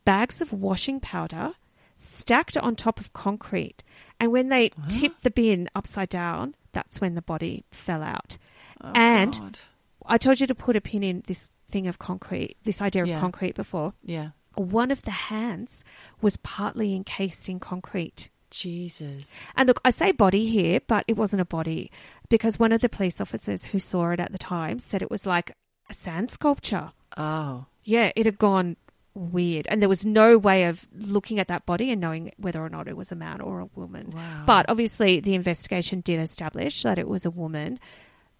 bags 0.06 0.40
of 0.42 0.54
washing 0.54 1.00
powder 1.00 1.54
stacked 1.96 2.58
on 2.58 2.76
top 2.76 3.00
of 3.00 3.12
concrete. 3.14 3.84
And 4.20 4.32
when 4.32 4.50
they 4.50 4.70
tipped 4.88 5.24
the 5.24 5.32
bin 5.32 5.68
upside 5.74 6.10
down, 6.10 6.54
that's 6.78 7.02
when 7.02 7.16
the 7.16 7.22
body 7.34 7.66
fell 7.72 8.04
out. 8.04 8.38
Oh, 8.84 8.92
and 8.94 9.34
God. 9.34 9.60
I 10.06 10.18
told 10.20 10.40
you 10.40 10.46
to 10.48 10.56
put 10.56 10.76
a 10.76 10.82
pin 10.82 11.04
in 11.04 11.24
this 11.26 11.50
thing 11.70 11.88
of 11.88 11.98
concrete, 11.98 12.56
this 12.64 12.82
idea 12.82 13.02
of 13.02 13.08
Yeah. 13.10 13.20
concrete 13.20 13.56
before. 13.56 13.94
yeah, 14.04 14.30
One 14.56 14.92
of 14.92 15.02
the 15.02 15.12
hands 15.34 15.84
was 16.22 16.38
partly 16.38 16.96
encased 16.96 17.50
in 17.50 17.60
concrete. 17.60 18.30
Jesus. 18.50 19.40
And 19.56 19.68
look, 19.68 19.82
I 19.84 19.90
say 19.92 20.12
body 20.12 20.48
here, 20.48 20.80
but 20.88 21.04
it 21.08 21.18
wasn't 21.18 21.42
a 21.42 21.46
body 21.46 21.92
because 22.30 22.58
one 22.60 22.72
of 22.72 22.82
the 22.82 22.90
police 22.90 23.20
officers 23.20 23.66
who 23.66 23.80
saw 23.80 24.12
it 24.12 24.20
at 24.20 24.32
the 24.32 24.38
time 24.38 24.80
said 24.80 25.02
it 25.02 25.12
was 25.12 25.26
like 25.26 25.52
a 25.90 25.94
sand 25.94 26.30
sculpture. 26.32 26.92
Oh, 27.18 27.66
Yeah, 27.84 28.12
it 28.16 28.26
had 28.26 28.38
gone 28.38 28.76
weird. 29.18 29.68
And 29.70 29.82
there 29.82 29.90
was 29.90 30.06
no 30.06 30.38
way 30.38 30.66
of 30.66 30.88
looking 30.94 31.40
at 31.40 31.48
that 31.48 31.66
body 31.66 31.92
and 31.92 32.00
knowing 32.00 32.32
whether 32.38 32.64
or 32.64 32.70
not 32.70 32.88
it 32.88 32.96
was 32.96 33.12
a 33.12 33.16
man 33.16 33.42
or 33.42 33.60
a 33.60 33.70
woman. 33.76 34.12
Wow. 34.12 34.44
But 34.46 34.70
obviously, 34.70 35.20
the 35.20 35.36
investigation 35.36 36.02
did 36.02 36.20
establish 36.20 36.84
that 36.84 37.00
it 37.00 37.08
was 37.08 37.26
a 37.26 37.32
woman, 37.32 37.80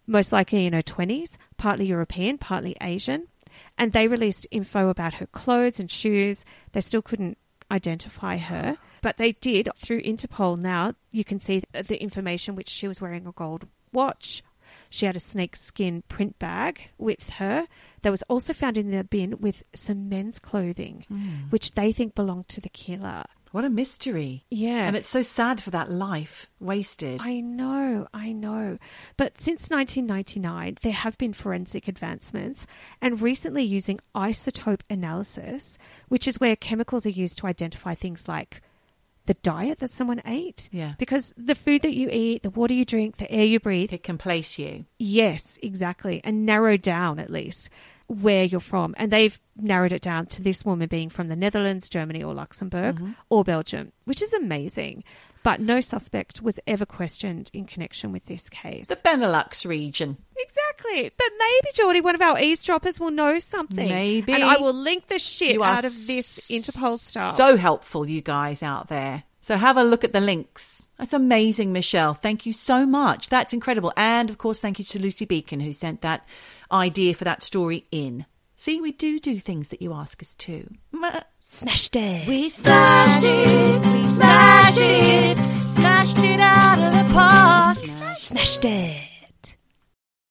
most 0.06 0.32
likely 0.32 0.66
in 0.66 0.72
her 0.72 0.82
20s, 0.82 1.36
partly 1.56 1.86
European, 1.86 2.38
partly 2.38 2.76
Asian. 2.80 3.26
And 3.76 3.92
they 3.92 4.08
released 4.08 4.46
info 4.50 4.88
about 4.88 5.14
her 5.14 5.26
clothes 5.26 5.80
and 5.80 5.90
shoes. 5.90 6.44
They 6.72 6.80
still 6.80 7.02
couldn't 7.02 7.38
identify 7.70 8.36
her, 8.36 8.78
but 9.02 9.16
they 9.16 9.32
did 9.32 9.68
through 9.76 10.02
Interpol. 10.02 10.58
Now 10.58 10.94
you 11.10 11.24
can 11.24 11.40
see 11.40 11.62
the 11.72 12.00
information 12.00 12.54
which 12.54 12.68
she 12.68 12.88
was 12.88 13.00
wearing 13.00 13.26
a 13.26 13.32
gold 13.32 13.66
watch. 13.92 14.42
She 14.90 15.06
had 15.06 15.16
a 15.16 15.20
snakeskin 15.20 16.02
print 16.08 16.38
bag 16.38 16.90
with 16.98 17.30
her 17.30 17.66
that 18.02 18.10
was 18.10 18.22
also 18.22 18.52
found 18.52 18.76
in 18.76 18.90
the 18.90 19.04
bin 19.04 19.40
with 19.40 19.64
some 19.74 20.08
men's 20.08 20.38
clothing, 20.38 21.04
hmm. 21.08 21.48
which 21.50 21.72
they 21.72 21.92
think 21.92 22.14
belonged 22.14 22.48
to 22.48 22.60
the 22.60 22.68
killer. 22.68 23.24
what 23.50 23.64
a 23.64 23.70
mystery! 23.70 24.44
Yeah. 24.50 24.86
And 24.86 24.96
it's 24.96 25.08
so 25.08 25.22
sad 25.22 25.60
for 25.60 25.70
that 25.70 25.90
life 25.90 26.48
wasted. 26.60 27.20
I 27.24 27.40
know, 27.40 28.06
I 28.12 28.32
know. 28.32 28.78
But 29.16 29.40
since 29.40 29.70
1999, 29.70 30.78
there 30.82 30.92
have 30.92 31.16
been 31.18 31.32
forensic 31.32 31.88
advancements, 31.88 32.66
and 33.00 33.22
recently 33.22 33.62
using 33.62 34.00
isotope 34.14 34.82
analysis, 34.90 35.78
which 36.08 36.28
is 36.28 36.40
where 36.40 36.56
chemicals 36.56 37.06
are 37.06 37.10
used 37.10 37.38
to 37.38 37.46
identify 37.46 37.94
things 37.94 38.28
like 38.28 38.62
the 39.28 39.34
diet 39.34 39.78
that 39.78 39.90
someone 39.90 40.22
ate. 40.24 40.70
Yeah. 40.72 40.94
Because 40.98 41.34
the 41.36 41.54
food 41.54 41.82
that 41.82 41.94
you 41.94 42.08
eat, 42.10 42.42
the 42.42 42.50
water 42.50 42.72
you 42.72 42.86
drink, 42.86 43.18
the 43.18 43.30
air 43.30 43.44
you 43.44 43.60
breathe, 43.60 43.92
it 43.92 44.02
can 44.02 44.16
place 44.16 44.58
you. 44.58 44.86
Yes, 44.98 45.58
exactly. 45.62 46.22
And 46.24 46.46
narrow 46.46 46.78
down 46.78 47.18
at 47.18 47.30
least 47.30 47.68
where 48.06 48.44
you're 48.44 48.58
from. 48.58 48.94
And 48.96 49.12
they've 49.12 49.38
narrowed 49.54 49.92
it 49.92 50.00
down 50.00 50.26
to 50.26 50.42
this 50.42 50.64
woman 50.64 50.88
being 50.88 51.10
from 51.10 51.28
the 51.28 51.36
Netherlands, 51.36 51.90
Germany, 51.90 52.24
or 52.24 52.32
Luxembourg, 52.32 52.96
mm-hmm. 52.96 53.12
or 53.28 53.44
Belgium, 53.44 53.92
which 54.06 54.22
is 54.22 54.32
amazing. 54.32 55.04
But 55.42 55.60
no 55.60 55.82
suspect 55.82 56.40
was 56.40 56.58
ever 56.66 56.86
questioned 56.86 57.50
in 57.52 57.66
connection 57.66 58.10
with 58.10 58.24
this 58.24 58.48
case. 58.48 58.86
The 58.86 58.96
Benelux 58.96 59.66
region. 59.66 60.16
exactly. 60.36 60.67
But 60.82 61.32
maybe, 61.38 61.68
Geordie, 61.74 62.00
one 62.00 62.14
of 62.14 62.22
our 62.22 62.40
eavesdroppers 62.40 62.98
will 63.00 63.10
know 63.10 63.38
something. 63.38 63.88
Maybe. 63.88 64.32
And 64.32 64.44
I 64.44 64.56
will 64.56 64.72
link 64.74 65.08
the 65.08 65.18
shit 65.18 65.52
You 65.52 65.64
out 65.64 65.84
of 65.84 66.06
this 66.06 66.50
Interpol 66.50 66.98
stuff. 66.98 67.34
So 67.36 67.56
helpful, 67.56 68.08
you 68.08 68.20
guys 68.20 68.62
out 68.62 68.88
there. 68.88 69.24
So 69.40 69.56
have 69.56 69.76
a 69.76 69.82
look 69.82 70.04
at 70.04 70.12
the 70.12 70.20
links. 70.20 70.88
That's 70.98 71.12
amazing, 71.12 71.72
Michelle. 71.72 72.12
Thank 72.12 72.44
you 72.44 72.52
so 72.52 72.84
much. 72.84 73.28
That's 73.28 73.52
incredible. 73.52 73.92
And 73.96 74.28
of 74.28 74.38
course, 74.38 74.60
thank 74.60 74.78
you 74.78 74.84
to 74.86 74.98
Lucy 75.00 75.24
Beacon 75.24 75.60
who 75.60 75.72
sent 75.72 76.02
that 76.02 76.26
idea 76.70 77.14
for 77.14 77.24
that 77.24 77.42
story 77.42 77.86
in. 77.90 78.26
See, 78.56 78.80
we 78.80 78.92
do 78.92 79.18
do 79.18 79.38
things 79.38 79.68
that 79.68 79.80
you 79.80 79.94
ask 79.94 80.20
us 80.20 80.34
to. 80.34 80.68
Smashed 81.44 81.96
it. 81.96 82.28
We 82.28 82.50
smashed 82.50 83.24
it, 83.24 83.86
we 83.86 84.02
smashed 84.04 84.78
it, 84.78 85.36
smashed 85.38 86.18
it 86.18 86.40
out 86.40 86.78
of 86.78 86.92
the 86.92 87.14
park. 87.14 87.76
Smashed 87.78 88.66
it. 88.66 89.17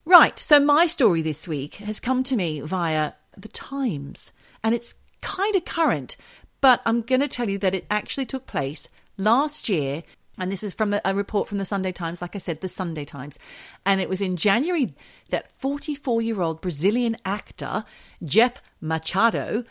Right. 0.08 0.40
So 0.40 0.58
my 0.62 0.88
story 0.88 1.22
this 1.22 1.50
week 1.50 1.76
has 1.76 2.00
come 2.00 2.24
to 2.24 2.38
me 2.38 2.62
via 2.62 3.12
the 3.36 3.50
Times, 3.50 4.32
and 4.64 4.74
it's 4.74 4.96
kind 5.20 5.54
of 5.54 5.66
current, 5.66 6.16
but 6.62 6.82
I'm 6.86 7.02
going 7.02 7.20
to 7.20 7.28
tell 7.28 7.50
you 7.50 7.58
that 7.58 7.76
it 7.76 7.86
actually 7.92 8.26
took 8.26 8.46
place 8.48 8.88
last 9.18 9.68
year. 9.68 10.04
And 10.38 10.50
this 10.50 10.64
is 10.64 10.74
from 10.74 10.96
a, 11.04 11.14
report 11.14 11.50
from 11.50 11.58
the 11.58 11.66
Sunday 11.66 11.92
Times, 11.92 12.22
like 12.22 12.38
I 12.38 12.40
said, 12.40 12.62
the 12.62 12.70
Sunday 12.70 13.04
Times. 13.04 13.38
And 13.86 14.00
it 14.00 14.08
was 14.08 14.22
in 14.22 14.38
January 14.38 14.96
that 15.30 15.52
44 15.60 16.22
year 16.22 16.42
old 16.42 16.62
Brazilian 16.62 17.18
actor 17.26 17.84
Jeff 18.24 18.62
Machado 18.80 19.66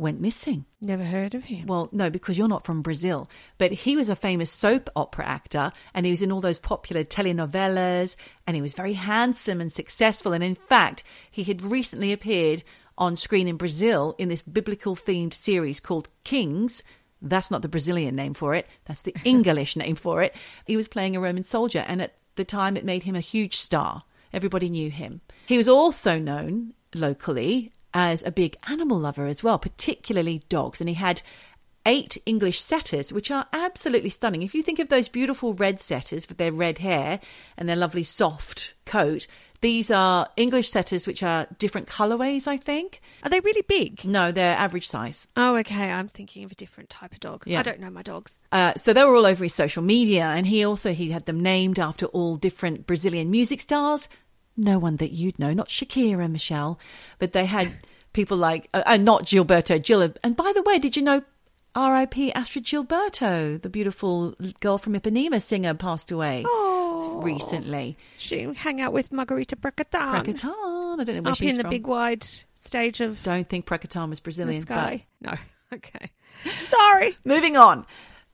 went 0.00 0.20
missing. 0.20 0.64
Never 0.80 1.04
heard 1.04 1.34
of 1.34 1.44
him. 1.44 1.66
Well, 1.66 1.88
no, 1.92 2.08
because 2.08 2.38
you're 2.38 2.48
not 2.48 2.64
from 2.64 2.80
Brazil. 2.80 3.28
But 3.58 3.70
he 3.70 3.96
was 3.96 4.08
a 4.08 4.16
famous 4.16 4.50
soap 4.50 4.88
opera 4.96 5.26
actor 5.26 5.72
and 5.94 6.06
he 6.06 6.10
was 6.10 6.22
in 6.22 6.32
all 6.32 6.40
those 6.40 6.58
popular 6.58 7.04
telenovelas 7.04 8.16
and 8.46 8.56
he 8.56 8.62
was 8.62 8.74
very 8.74 8.94
handsome 8.94 9.60
and 9.60 9.70
successful. 9.70 10.32
And 10.32 10.42
in 10.42 10.54
fact, 10.54 11.02
he 11.30 11.44
had 11.44 11.62
recently 11.62 12.12
appeared 12.12 12.64
on 12.96 13.16
screen 13.16 13.46
in 13.46 13.56
Brazil 13.56 14.14
in 14.18 14.28
this 14.28 14.42
biblical 14.42 14.96
themed 14.96 15.34
series 15.34 15.80
called 15.80 16.08
Kings. 16.24 16.82
That's 17.20 17.50
not 17.50 17.62
the 17.62 17.68
Brazilian 17.68 18.16
name 18.16 18.34
for 18.34 18.54
it, 18.54 18.66
that's 18.86 19.02
the 19.02 19.14
English 19.24 19.76
name 19.76 19.96
for 19.96 20.22
it. 20.22 20.34
He 20.64 20.76
was 20.76 20.88
playing 20.88 21.14
a 21.14 21.20
Roman 21.20 21.44
soldier 21.44 21.84
and 21.86 22.00
at 22.00 22.16
the 22.36 22.44
time 22.44 22.76
it 22.76 22.84
made 22.84 23.02
him 23.02 23.16
a 23.16 23.20
huge 23.20 23.56
star. 23.56 24.04
Everybody 24.32 24.70
knew 24.70 24.90
him. 24.90 25.20
He 25.46 25.58
was 25.58 25.68
also 25.68 26.18
known 26.18 26.72
locally 26.94 27.72
as 27.94 28.22
a 28.22 28.30
big 28.30 28.56
animal 28.68 28.98
lover 28.98 29.26
as 29.26 29.42
well, 29.42 29.58
particularly 29.58 30.40
dogs. 30.48 30.80
And 30.80 30.88
he 30.88 30.94
had 30.94 31.22
eight 31.86 32.18
English 32.26 32.60
setters, 32.60 33.12
which 33.12 33.30
are 33.30 33.46
absolutely 33.52 34.10
stunning. 34.10 34.42
If 34.42 34.54
you 34.54 34.62
think 34.62 34.78
of 34.78 34.88
those 34.88 35.08
beautiful 35.08 35.54
red 35.54 35.80
setters 35.80 36.28
with 36.28 36.38
their 36.38 36.52
red 36.52 36.78
hair 36.78 37.20
and 37.56 37.68
their 37.68 37.76
lovely 37.76 38.04
soft 38.04 38.74
coat, 38.84 39.26
these 39.60 39.90
are 39.90 40.28
English 40.36 40.70
setters 40.70 41.06
which 41.06 41.22
are 41.22 41.46
different 41.58 41.86
colorways, 41.86 42.46
I 42.46 42.56
think. 42.56 43.02
Are 43.22 43.28
they 43.28 43.40
really 43.40 43.62
big? 43.62 44.04
No, 44.04 44.32
they're 44.32 44.56
average 44.56 44.88
size. 44.88 45.26
Oh, 45.36 45.56
okay. 45.56 45.90
I'm 45.90 46.08
thinking 46.08 46.44
of 46.44 46.52
a 46.52 46.54
different 46.54 46.88
type 46.88 47.12
of 47.12 47.20
dog. 47.20 47.44
Yeah. 47.46 47.60
I 47.60 47.62
don't 47.62 47.80
know 47.80 47.90
my 47.90 48.02
dogs. 48.02 48.40
Uh, 48.52 48.74
so 48.74 48.92
they 48.92 49.04
were 49.04 49.14
all 49.14 49.26
over 49.26 49.44
his 49.44 49.54
social 49.54 49.82
media, 49.82 50.24
and 50.24 50.46
he 50.46 50.64
also 50.64 50.92
he 50.92 51.10
had 51.10 51.26
them 51.26 51.40
named 51.40 51.78
after 51.78 52.06
all 52.06 52.36
different 52.36 52.86
Brazilian 52.86 53.30
music 53.30 53.60
stars. 53.60 54.08
No 54.60 54.78
one 54.78 54.96
that 54.96 55.12
you'd 55.12 55.38
know, 55.38 55.52
not 55.54 55.68
Shakira, 55.68 56.30
Michelle, 56.30 56.78
but 57.18 57.32
they 57.32 57.46
had 57.46 57.72
people 58.12 58.36
like, 58.36 58.68
uh, 58.74 58.82
uh, 58.86 58.96
not 58.96 59.24
Gilberto 59.24 59.82
Gil. 59.82 60.12
And 60.22 60.36
by 60.36 60.52
the 60.54 60.62
way, 60.62 60.78
did 60.78 60.96
you 60.96 61.02
know 61.02 61.22
R.I.P. 61.74 62.32
Astrud 62.32 62.64
Gilberto, 62.64 63.60
the 63.62 63.68
beautiful 63.70 64.34
girl 64.60 64.76
from 64.76 64.94
Ipanema 64.94 65.40
singer, 65.40 65.72
passed 65.74 66.10
away 66.10 66.42
Oh, 66.46 67.20
recently. 67.22 67.96
She 68.18 68.42
hang 68.54 68.80
out 68.80 68.92
with 68.92 69.12
Margarita 69.12 69.56
Pracatan. 69.56 70.24
Pracatan, 70.24 71.00
I 71.00 71.04
don't 71.04 71.16
know 71.16 71.22
where 71.22 71.22
she's 71.22 71.22
from. 71.22 71.26
Up 71.28 71.36
she's 71.36 71.50
in 71.52 71.56
the 71.58 71.62
from. 71.62 71.70
big 71.70 71.86
wide 71.86 72.24
stage 72.58 73.00
of 73.00 73.22
Don't 73.22 73.48
think 73.48 73.66
Pracatan 73.66 74.10
was 74.10 74.20
Brazilian. 74.20 74.62
but-. 74.68 75.00
No. 75.20 75.34
Okay. 75.72 76.10
Sorry. 76.68 77.16
Moving 77.24 77.56
on. 77.56 77.86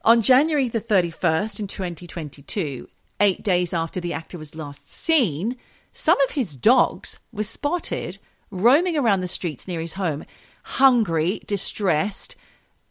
On 0.06 0.22
January 0.22 0.70
the 0.70 0.80
31st 0.80 1.60
in 1.60 1.66
2022, 1.66 2.88
eight 3.20 3.42
days 3.42 3.74
after 3.74 4.00
the 4.00 4.14
actor 4.14 4.38
was 4.38 4.54
last 4.54 4.90
seen, 4.90 5.56
some 5.96 6.20
of 6.20 6.32
his 6.32 6.56
dogs 6.56 7.18
were 7.32 7.42
spotted 7.42 8.18
roaming 8.50 8.96
around 8.96 9.20
the 9.20 9.28
streets 9.28 9.66
near 9.66 9.80
his 9.80 9.94
home, 9.94 10.24
hungry, 10.62 11.40
distressed, 11.46 12.36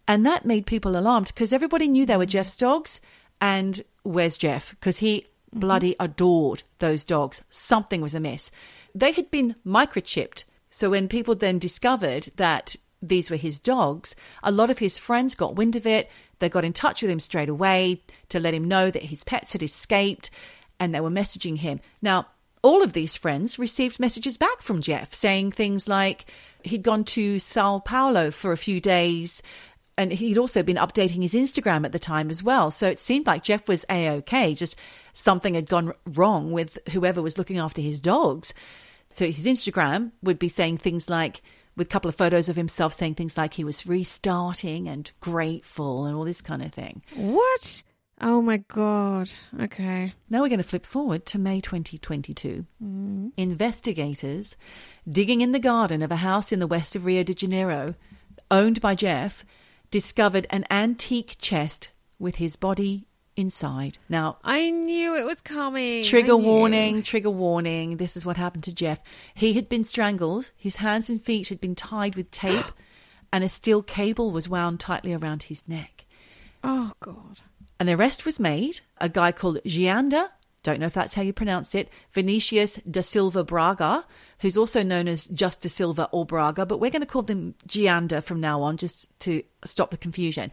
and 0.08 0.26
that 0.26 0.46
made 0.46 0.66
people 0.66 0.98
alarmed 0.98 1.28
because 1.28 1.54
everybody 1.54 1.88
knew 1.88 2.06
they 2.06 2.18
were 2.18 2.26
Jeff's 2.26 2.58
dogs. 2.58 3.00
And 3.40 3.82
where's 4.04 4.38
Jeff? 4.38 4.72
Because 4.72 4.98
he 4.98 5.22
mm-hmm. 5.22 5.60
bloody 5.60 5.96
adored 6.00 6.64
those 6.80 7.06
dogs. 7.06 7.44
Something 7.50 8.02
was 8.02 8.16
amiss. 8.16 8.52
They 8.94 9.12
had 9.12 9.30
been 9.32 9.56
microchipped. 9.66 10.44
So 10.70 10.90
when 10.90 11.08
people 11.08 11.36
then 11.36 11.60
discovered 11.60 12.30
that 12.36 12.76
these 13.02 13.30
were 13.30 13.38
his 13.38 13.60
dogs, 13.60 14.16
a 14.44 14.52
lot 14.52 14.70
of 14.70 14.80
his 14.80 14.98
friends 14.98 15.36
got 15.36 15.56
wind 15.56 15.76
of 15.76 15.86
it. 15.86 16.10
They 16.40 16.50
got 16.50 16.66
in 16.66 16.74
touch 16.74 17.02
with 17.02 17.12
him 17.12 17.20
straight 17.20 17.50
away 17.50 18.02
to 18.30 18.40
let 18.40 18.54
him 18.54 18.66
know 18.66 18.90
that 18.90 19.04
his 19.04 19.24
pets 19.24 19.54
had 19.54 19.64
escaped 19.64 20.30
and 20.80 20.94
they 20.94 21.02
were 21.02 21.10
messaging 21.10 21.58
him. 21.58 21.80
Now, 22.02 22.28
all 22.66 22.82
of 22.82 22.94
these 22.94 23.16
friends 23.16 23.60
received 23.60 24.00
messages 24.00 24.38
back 24.38 24.60
from 24.60 24.82
Jeff 24.82 25.14
saying 25.14 25.52
things 25.52 25.88
like 25.88 26.26
he'd 26.64 26.82
gone 26.82 27.04
to 27.04 27.38
Sao 27.38 27.78
Paulo 27.78 28.32
for 28.32 28.52
a 28.52 28.58
few 28.58 28.82
days 28.82 29.44
and 30.00 30.12
he'd 30.12 30.40
also 30.40 30.64
been 30.64 30.78
updating 30.78 31.22
his 31.22 31.36
Instagram 31.36 31.86
at 31.86 31.92
the 31.92 32.00
time 32.00 32.32
as 32.32 32.42
well. 32.42 32.72
So 32.72 32.88
it 32.88 32.98
seemed 32.98 33.28
like 33.28 33.44
Jeff 33.44 33.68
was 33.68 33.86
a 33.88 34.10
okay, 34.18 34.56
just 34.56 34.78
something 35.14 35.54
had 35.54 35.70
gone 35.70 35.94
wrong 36.08 36.52
with 36.52 36.80
whoever 36.92 37.22
was 37.22 37.38
looking 37.38 37.60
after 37.60 37.84
his 37.84 38.02
dogs. 38.02 38.52
So 39.12 39.28
his 39.28 39.46
Instagram 39.46 40.12
would 40.24 40.40
be 40.40 40.50
saying 40.50 40.80
things 40.80 41.08
like, 41.08 41.44
with 41.78 41.86
a 41.86 41.92
couple 41.92 42.10
of 42.10 42.16
photos 42.16 42.50
of 42.50 42.56
himself 42.56 42.94
saying 42.94 43.14
things 43.14 43.38
like 43.38 43.54
he 43.54 43.64
was 43.64 43.86
restarting 43.86 44.90
and 44.90 45.12
grateful 45.20 46.06
and 46.06 46.16
all 46.16 46.24
this 46.24 46.42
kind 46.42 46.64
of 46.64 46.74
thing. 46.74 47.04
What? 47.14 47.84
Oh 48.22 48.42
my 48.42 48.58
god. 48.58 49.32
Okay. 49.60 50.14
Now 50.30 50.42
we're 50.42 50.50
going 50.50 50.58
to 50.58 50.64
flip 50.64 50.86
forward 50.86 51.26
to 51.28 51.40
May 51.40 51.60
2022. 51.60 52.66
Mm-hmm. 52.82 53.28
Investigators 53.36 54.56
digging 55.10 55.42
in 55.42 55.52
the 55.52 55.60
garden 55.60 56.02
of 56.02 56.12
a 56.12 56.18
house 56.18 56.52
in 56.52 56.60
the 56.60 56.68
west 56.68 56.96
of 56.96 57.06
Rio 57.06 57.24
de 57.24 57.34
Janeiro, 57.34 57.96
owned 58.50 58.80
by 58.80 58.96
Jeff, 58.96 59.44
discovered 59.92 60.48
an 60.50 60.66
antique 60.72 61.36
chest 61.40 61.92
with 62.18 62.38
his 62.38 62.56
body 62.56 63.06
inside. 63.36 63.98
Now, 64.08 64.38
I 64.44 64.70
knew 64.70 65.18
it 65.18 65.26
was 65.26 65.42
coming. 65.42 66.04
Trigger 66.04 66.38
warning, 66.38 67.04
trigger 67.04 67.30
warning. 67.30 67.98
This 67.98 68.16
is 68.16 68.26
what 68.26 68.38
happened 68.38 68.64
to 68.64 68.74
Jeff. 68.74 69.02
He 69.34 69.54
had 69.54 69.68
been 69.68 69.84
strangled, 69.84 70.52
his 70.56 70.78
hands 70.78 71.10
and 71.10 71.22
feet 71.22 71.50
had 71.50 71.60
been 71.60 71.76
tied 71.76 72.16
with 72.16 72.32
tape, 72.32 72.72
and 73.34 73.44
a 73.44 73.50
steel 73.50 73.84
cable 73.84 74.32
was 74.32 74.48
wound 74.48 74.80
tightly 74.80 75.14
around 75.14 75.44
his 75.44 75.68
neck. 75.68 76.06
Oh 76.64 76.94
god. 77.00 77.42
An 77.80 77.90
arrest 77.90 78.26
was 78.26 78.40
made. 78.40 78.80
A 79.00 79.10
guy 79.10 79.32
called 79.32 79.60
Gianda, 79.66 80.30
don't 80.64 80.80
know 80.80 80.88
if 80.88 80.94
that's 80.94 81.14
how 81.14 81.22
you 81.22 81.32
pronounce 81.32 81.76
it, 81.76 81.90
Vinicius 82.12 82.80
da 82.90 83.02
Silva 83.02 83.44
Braga, 83.44 84.06
who's 84.40 84.58
also 84.58 84.82
known 84.82 85.08
as 85.08 85.28
just 85.28 85.62
da 85.62 85.70
Silva 85.70 86.10
or 86.12 86.26
Braga, 86.26 86.66
but 86.66 86.80
we're 86.80 86.92
going 86.92 87.02
to 87.02 87.06
call 87.06 87.24
him 87.24 87.54
Gianda 87.68 88.24
from 88.24 88.40
now 88.40 88.62
on 88.62 88.78
just 88.78 89.08
to 89.22 89.44
stop 89.64 89.92
the 89.92 89.98
confusion. 89.98 90.52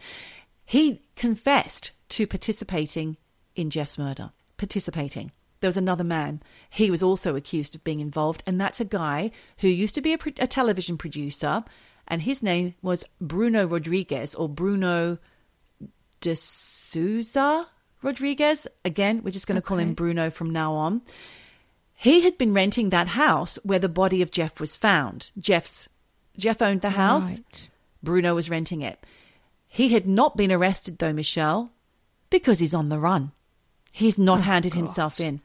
He 0.65 1.01
confessed 1.15 1.91
to 2.09 2.27
participating 2.27 3.17
in 3.55 3.69
Jeff's 3.69 3.97
murder. 3.97 4.31
Participating. 4.57 5.31
There 5.61 5.67
was 5.67 5.77
another 5.77 6.03
man. 6.03 6.43
He 6.69 6.91
was 6.91 7.01
also 7.01 7.35
accused 7.35 7.73
of 7.73 7.83
being 7.83 7.99
involved, 7.99 8.43
and 8.45 8.59
that's 8.59 8.79
a 8.79 8.85
guy 8.85 9.31
who 9.57 9.67
used 9.67 9.95
to 9.95 10.01
be 10.01 10.13
a, 10.13 10.19
a 10.39 10.47
television 10.47 10.97
producer, 10.97 11.63
and 12.07 12.21
his 12.21 12.43
name 12.43 12.75
was 12.81 13.03
Bruno 13.19 13.65
Rodriguez 13.65 14.35
or 14.35 14.47
Bruno 14.47 15.17
de 16.23 16.35
Souza 16.37 17.67
Rodriguez. 18.01 18.65
Again, 18.85 19.21
we're 19.23 19.31
just 19.31 19.45
going 19.45 19.57
to 19.57 19.61
call 19.61 19.77
him 19.77 19.93
Bruno 19.93 20.29
from 20.29 20.49
now 20.49 20.73
on. 20.73 21.01
He 21.93 22.21
had 22.21 22.37
been 22.37 22.53
renting 22.53 22.89
that 22.89 23.09
house 23.09 23.59
where 23.63 23.79
the 23.79 23.89
body 23.89 24.21
of 24.21 24.31
Jeff 24.31 24.59
was 24.59 24.77
found. 24.77 25.31
Jeff's 25.37 25.89
Jeff 26.37 26.61
owned 26.61 26.81
the 26.81 26.91
house. 26.91 27.39
Right. 27.39 27.69
Bruno 28.01 28.35
was 28.35 28.49
renting 28.49 28.81
it. 28.81 29.05
He 29.67 29.89
had 29.89 30.07
not 30.07 30.37
been 30.37 30.51
arrested 30.51 30.97
though, 30.97 31.13
Michelle, 31.13 31.71
because 32.29 32.59
he's 32.59 32.73
on 32.73 32.89
the 32.89 32.99
run. 32.99 33.31
He's 33.91 34.17
not 34.17 34.39
oh, 34.39 34.43
handed 34.43 34.73
himself 34.73 35.19
in. 35.19 35.41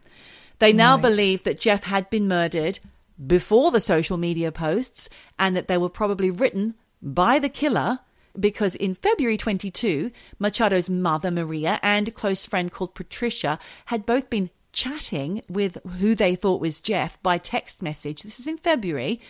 They 0.60 0.72
now 0.72 0.96
believe 0.96 1.42
that 1.42 1.60
Jeff 1.60 1.84
had 1.84 2.08
been 2.08 2.28
murdered 2.28 2.78
before 3.24 3.72
the 3.72 3.80
social 3.80 4.16
media 4.16 4.52
posts 4.52 5.08
and 5.38 5.56
that 5.56 5.66
they 5.66 5.76
were 5.76 5.88
probably 5.88 6.30
written 6.30 6.74
by 7.02 7.38
the 7.38 7.48
killer 7.48 7.98
because 8.38 8.74
in 8.74 8.94
February 8.94 9.36
22, 9.36 10.10
Machado's 10.38 10.88
mother, 10.90 11.30
Maria, 11.30 11.78
and 11.82 12.08
a 12.08 12.12
close 12.12 12.46
friend 12.46 12.70
called 12.70 12.94
Patricia 12.94 13.58
had 13.86 14.06
both 14.06 14.30
been 14.30 14.50
chatting 14.72 15.42
with 15.48 15.78
who 15.98 16.14
they 16.14 16.34
thought 16.34 16.60
was 16.60 16.80
Jeff 16.80 17.20
by 17.22 17.38
text 17.38 17.82
message. 17.82 18.22
This 18.22 18.38
is 18.38 18.46
in 18.46 18.58
February 18.58 19.20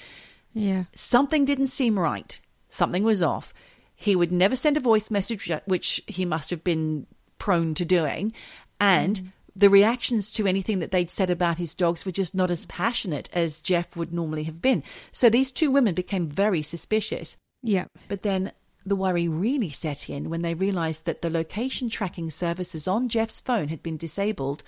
Yeah. 0.53 0.85
something 0.95 1.45
didn't 1.45 1.69
seem 1.69 1.99
right. 1.99 2.41
Something 2.69 3.05
was 3.05 3.23
off. 3.23 3.55
He 3.95 4.15
would 4.15 4.33
never 4.33 4.57
send 4.57 4.77
a 4.77 4.81
voice 4.81 5.11
message, 5.11 5.51
uh, 5.51 5.61
which 5.65 6.03
he 6.07 6.25
must 6.25 6.51
have 6.51 6.63
been 6.63 7.07
prone 7.39 7.75
to 7.75 7.85
doing. 7.85 8.33
And 8.81 9.21
mm. 9.21 9.33
the 9.57 9.71
reactions 9.71 10.31
to 10.33 10.47
anything 10.47 10.81
that 10.81 10.91
they'd 10.91 11.11
said 11.11 11.31
about 11.31 11.59
his 11.59 11.75
dogs 11.75 12.05
were 12.05 12.13
just 12.13 12.35
not 12.35 12.51
as 12.51 12.67
passionate 12.67 13.29
as 13.33 13.61
Jeff 13.61 13.97
would 13.97 14.13
normally 14.13 14.45
have 14.45 14.61
been. 14.61 14.85
So 15.13 15.31
these 15.31 15.51
two 15.51 15.71
women 15.71 15.95
became 15.95 16.29
very 16.29 16.63
suspicious. 16.63 17.37
Yeah. 17.63 17.87
But 18.09 18.23
then 18.23 18.53
the 18.89 18.97
worry 18.97 19.28
really 19.28 19.70
set 19.70 20.09
in 20.09 20.30
when 20.30 20.43
they 20.43 20.55
realized 20.55 21.05
that 21.05 21.22
the 21.22 21.30
location 21.30 21.89
tracking 21.89 22.30
services 22.30 22.89
on 22.89 23.09
Jeff's 23.09 23.41
phone 23.41 23.68
had 23.68 23.82
been 23.82 23.97
disabled 23.97 24.62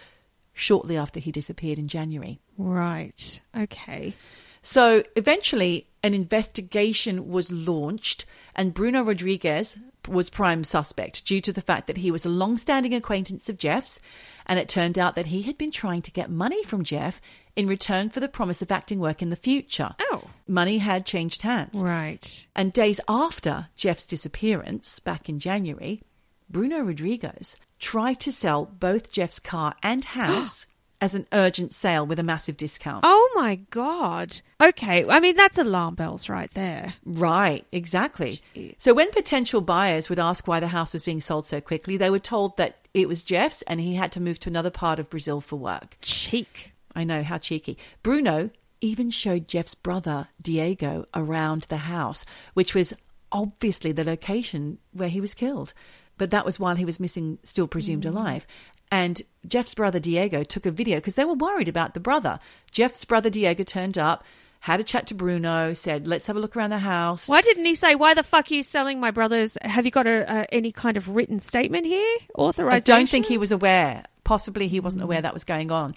shortly 0.52 0.96
after 0.96 1.20
he 1.20 1.32
disappeared 1.32 1.78
in 1.78 1.88
January. 1.88 2.40
Right. 2.56 3.40
Okay. 3.56 4.14
So 4.62 5.02
eventually, 5.16 5.86
an 6.02 6.12
investigation 6.12 7.28
was 7.28 7.50
launched, 7.50 8.26
and 8.54 8.74
Bruno 8.74 9.02
Rodriguez 9.02 9.76
was 10.08 10.30
prime 10.30 10.64
suspect 10.64 11.24
due 11.26 11.40
to 11.40 11.52
the 11.52 11.60
fact 11.60 11.86
that 11.86 11.98
he 11.98 12.10
was 12.10 12.24
a 12.24 12.30
long 12.30 12.56
standing 12.58 12.94
acquaintance 12.94 13.48
of 13.48 13.58
Jeff's, 13.58 14.00
and 14.46 14.58
it 14.58 14.68
turned 14.68 14.98
out 14.98 15.14
that 15.14 15.26
he 15.26 15.42
had 15.42 15.56
been 15.56 15.70
trying 15.70 16.02
to 16.02 16.10
get 16.10 16.30
money 16.30 16.62
from 16.64 16.84
Jeff 16.84 17.20
in 17.60 17.66
return 17.66 18.08
for 18.08 18.20
the 18.20 18.28
promise 18.28 18.62
of 18.62 18.72
acting 18.72 18.98
work 18.98 19.20
in 19.20 19.28
the 19.28 19.36
future. 19.36 19.94
Oh. 20.00 20.22
Money 20.48 20.78
had 20.78 21.04
changed 21.04 21.42
hands. 21.42 21.78
Right. 21.78 22.46
And 22.56 22.72
days 22.72 23.00
after 23.06 23.68
Jeff's 23.76 24.06
disappearance, 24.06 24.98
back 24.98 25.28
in 25.28 25.38
January, 25.38 26.00
Bruno 26.48 26.80
Rodriguez 26.80 27.58
tried 27.78 28.18
to 28.20 28.32
sell 28.32 28.64
both 28.64 29.12
Jeff's 29.12 29.38
car 29.38 29.74
and 29.82 30.02
house 30.16 30.66
as 31.02 31.14
an 31.14 31.26
urgent 31.32 31.74
sale 31.74 32.06
with 32.06 32.18
a 32.18 32.22
massive 32.22 32.56
discount. 32.56 33.04
Oh 33.06 33.32
my 33.36 33.56
God. 33.70 34.40
Okay. 34.58 35.06
I 35.06 35.20
mean, 35.20 35.36
that's 35.36 35.58
alarm 35.58 35.96
bells 35.96 36.30
right 36.30 36.50
there. 36.54 36.94
Right, 37.04 37.66
exactly. 37.72 38.40
Jeez. 38.56 38.74
So 38.78 38.94
when 38.94 39.10
potential 39.10 39.60
buyers 39.60 40.08
would 40.08 40.18
ask 40.18 40.48
why 40.48 40.60
the 40.60 40.66
house 40.66 40.94
was 40.94 41.04
being 41.04 41.20
sold 41.20 41.44
so 41.44 41.60
quickly, 41.60 41.98
they 41.98 42.10
were 42.10 42.18
told 42.18 42.56
that 42.56 42.78
it 42.94 43.06
was 43.06 43.22
Jeff's 43.22 43.60
and 43.62 43.80
he 43.80 43.94
had 43.94 44.12
to 44.12 44.20
move 44.20 44.40
to 44.40 44.48
another 44.48 44.70
part 44.70 44.98
of 44.98 45.10
Brazil 45.10 45.42
for 45.42 45.56
work. 45.56 45.98
Cheek. 46.00 46.72
I 46.94 47.04
know, 47.04 47.22
how 47.22 47.38
cheeky. 47.38 47.78
Bruno 48.02 48.50
even 48.80 49.10
showed 49.10 49.48
Jeff's 49.48 49.74
brother, 49.74 50.28
Diego, 50.42 51.04
around 51.14 51.62
the 51.64 51.76
house, 51.76 52.24
which 52.54 52.74
was 52.74 52.94
obviously 53.30 53.92
the 53.92 54.04
location 54.04 54.78
where 54.92 55.08
he 55.08 55.20
was 55.20 55.34
killed. 55.34 55.72
But 56.18 56.30
that 56.30 56.44
was 56.44 56.60
while 56.60 56.76
he 56.76 56.84
was 56.84 57.00
missing, 57.00 57.38
still 57.42 57.66
presumed 57.66 58.04
alive. 58.04 58.46
And 58.92 59.22
Jeff's 59.46 59.74
brother, 59.74 60.00
Diego, 60.00 60.42
took 60.42 60.66
a 60.66 60.70
video 60.70 60.96
because 60.96 61.14
they 61.14 61.24
were 61.24 61.34
worried 61.34 61.68
about 61.68 61.94
the 61.94 62.00
brother. 62.00 62.40
Jeff's 62.70 63.04
brother, 63.04 63.30
Diego, 63.30 63.62
turned 63.62 63.96
up, 63.96 64.24
had 64.58 64.80
a 64.80 64.84
chat 64.84 65.06
to 65.06 65.14
Bruno, 65.14 65.72
said, 65.72 66.06
let's 66.06 66.26
have 66.26 66.36
a 66.36 66.40
look 66.40 66.56
around 66.56 66.70
the 66.70 66.78
house. 66.78 67.28
Why 67.28 67.40
didn't 67.40 67.64
he 67.64 67.74
say, 67.74 67.94
why 67.94 68.12
the 68.12 68.22
fuck 68.22 68.50
are 68.50 68.54
you 68.54 68.62
selling 68.62 69.00
my 69.00 69.10
brother's? 69.10 69.56
Have 69.62 69.86
you 69.86 69.90
got 69.90 70.06
a, 70.06 70.30
uh, 70.30 70.44
any 70.52 70.72
kind 70.72 70.96
of 70.96 71.08
written 71.08 71.40
statement 71.40 71.86
here? 71.86 72.18
Authorization? 72.36 72.82
I 72.92 72.98
don't 72.98 73.08
think 73.08 73.26
he 73.26 73.38
was 73.38 73.52
aware. 73.52 74.04
Possibly 74.24 74.68
he 74.68 74.80
wasn't 74.80 75.02
aware 75.02 75.22
that 75.22 75.32
was 75.32 75.44
going 75.44 75.70
on. 75.70 75.94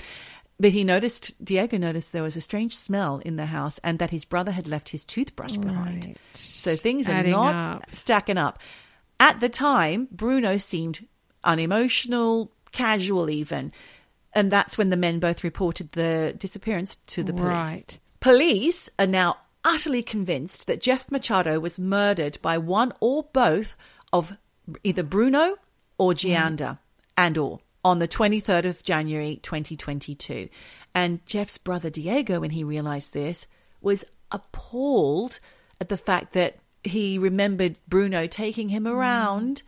But 0.63 0.71
he 0.71 0.85
noticed, 0.85 1.43
Diego 1.43 1.77
noticed 1.77 2.13
there 2.13 2.23
was 2.23 2.37
a 2.37 2.41
strange 2.41 2.73
smell 2.73 3.17
in 3.25 3.35
the 3.35 3.47
house 3.47 3.81
and 3.83 3.99
that 3.99 4.11
his 4.11 4.23
brother 4.23 4.53
had 4.53 4.65
left 4.65 4.87
his 4.87 5.03
toothbrush 5.03 5.57
behind. 5.57 6.05
Right. 6.05 6.17
So 6.29 6.77
things 6.77 7.09
are 7.09 7.21
not 7.21 7.53
up. 7.53 7.93
stacking 7.93 8.37
up. 8.37 8.59
At 9.19 9.41
the 9.41 9.49
time, 9.49 10.07
Bruno 10.09 10.55
seemed 10.55 11.05
unemotional, 11.43 12.49
casual 12.71 13.29
even. 13.29 13.73
And 14.31 14.49
that's 14.49 14.77
when 14.77 14.89
the 14.89 14.95
men 14.95 15.19
both 15.19 15.43
reported 15.43 15.91
the 15.91 16.33
disappearance 16.37 16.95
to 17.07 17.23
the 17.23 17.33
police. 17.33 17.49
Right. 17.49 17.99
Police 18.21 18.89
are 18.97 19.05
now 19.05 19.39
utterly 19.65 20.01
convinced 20.01 20.67
that 20.67 20.79
Jeff 20.79 21.11
Machado 21.11 21.59
was 21.59 21.77
murdered 21.77 22.37
by 22.41 22.57
one 22.57 22.93
or 23.01 23.23
both 23.33 23.75
of 24.13 24.37
either 24.81 25.03
Bruno 25.03 25.57
or 25.97 26.13
Gianda 26.13 26.79
and 27.17 27.37
or 27.37 27.59
on 27.83 27.99
the 27.99 28.07
23rd 28.07 28.65
of 28.65 28.83
January 28.83 29.39
2022. 29.43 30.49
And 30.95 31.25
Jeff's 31.25 31.57
brother 31.57 31.89
Diego, 31.89 32.39
when 32.39 32.51
he 32.51 32.63
realized 32.63 33.13
this, 33.13 33.47
was 33.81 34.05
appalled 34.31 35.39
at 35.81 35.89
the 35.89 35.97
fact 35.97 36.33
that 36.33 36.57
he 36.83 37.17
remembered 37.17 37.79
Bruno 37.87 38.27
taking 38.27 38.69
him 38.69 38.83
mm. 38.83 38.91
around 38.91 39.63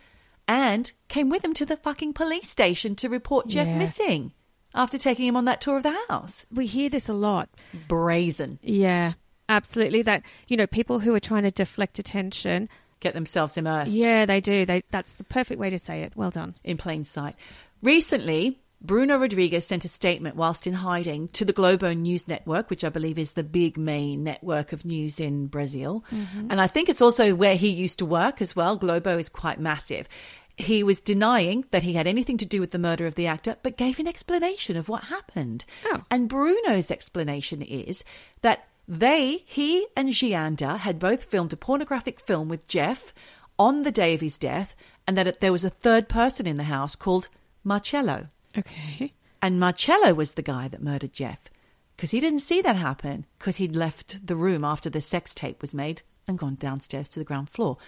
and 0.48 0.92
came 1.08 1.28
with 1.28 1.44
him 1.44 1.54
to 1.54 1.66
the 1.66 1.76
fucking 1.76 2.12
police 2.12 2.48
station 2.50 2.94
to 2.96 3.08
report 3.08 3.48
Jeff 3.48 3.66
Yeah. 3.66 3.78
missing 3.78 4.32
after 4.74 4.98
taking 4.98 5.26
him 5.26 5.36
on 5.36 5.46
that 5.46 5.60
tour 5.60 5.78
of 5.78 5.82
the 5.82 5.98
house. 6.08 6.46
We 6.52 6.66
hear 6.66 6.88
this 6.88 7.08
a 7.08 7.14
lot. 7.14 7.48
Brazen. 7.88 8.58
Yeah, 8.62 9.14
absolutely. 9.48 10.02
That, 10.02 10.22
you 10.46 10.56
know, 10.56 10.66
people 10.66 11.00
who 11.00 11.14
are 11.14 11.20
trying 11.20 11.42
to 11.44 11.50
deflect 11.50 11.98
attention. 11.98 12.68
Get 13.06 13.14
themselves 13.14 13.56
immersed 13.56 13.92
Yeah, 13.92 14.26
they 14.26 14.40
do. 14.40 14.66
They 14.66 14.82
That's 14.90 15.12
the 15.12 15.22
perfect 15.22 15.60
way 15.60 15.70
to 15.70 15.78
say 15.78 16.02
it. 16.02 16.12
Well 16.16 16.30
done. 16.30 16.56
in 16.64 16.76
plain 16.76 17.04
sight. 17.04 17.36
Recently, 17.80 18.58
Bruno 18.82 19.16
Rodriguez 19.16 19.64
sent 19.64 19.84
a 19.84 19.88
statement 19.88 20.34
whilst 20.34 20.66
in 20.66 20.72
hiding 20.72 21.28
to 21.28 21.44
the 21.44 21.52
Globo 21.52 21.92
News 21.92 22.26
Network, 22.26 22.68
which 22.68 22.82
I 22.82 22.88
believe 22.88 23.16
is 23.16 23.32
the 23.32 23.44
big 23.44 23.78
main 23.78 24.24
network 24.24 24.72
of 24.72 24.84
news 24.84 25.20
in 25.20 25.46
Brazil. 25.46 26.04
Mm-hmm. 26.12 26.48
And 26.50 26.60
I 26.60 26.66
think 26.66 26.88
it's 26.88 27.00
also 27.00 27.32
where 27.32 27.54
he 27.54 27.68
used 27.68 28.00
to 28.00 28.06
work 28.06 28.42
as 28.42 28.56
well. 28.56 28.74
Globo 28.74 29.16
is 29.18 29.28
quite 29.28 29.60
massive. 29.60 30.08
He 30.56 30.82
was 30.82 31.00
denying 31.00 31.64
that 31.70 31.84
he 31.84 31.92
had 31.92 32.08
anything 32.08 32.38
to 32.38 32.46
do 32.46 32.58
with 32.58 32.72
the 32.72 32.78
murder 32.80 33.06
of 33.06 33.14
the 33.14 33.28
actor, 33.28 33.54
but 33.62 33.76
gave 33.76 34.00
an 34.00 34.08
explanation 34.08 34.76
of 34.76 34.88
what 34.88 35.04
happened. 35.04 35.64
Oh. 35.84 36.02
And 36.10 36.28
Bruno's 36.28 36.90
explanation 36.90 37.62
is 37.62 38.02
that 38.40 38.66
they, 38.88 39.42
he 39.46 39.86
and 39.96 40.10
Gianda, 40.10 40.78
had 40.78 40.98
both 40.98 41.24
filmed 41.24 41.52
a 41.52 41.56
pornographic 41.56 42.20
film 42.20 42.48
with 42.48 42.68
Jeff 42.68 43.12
on 43.58 43.82
the 43.82 43.92
day 43.92 44.14
of 44.14 44.20
his 44.20 44.38
death, 44.38 44.74
and 45.06 45.16
that 45.16 45.40
there 45.40 45.52
was 45.52 45.64
a 45.64 45.70
third 45.70 46.08
person 46.08 46.46
in 46.46 46.56
the 46.56 46.64
house 46.64 46.94
called 46.94 47.28
Marcello. 47.64 48.28
Okay. 48.56 49.12
And 49.42 49.60
Marcello 49.60 50.14
was 50.14 50.32
the 50.32 50.42
guy 50.42 50.68
that 50.68 50.82
murdered 50.82 51.12
Jeff 51.12 51.50
because 51.96 52.10
he 52.10 52.20
didn't 52.20 52.40
see 52.40 52.60
that 52.62 52.76
happen 52.76 53.26
because 53.38 53.56
he'd 53.56 53.76
left 53.76 54.26
the 54.26 54.36
room 54.36 54.64
after 54.64 54.90
the 54.90 55.00
sex 55.00 55.34
tape 55.34 55.62
was 55.62 55.74
made 55.74 56.02
and 56.28 56.38
gone 56.38 56.56
downstairs 56.56 57.08
to 57.10 57.18
the 57.18 57.24
ground 57.24 57.48
floor. 57.50 57.78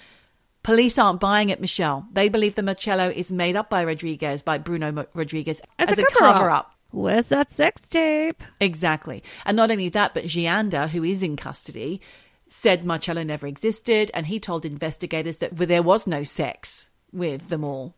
Police 0.62 0.98
aren't 0.98 1.20
buying 1.20 1.50
it, 1.50 1.60
Michelle. 1.60 2.06
They 2.12 2.28
believe 2.28 2.54
the 2.54 2.62
Marcello 2.62 3.10
is 3.10 3.32
made 3.32 3.56
up 3.56 3.70
by 3.70 3.84
Rodriguez, 3.84 4.42
by 4.42 4.58
Bruno 4.58 5.06
Rodriguez, 5.14 5.60
As, 5.78 5.90
as, 5.90 5.98
a, 5.98 6.02
a 6.02 6.04
cover, 6.06 6.32
cover 6.32 6.50
up. 6.50 6.58
up. 6.66 6.74
Where's 6.90 7.28
that 7.28 7.52
sex 7.52 7.82
tape? 7.82 8.42
Exactly. 8.60 9.22
And 9.44 9.56
not 9.56 9.70
only 9.70 9.88
that, 9.90 10.14
but 10.14 10.24
Gianda, 10.24 10.88
who 10.88 11.04
is 11.04 11.22
in 11.22 11.36
custody, 11.36 12.00
said 12.48 12.84
Marcello 12.84 13.22
never 13.22 13.46
existed, 13.46 14.10
and 14.14 14.26
he 14.26 14.40
told 14.40 14.64
investigators 14.64 15.38
that 15.38 15.56
there 15.56 15.82
was 15.82 16.06
no 16.06 16.22
sex 16.22 16.88
with 17.12 17.48
them 17.50 17.64
all. 17.64 17.94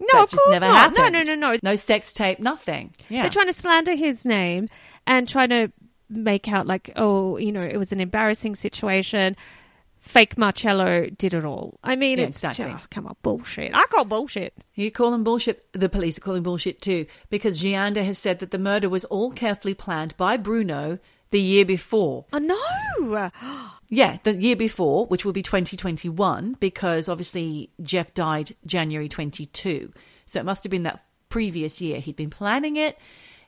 No, 0.00 0.08
that 0.12 0.32
of 0.32 0.38
course 0.38 0.50
never 0.50 0.66
not. 0.66 0.92
No, 0.94 1.08
no, 1.08 1.20
no, 1.20 1.34
no. 1.36 1.56
No 1.62 1.76
sex 1.76 2.12
tape, 2.12 2.40
nothing. 2.40 2.92
Yeah. 3.08 3.22
They're 3.22 3.30
trying 3.30 3.46
to 3.46 3.52
slander 3.52 3.94
his 3.94 4.26
name 4.26 4.68
and 5.06 5.28
trying 5.28 5.50
to 5.50 5.70
make 6.08 6.48
out 6.48 6.66
like, 6.66 6.90
oh, 6.96 7.36
you 7.36 7.52
know, 7.52 7.62
it 7.62 7.76
was 7.76 7.92
an 7.92 8.00
embarrassing 8.00 8.56
situation. 8.56 9.36
Fake 10.02 10.36
Marcello 10.36 11.06
did 11.16 11.32
it 11.32 11.44
all. 11.44 11.78
I 11.82 11.94
mean, 11.96 12.18
Yeah, 12.18 12.24
it's 12.26 12.38
exactly. 12.44 12.72
just, 12.72 12.90
come 12.90 13.06
on, 13.06 13.16
bullshit. 13.22 13.70
I 13.74 13.86
call 13.86 14.04
bullshit. 14.04 14.52
You 14.74 14.90
call 14.90 15.14
him 15.14 15.22
bullshit. 15.24 15.64
The 15.72 15.88
police 15.88 16.18
are 16.18 16.20
calling 16.20 16.42
bullshit 16.42 16.82
too, 16.82 17.06
because 17.30 17.62
Gianda 17.62 18.04
has 18.04 18.18
said 18.18 18.40
that 18.40 18.50
the 18.50 18.58
murder 18.58 18.88
was 18.88 19.04
all 19.06 19.30
carefully 19.30 19.74
planned 19.74 20.16
by 20.16 20.36
Bruno 20.36 20.98
the 21.30 21.40
year 21.40 21.64
before. 21.64 22.26
Oh 22.32 22.38
no! 22.38 23.30
Yeah, 23.94 24.16
the 24.22 24.34
year 24.34 24.56
before, 24.56 25.04
which 25.04 25.26
will 25.26 25.34
be 25.34 25.42
2021, 25.42 26.56
because 26.60 27.10
obviously 27.10 27.68
Jeff 27.82 28.14
died 28.14 28.56
January 28.64 29.06
22. 29.06 29.92
So 30.24 30.40
it 30.40 30.46
must 30.46 30.64
have 30.64 30.70
been 30.70 30.84
that 30.84 31.04
previous 31.28 31.82
year. 31.82 32.00
He'd 32.00 32.16
been 32.16 32.30
planning 32.30 32.78
it. 32.78 32.98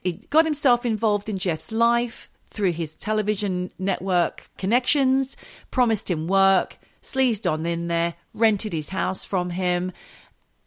He 0.03 0.13
got 0.29 0.45
himself 0.45 0.85
involved 0.85 1.29
in 1.29 1.39
Jeff's 1.39 1.71
life 1.71 2.29
through 2.55 2.71
his 2.71 2.95
television 2.95 3.69
network 3.77 4.45
connections, 4.57 5.35
promised 5.71 6.09
him 6.09 6.27
work, 6.27 6.79
sleazed 7.01 7.45
on 7.45 7.65
in 7.65 7.87
there, 7.87 8.15
rented 8.33 8.73
his 8.73 8.89
house 8.89 9.23
from 9.25 9.49
him. 9.51 9.91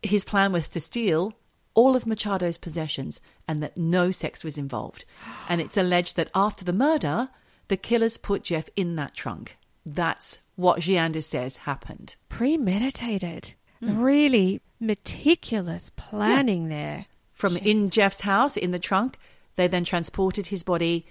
His 0.02 0.24
plan 0.24 0.52
was 0.52 0.68
to 0.70 0.80
steal 0.80 1.32
all 1.74 1.96
of 1.96 2.06
Machado's 2.06 2.58
possessions 2.58 3.20
and 3.46 3.62
that 3.62 3.76
no 3.76 4.10
sex 4.10 4.44
was 4.44 4.58
involved. 4.58 5.04
And 5.48 5.60
it's 5.60 5.76
alleged 5.76 6.16
that 6.16 6.30
after 6.34 6.64
the 6.64 6.72
murder, 6.72 7.30
the 7.68 7.76
killers 7.76 8.18
put 8.18 8.44
Jeff 8.44 8.68
in 8.76 8.96
that 8.96 9.14
trunk. 9.14 9.56
That's 9.86 10.38
what 10.56 10.80
Gianda 10.80 11.22
says 11.22 11.58
happened. 11.58 12.16
Premeditated. 12.28 13.54
Hmm. 13.80 13.98
Really 13.98 14.60
meticulous 14.80 15.90
planning 15.96 16.68
there. 16.68 17.06
From 17.32 17.56
in 17.56 17.90
Jeff's 17.90 18.20
house 18.20 18.56
in 18.56 18.72
the 18.72 18.80
trunk, 18.80 19.18
they 19.54 19.68
then 19.68 19.84
transported 19.84 20.46
his 20.46 20.64
body 20.64 21.06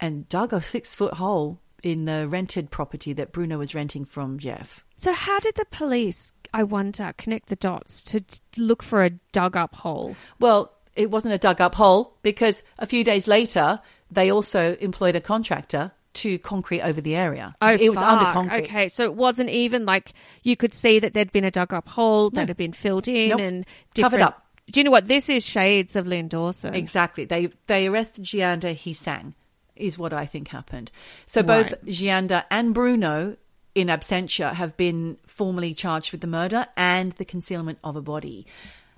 and 0.00 0.28
dug 0.28 0.52
a 0.52 0.62
six 0.62 0.94
foot 0.94 1.14
hole 1.14 1.60
in 1.82 2.06
the 2.06 2.26
rented 2.28 2.70
property 2.70 3.12
that 3.12 3.32
Bruno 3.32 3.58
was 3.58 3.74
renting 3.74 4.04
from 4.04 4.38
Jeff. 4.38 4.84
So, 4.96 5.12
how 5.12 5.38
did 5.40 5.54
the 5.54 5.66
police, 5.70 6.32
I 6.52 6.62
wonder, 6.62 7.12
connect 7.18 7.48
the 7.48 7.56
dots 7.56 8.00
to 8.12 8.22
look 8.56 8.82
for 8.82 9.04
a 9.04 9.10
dug 9.32 9.56
up 9.56 9.74
hole? 9.74 10.16
Well, 10.40 10.72
it 10.96 11.10
wasn't 11.10 11.34
a 11.34 11.38
dug 11.38 11.60
up 11.60 11.74
hole 11.74 12.16
because 12.22 12.62
a 12.78 12.86
few 12.86 13.04
days 13.04 13.26
later, 13.28 13.80
they 14.10 14.30
also 14.30 14.76
employed 14.76 15.16
a 15.16 15.20
contractor 15.20 15.92
to 16.14 16.38
concrete 16.38 16.80
over 16.82 17.00
the 17.00 17.16
area. 17.16 17.54
Oh, 17.60 17.68
it 17.74 17.88
was 17.88 17.98
under 17.98 18.24
concrete. 18.32 18.64
Okay, 18.64 18.88
so 18.88 19.02
it 19.02 19.14
wasn't 19.14 19.50
even 19.50 19.84
like 19.84 20.12
you 20.44 20.56
could 20.56 20.72
see 20.72 21.00
that 21.00 21.12
there'd 21.12 21.32
been 21.32 21.44
a 21.44 21.50
dug 21.50 21.74
up 21.74 21.88
hole 21.88 22.30
that 22.30 22.48
had 22.48 22.56
been 22.56 22.72
filled 22.72 23.08
in 23.08 23.30
Nope. 23.30 23.40
and 23.40 23.66
Covered 23.96 24.20
up. 24.20 24.46
Do 24.70 24.80
you 24.80 24.84
know 24.84 24.92
what 24.92 25.08
this 25.08 25.28
is? 25.28 25.44
Shades 25.44 25.96
of 25.96 26.06
Lynn 26.06 26.28
Dawson. 26.28 26.72
Exactly. 26.74 27.24
They 27.24 27.50
they 27.66 27.88
arrested 27.88 28.24
Gianda, 28.24 28.74
he 28.74 28.92
sang, 28.94 29.34
is 29.76 29.98
what 29.98 30.12
I 30.12 30.26
think 30.26 30.48
happened. 30.48 30.90
So 31.26 31.42
both 31.42 31.72
Right. 31.72 31.84
Gianda 31.86 32.44
and 32.50 32.74
Bruno 32.74 33.36
in 33.74 33.88
absentia 33.88 34.52
have 34.52 34.76
been 34.76 35.18
formally 35.26 35.74
charged 35.74 36.12
with 36.12 36.20
the 36.20 36.26
murder 36.26 36.66
and 36.76 37.12
the 37.12 37.24
concealment 37.24 37.78
of 37.82 37.96
a 37.96 38.02
body. 38.02 38.46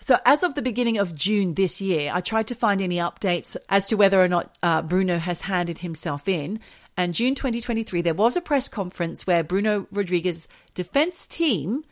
So 0.01 0.18
as 0.24 0.43
of 0.43 0.55
the 0.55 0.62
beginning 0.62 0.99
of 0.99 1.14
June 1.14 1.55
this 1.55 1.81
year, 1.81 2.11
I 2.12 2.20
tried 2.20 2.49
to 2.49 2.55
find 2.55 2.83
any 2.83 2.97
updates 2.97 3.57
as 3.68 3.87
to 3.89 3.97
whether 3.97 4.22
or 4.22 4.29
not 4.29 4.57
uh, 4.62 4.83
Bruno 4.83 5.18
has 5.18 5.41
handed 5.41 5.79
himself 5.79 6.29
in. 6.29 6.61
And 6.97 7.14
June 7.14 7.35
2023, 7.35 8.03
there 8.03 8.14
was 8.14 8.37
a 8.37 8.41
press 8.41 8.68
conference 8.68 9.27
where 9.27 9.43
Bruno 9.43 9.87
Rodriguez's 9.91 10.49
defense 10.74 11.27
team 11.27 11.85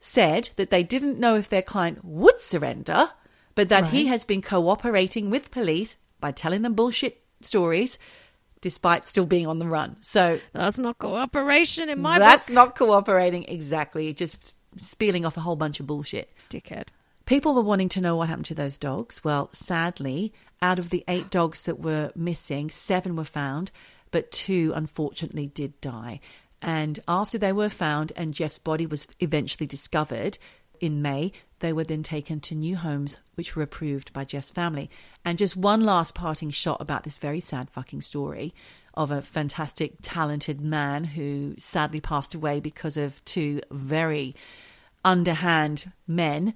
said 0.00 0.50
that 0.56 0.70
they 0.70 0.82
didn't 0.82 1.18
know 1.18 1.36
if 1.36 1.48
their 1.48 1.62
client 1.62 2.04
would 2.04 2.38
surrender, 2.38 3.10
but 3.54 3.68
that 3.68 3.86
he 3.86 4.06
has 4.06 4.24
been 4.24 4.42
cooperating 4.42 5.30
with 5.30 5.50
police 5.50 5.96
by 6.20 6.32
telling 6.32 6.62
them 6.62 6.74
bullshit 6.74 7.21
stories 7.44 7.98
despite 8.60 9.08
still 9.08 9.26
being 9.26 9.46
on 9.48 9.58
the 9.58 9.66
run. 9.66 9.96
So 10.02 10.38
That's 10.52 10.78
not 10.78 10.96
cooperation 10.98 11.88
in 11.88 12.00
my 12.00 12.18
that's 12.20 12.46
book. 12.46 12.54
not 12.54 12.74
cooperating 12.76 13.44
exactly, 13.48 14.12
just 14.12 14.54
spieling 14.80 15.26
off 15.26 15.36
a 15.36 15.40
whole 15.40 15.56
bunch 15.56 15.80
of 15.80 15.86
bullshit. 15.86 16.30
Dickhead. 16.48 16.84
People 17.26 17.58
are 17.58 17.62
wanting 17.62 17.88
to 17.90 18.00
know 18.00 18.16
what 18.16 18.28
happened 18.28 18.46
to 18.46 18.54
those 18.54 18.78
dogs. 18.78 19.22
Well, 19.24 19.50
sadly, 19.52 20.32
out 20.60 20.78
of 20.78 20.90
the 20.90 21.04
eight 21.08 21.30
dogs 21.30 21.64
that 21.64 21.80
were 21.80 22.12
missing, 22.14 22.70
seven 22.70 23.16
were 23.16 23.24
found, 23.24 23.70
but 24.12 24.30
two 24.30 24.72
unfortunately 24.74 25.48
did 25.48 25.80
die. 25.80 26.20
And 26.60 27.00
after 27.08 27.38
they 27.38 27.52
were 27.52 27.68
found 27.68 28.12
and 28.16 28.32
Jeff's 28.32 28.58
body 28.60 28.86
was 28.86 29.08
eventually 29.18 29.66
discovered 29.66 30.38
in 30.80 31.02
May, 31.02 31.32
they 31.62 31.72
were 31.72 31.84
then 31.84 32.02
taken 32.02 32.40
to 32.40 32.54
new 32.54 32.76
homes, 32.76 33.18
which 33.36 33.56
were 33.56 33.62
approved 33.62 34.12
by 34.12 34.24
Jeff's 34.24 34.50
family. 34.50 34.90
And 35.24 35.38
just 35.38 35.56
one 35.56 35.80
last 35.80 36.14
parting 36.14 36.50
shot 36.50 36.80
about 36.80 37.04
this 37.04 37.18
very 37.18 37.40
sad 37.40 37.70
fucking 37.70 38.02
story 38.02 38.52
of 38.94 39.10
a 39.10 39.22
fantastic, 39.22 39.94
talented 40.02 40.60
man 40.60 41.04
who 41.04 41.54
sadly 41.58 42.00
passed 42.00 42.34
away 42.34 42.60
because 42.60 42.96
of 42.96 43.24
two 43.24 43.60
very 43.70 44.34
underhand 45.04 45.90
men. 46.06 46.52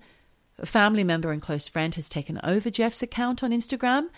A 0.58 0.66
family 0.66 1.04
member 1.04 1.30
and 1.30 1.40
close 1.40 1.68
friend 1.68 1.94
has 1.94 2.08
taken 2.08 2.40
over 2.42 2.68
Jeff's 2.68 3.02
account 3.02 3.42
on 3.42 3.52
Instagram 3.52 4.08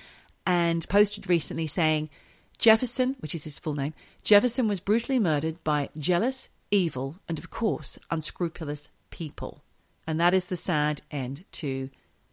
and 0.46 0.88
posted 0.88 1.28
recently 1.28 1.66
saying, 1.66 2.08
Jefferson, 2.56 3.14
which 3.20 3.34
is 3.34 3.44
his 3.44 3.58
full 3.58 3.74
name, 3.74 3.94
Jefferson 4.24 4.66
was 4.66 4.80
brutally 4.80 5.18
murdered 5.18 5.62
by 5.62 5.90
jealous, 5.98 6.48
evil, 6.70 7.16
and 7.28 7.38
of 7.38 7.50
course, 7.50 7.98
unscrupulous 8.10 8.88
people. 9.10 9.62
And 10.08 10.18
that 10.18 10.32
is 10.34 10.46
the 10.46 10.56
sad 10.56 11.02
end 11.10 11.44
to 11.52 11.90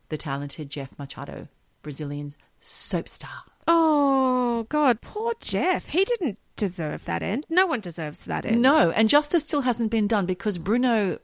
the 0.09 0.17
talented 0.17 0.69
Jeff 0.69 0.97
Machado, 0.97 1.49
Brazilian 1.81 2.33
soap 2.61 3.07
star. 3.09 3.43
Oh, 3.67 4.65
God, 4.69 5.01
poor 5.01 5.33
Jeff. 5.41 5.89
He 5.89 6.05
didn't 6.05 6.39
deserve 6.55 7.03
that 7.03 7.21
end. 7.21 7.45
No 7.49 7.65
one 7.65 7.81
deserves 7.81 8.23
that 8.25 8.45
end. 8.45 8.61
No, 8.61 8.91
and 8.91 9.09
justice 9.09 9.43
still 9.43 9.61
hasn't 9.61 9.91
been 9.91 10.07
done 10.07 10.25
because 10.25 10.57
Bruno, 10.57 11.19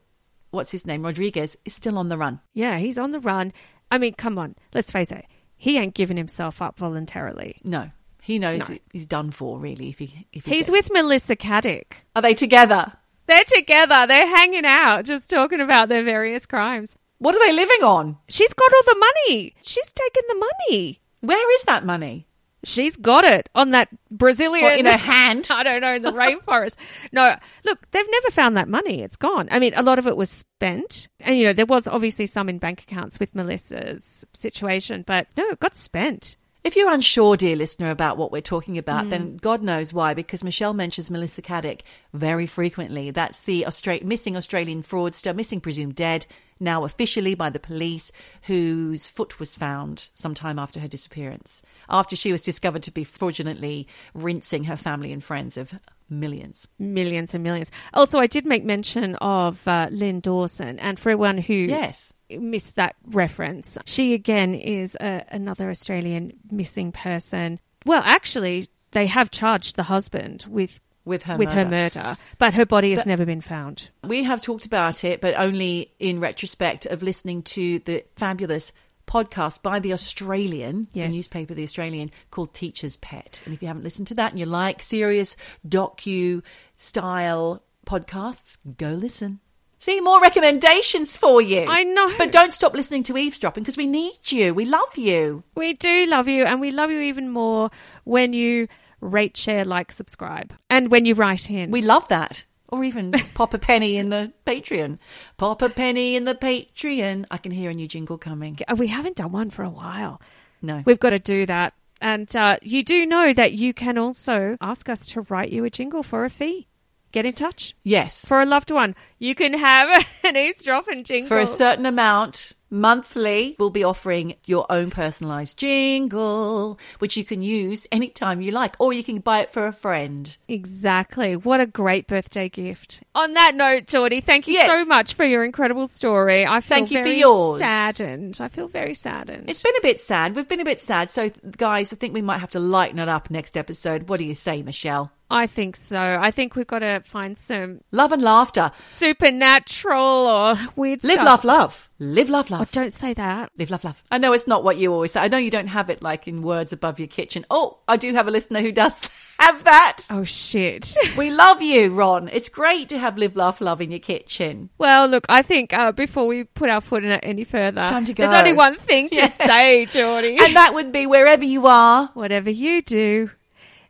what's 0.49 0.71
his 0.71 0.85
name, 0.85 1.03
Rodriguez, 1.03 1.57
is 1.63 1.73
still 1.73 1.97
on 1.97 2.09
the 2.09 2.17
run. 2.17 2.41
Yeah, 2.53 2.79
he's 2.79 2.97
on 2.97 3.11
the 3.11 3.21
run. 3.21 3.53
I 3.89 3.97
mean, 3.97 4.13
come 4.15 4.37
on, 4.37 4.55
let's 4.73 4.91
face 4.91 5.11
it. 5.11 5.25
He 5.55 5.77
ain't 5.77 5.93
giving 5.93 6.17
himself 6.17 6.61
up 6.61 6.77
voluntarily. 6.79 7.61
No, 7.63 7.91
he 8.21 8.39
knows 8.39 8.69
No. 8.69 8.77
he's 8.91 9.05
done 9.05 9.31
for, 9.31 9.57
really. 9.59 9.89
If 9.89 9.99
he, 9.99 10.27
if 10.33 10.45
he 10.45 10.55
He's 10.55 10.65
gets- 10.65 10.71
with 10.71 10.91
Melissa 10.91 11.35
Caddick. 11.37 11.93
Are 12.15 12.21
they 12.21 12.33
together? 12.33 12.93
They're 13.27 13.43
together. 13.45 14.07
They're 14.07 14.27
hanging 14.27 14.65
out, 14.65 15.05
just 15.05 15.29
talking 15.29 15.61
about 15.61 15.89
their 15.89 16.03
various 16.03 16.45
crimes. 16.45 16.95
What 17.19 17.35
are 17.35 17.47
they 17.47 17.53
living 17.53 17.83
on? 17.83 18.17
She's 18.27 18.53
got 18.53 18.71
all 18.73 18.93
the 18.93 18.99
money. 19.27 19.53
She's 19.61 19.91
taken 19.91 20.23
the 20.27 20.35
money. 20.69 20.99
Where 21.21 21.55
is 21.55 21.63
that 21.63 21.85
money? 21.85 22.27
She's 22.63 22.95
got 22.95 23.23
it 23.23 23.49
on 23.55 23.71
that 23.71 23.89
Brazilian 24.11 24.79
in 24.79 24.85
her 24.85 24.91
hand? 24.97 25.47
I 25.51 25.63
don't 25.63 25.81
know, 25.81 25.95
in 25.95 26.01
the 26.03 26.11
rainforest. 26.11 26.75
No, 27.11 27.35
look, 27.63 27.89
they've 27.91 28.05
never 28.11 28.29
found 28.31 28.57
that 28.57 28.67
money. 28.67 29.01
It's 29.01 29.15
gone. 29.17 29.47
I 29.51 29.59
mean, 29.59 29.73
a 29.75 29.81
lot 29.81 29.97
of 29.99 30.05
it 30.05 30.15
was 30.17 30.29
spent. 30.29 31.07
And, 31.19 31.37
you 31.37 31.45
know, 31.45 31.53
there 31.53 31.65
was 31.65 31.87
obviously 31.87 32.27
some 32.27 32.49
in 32.49 32.59
bank 32.59 32.83
accounts 32.83 33.19
with 33.19 33.33
Melissa's 33.33 34.25
situation, 34.33 35.03
but 35.07 35.27
no, 35.37 35.47
it 35.49 35.59
got 35.59 35.75
spent. 35.75 36.37
If 36.63 36.75
you're 36.75 36.93
unsure, 36.93 37.37
dear 37.37 37.55
listener, 37.55 37.89
about 37.89 38.17
what 38.17 38.31
we're 38.31 38.41
talking 38.41 38.77
about, 38.77 39.09
then 39.09 39.21
hmm. 39.21 39.35
God 39.37 39.63
knows 39.63 39.93
why, 39.93 40.13
because 40.13 40.43
Michelle 40.43 40.73
mentions 40.75 41.09
Melissa 41.09 41.41
Caddick 41.41 41.81
very 42.13 42.45
frequently. 42.45 43.09
That's 43.09 43.41
the 43.41 43.65
Austra- 43.67 44.03
missing 44.03 44.37
Australian 44.37 44.83
fraudster, 44.83 45.35
missing 45.35 45.59
presumed 45.59 45.95
dead, 45.95 46.27
now 46.59 46.83
officially 46.83 47.33
by 47.33 47.49
the 47.49 47.59
police, 47.59 48.11
whose 48.43 49.09
foot 49.09 49.39
was 49.39 49.55
found 49.55 50.11
sometime 50.13 50.59
after 50.59 50.79
her 50.79 50.87
disappearance, 50.87 51.63
after 51.89 52.15
she 52.15 52.31
was 52.31 52.43
discovered 52.43 52.83
to 52.83 52.91
be 52.91 53.03
fraudulently 53.03 53.87
rinsing 54.13 54.65
her 54.65 54.77
family 54.77 55.11
and 55.11 55.23
friends 55.23 55.57
of 55.57 55.73
millions. 56.11 56.67
Millions 56.77 57.33
and 57.33 57.43
millions. 57.43 57.71
Also, 57.93 58.19
I 58.19 58.27
did 58.27 58.45
make 58.45 58.63
mention 58.63 59.15
of 59.15 59.65
uh, 59.67 59.87
Lynn 59.91 60.19
Dawson. 60.19 60.77
And 60.79 60.99
for 60.99 61.09
everyone 61.09 61.37
who 61.39 61.53
Yes. 61.53 62.13
missed 62.29 62.75
that 62.75 62.95
reference. 63.07 63.77
She 63.85 64.13
again 64.13 64.53
is 64.53 64.95
a, 65.01 65.23
another 65.29 65.69
Australian 65.69 66.33
missing 66.51 66.91
person. 66.91 67.59
Well, 67.85 68.03
actually, 68.05 68.67
they 68.91 69.07
have 69.07 69.31
charged 69.31 69.75
the 69.75 69.83
husband 69.83 70.45
with 70.49 70.79
With 71.05 71.23
her 71.23 71.35
with 71.37 71.49
her 71.49 71.63
murder. 71.65 71.99
murder, 71.99 72.17
but 72.37 72.53
her 72.53 72.65
body 72.65 72.91
has 72.91 72.99
But- 72.99 73.07
never 73.07 73.25
been 73.25 73.41
found. 73.41 73.89
We 74.05 74.23
have 74.23 74.41
talked 74.41 74.65
about 74.65 75.03
it, 75.03 75.19
but 75.21 75.33
only 75.37 75.91
in 75.99 76.19
retrospect 76.19 76.85
of 76.85 77.01
listening 77.01 77.41
to 77.43 77.79
the 77.79 78.03
fabulous 78.15 78.71
podcast 79.07 79.61
by 79.61 79.79
The 79.79 79.93
Australian, 79.93 80.87
Yes. 80.93 81.09
the 81.09 81.17
newspaper 81.17 81.53
The 81.53 81.63
Australian, 81.63 82.11
called 82.29 82.53
Teacher's 82.53 82.95
Pet. 82.97 83.41
And 83.45 83.53
if 83.53 83.61
you 83.61 83.67
haven't 83.67 83.83
listened 83.83 84.07
to 84.07 84.13
that 84.15 84.31
and 84.31 84.39
you 84.39 84.45
like 84.45 84.81
serious 84.81 85.35
docu 85.67 86.41
style 86.77 87.63
podcasts, 87.85 88.57
go 88.77 88.89
listen. 88.93 89.39
See, 89.79 89.99
more 89.99 90.21
recommendations 90.21 91.17
for 91.17 91.41
you. 91.41 91.65
I 91.67 91.83
know. 91.83 92.13
But 92.17 92.31
don't 92.31 92.53
stop 92.53 92.73
listening 92.75 93.01
to 93.03 93.17
eavesdropping 93.17 93.63
because 93.63 93.77
we 93.77 93.87
need 93.87 94.31
you. 94.31 94.53
We 94.53 94.65
love 94.65 94.95
you. 94.95 95.43
We 95.55 95.73
do 95.73 96.05
love 96.05 96.27
you, 96.27 96.43
and 96.43 96.61
we 96.61 96.69
love 96.69 96.91
you 96.91 97.01
even 97.01 97.29
more 97.29 97.71
when 98.03 98.33
you 98.33 98.67
rate, 98.99 99.35
share, 99.35 99.65
like, 99.65 99.91
subscribe, 99.91 100.53
and 100.69 100.91
when 100.91 101.05
you 101.05 101.15
write 101.15 101.49
in. 101.49 101.71
We 101.71 101.81
love 101.81 102.07
that. 102.09 102.45
Or 102.71 102.83
even 102.83 103.11
pop 103.33 103.53
a 103.53 103.59
penny 103.59 103.97
in 103.97 104.09
the 104.09 104.31
Patreon. 104.45 104.97
Pop 105.37 105.61
a 105.61 105.69
penny 105.69 106.15
in 106.15 106.23
the 106.23 106.35
Patreon. 106.35 107.25
I 107.29 107.37
can 107.37 107.51
hear 107.51 107.69
a 107.69 107.73
new 107.73 107.87
jingle 107.87 108.17
coming. 108.17 108.57
We 108.77 108.87
haven't 108.87 109.17
done 109.17 109.33
one 109.33 109.49
for 109.49 109.63
a 109.63 109.69
while. 109.69 110.21
No. 110.61 110.81
We've 110.85 110.99
got 110.99 111.09
to 111.09 111.19
do 111.19 111.45
that. 111.47 111.73
And 111.99 112.33
uh, 112.35 112.57
you 112.61 112.83
do 112.83 113.05
know 113.05 113.33
that 113.33 113.53
you 113.53 113.73
can 113.73 113.97
also 113.97 114.57
ask 114.59 114.89
us 114.89 115.05
to 115.07 115.21
write 115.29 115.51
you 115.51 115.65
a 115.65 115.69
jingle 115.69 116.01
for 116.01 116.25
a 116.25 116.29
fee. 116.29 116.67
Get 117.11 117.25
in 117.25 117.33
touch. 117.33 117.75
Yes. 117.83 118.25
For 118.25 118.41
a 118.41 118.45
loved 118.45 118.71
one, 118.71 118.95
you 119.19 119.35
can 119.35 119.53
have 119.53 120.05
an 120.23 120.37
eavesdropping 120.37 121.03
jingle. 121.03 121.27
For 121.27 121.39
a 121.39 121.47
certain 121.47 121.85
amount 121.85 122.53
monthly, 122.71 123.55
we'll 123.59 123.69
be 123.69 123.83
offering 123.83 124.35
your 124.45 124.65
own 124.69 124.89
personalized 124.89 125.57
jingle, 125.57 126.79
which 126.99 127.17
you 127.17 127.23
can 127.25 127.41
use 127.41 127.85
anytime 127.91 128.41
you 128.41 128.51
like, 128.51 128.75
or 128.79 128.93
you 128.93 129.03
can 129.03 129.19
buy 129.19 129.39
it 129.41 129.51
for 129.53 129.67
a 129.67 129.73
friend. 129.73 130.35
Exactly. 130.47 131.35
What 131.35 131.59
a 131.59 131.65
great 131.67 132.07
birthday 132.07 132.49
gift. 132.49 133.03
On 133.13 133.33
that 133.33 133.53
note, 133.55 133.87
Geordie, 133.87 134.21
thank 134.21 134.47
you 134.47 134.53
Yes. 134.55 134.67
so 134.67 134.85
much 134.85 135.13
for 135.13 135.25
your 135.25 135.43
incredible 135.43 135.87
story. 135.87 136.45
I 136.47 136.61
feel 136.61 136.77
Thank 136.77 136.91
you 136.91 136.99
for 136.99 137.03
very 137.03 137.19
yours. 137.19 137.59
saddened. 137.59 138.37
I 138.39 138.47
feel 138.47 138.67
very 138.67 138.93
saddened. 138.93 139.49
It's 139.49 139.61
been 139.61 139.75
a 139.77 139.81
bit 139.81 139.99
sad. 140.01 140.35
We've 140.35 140.47
been 140.47 140.61
a 140.61 140.65
bit 140.65 140.79
sad. 140.81 141.09
So, 141.11 141.29
guys, 141.57 141.91
I 141.93 141.97
think 141.97 142.13
we 142.13 142.21
might 142.21 142.39
have 142.39 142.51
to 142.51 142.59
lighten 142.59 142.99
it 142.99 143.09
up 143.09 143.29
next 143.29 143.57
episode. 143.57 144.09
What 144.09 144.17
do 144.17 144.23
you 144.23 144.35
say, 144.35 144.61
Michelle? 144.63 145.11
I 145.31 145.47
think 145.47 145.75
so. 145.77 146.19
I 146.21 146.29
think 146.31 146.55
we've 146.55 146.67
got 146.67 146.79
to 146.79 147.01
find 147.05 147.37
some 147.37 147.81
Love 147.91 148.11
and 148.11 148.21
laughter. 148.21 148.71
supernatural 148.89 150.01
or 150.27 150.55
weird 150.75 151.03
Live, 151.03 151.13
stuff. 151.13 151.25
laugh, 151.25 151.43
love. 151.45 151.89
Live, 151.99 152.29
love, 152.29 152.51
Oh, 152.51 152.55
love. 152.57 152.71
don't 152.71 152.91
say 152.91 153.13
that. 153.13 153.51
Live, 153.57 153.69
love, 153.71 153.83
love. 153.83 154.03
I 154.11 154.17
know 154.17 154.33
it's 154.33 154.47
not 154.47 154.63
what 154.63 154.77
you 154.77 154.91
always 154.91 155.11
say. 155.11 155.19
I 155.21 155.27
know 155.27 155.37
you 155.37 155.51
don't 155.51 155.67
have 155.67 155.89
it 155.89 156.01
like 156.01 156.27
in 156.27 156.41
words 156.41 156.73
above 156.73 156.99
your 156.99 157.07
kitchen. 157.07 157.45
Oh, 157.49 157.79
I 157.87 157.97
do 157.97 158.11
have 158.13 158.27
a 158.27 158.31
listener 158.31 158.59
who 158.61 158.71
does 158.71 158.99
have 159.39 159.63
that. 159.63 159.99
Oh, 160.09 160.23
shit. 160.23 160.95
We 161.17 161.29
love 161.31 161.61
you, 161.61 161.93
Ron. 161.93 162.27
It's 162.29 162.49
great 162.49 162.89
to 162.89 162.97
have 162.97 163.17
live, 163.17 163.35
laugh, 163.35 163.61
love 163.61 163.81
in 163.81 163.91
your 163.91 163.99
kitchen. 163.99 164.69
Well, 164.79 165.07
look, 165.07 165.25
I 165.29 165.41
think 165.43 165.73
uh, 165.73 165.91
before 165.91 166.25
we 166.25 166.43
put 166.45 166.69
our 166.69 166.81
foot 166.81 167.03
in 167.03 167.11
it 167.11 167.19
any 167.23 167.43
further, 167.43 167.87
Time 167.87 168.05
to 168.05 168.13
go. 168.13 168.23
there's 168.27 168.37
only 168.39 168.53
one 168.53 168.77
thing 168.77 169.09
to 169.09 169.15
Yes. 169.21 169.37
say, 169.37 169.85
Geordie. 169.85 170.37
And 170.41 170.55
that 170.55 170.73
would 170.73 170.91
be 170.91 171.05
wherever 171.05 171.43
you 171.43 171.67
are, 171.67 172.09
Whatever 172.15 172.49
you 172.49 172.81
do, 172.81 173.29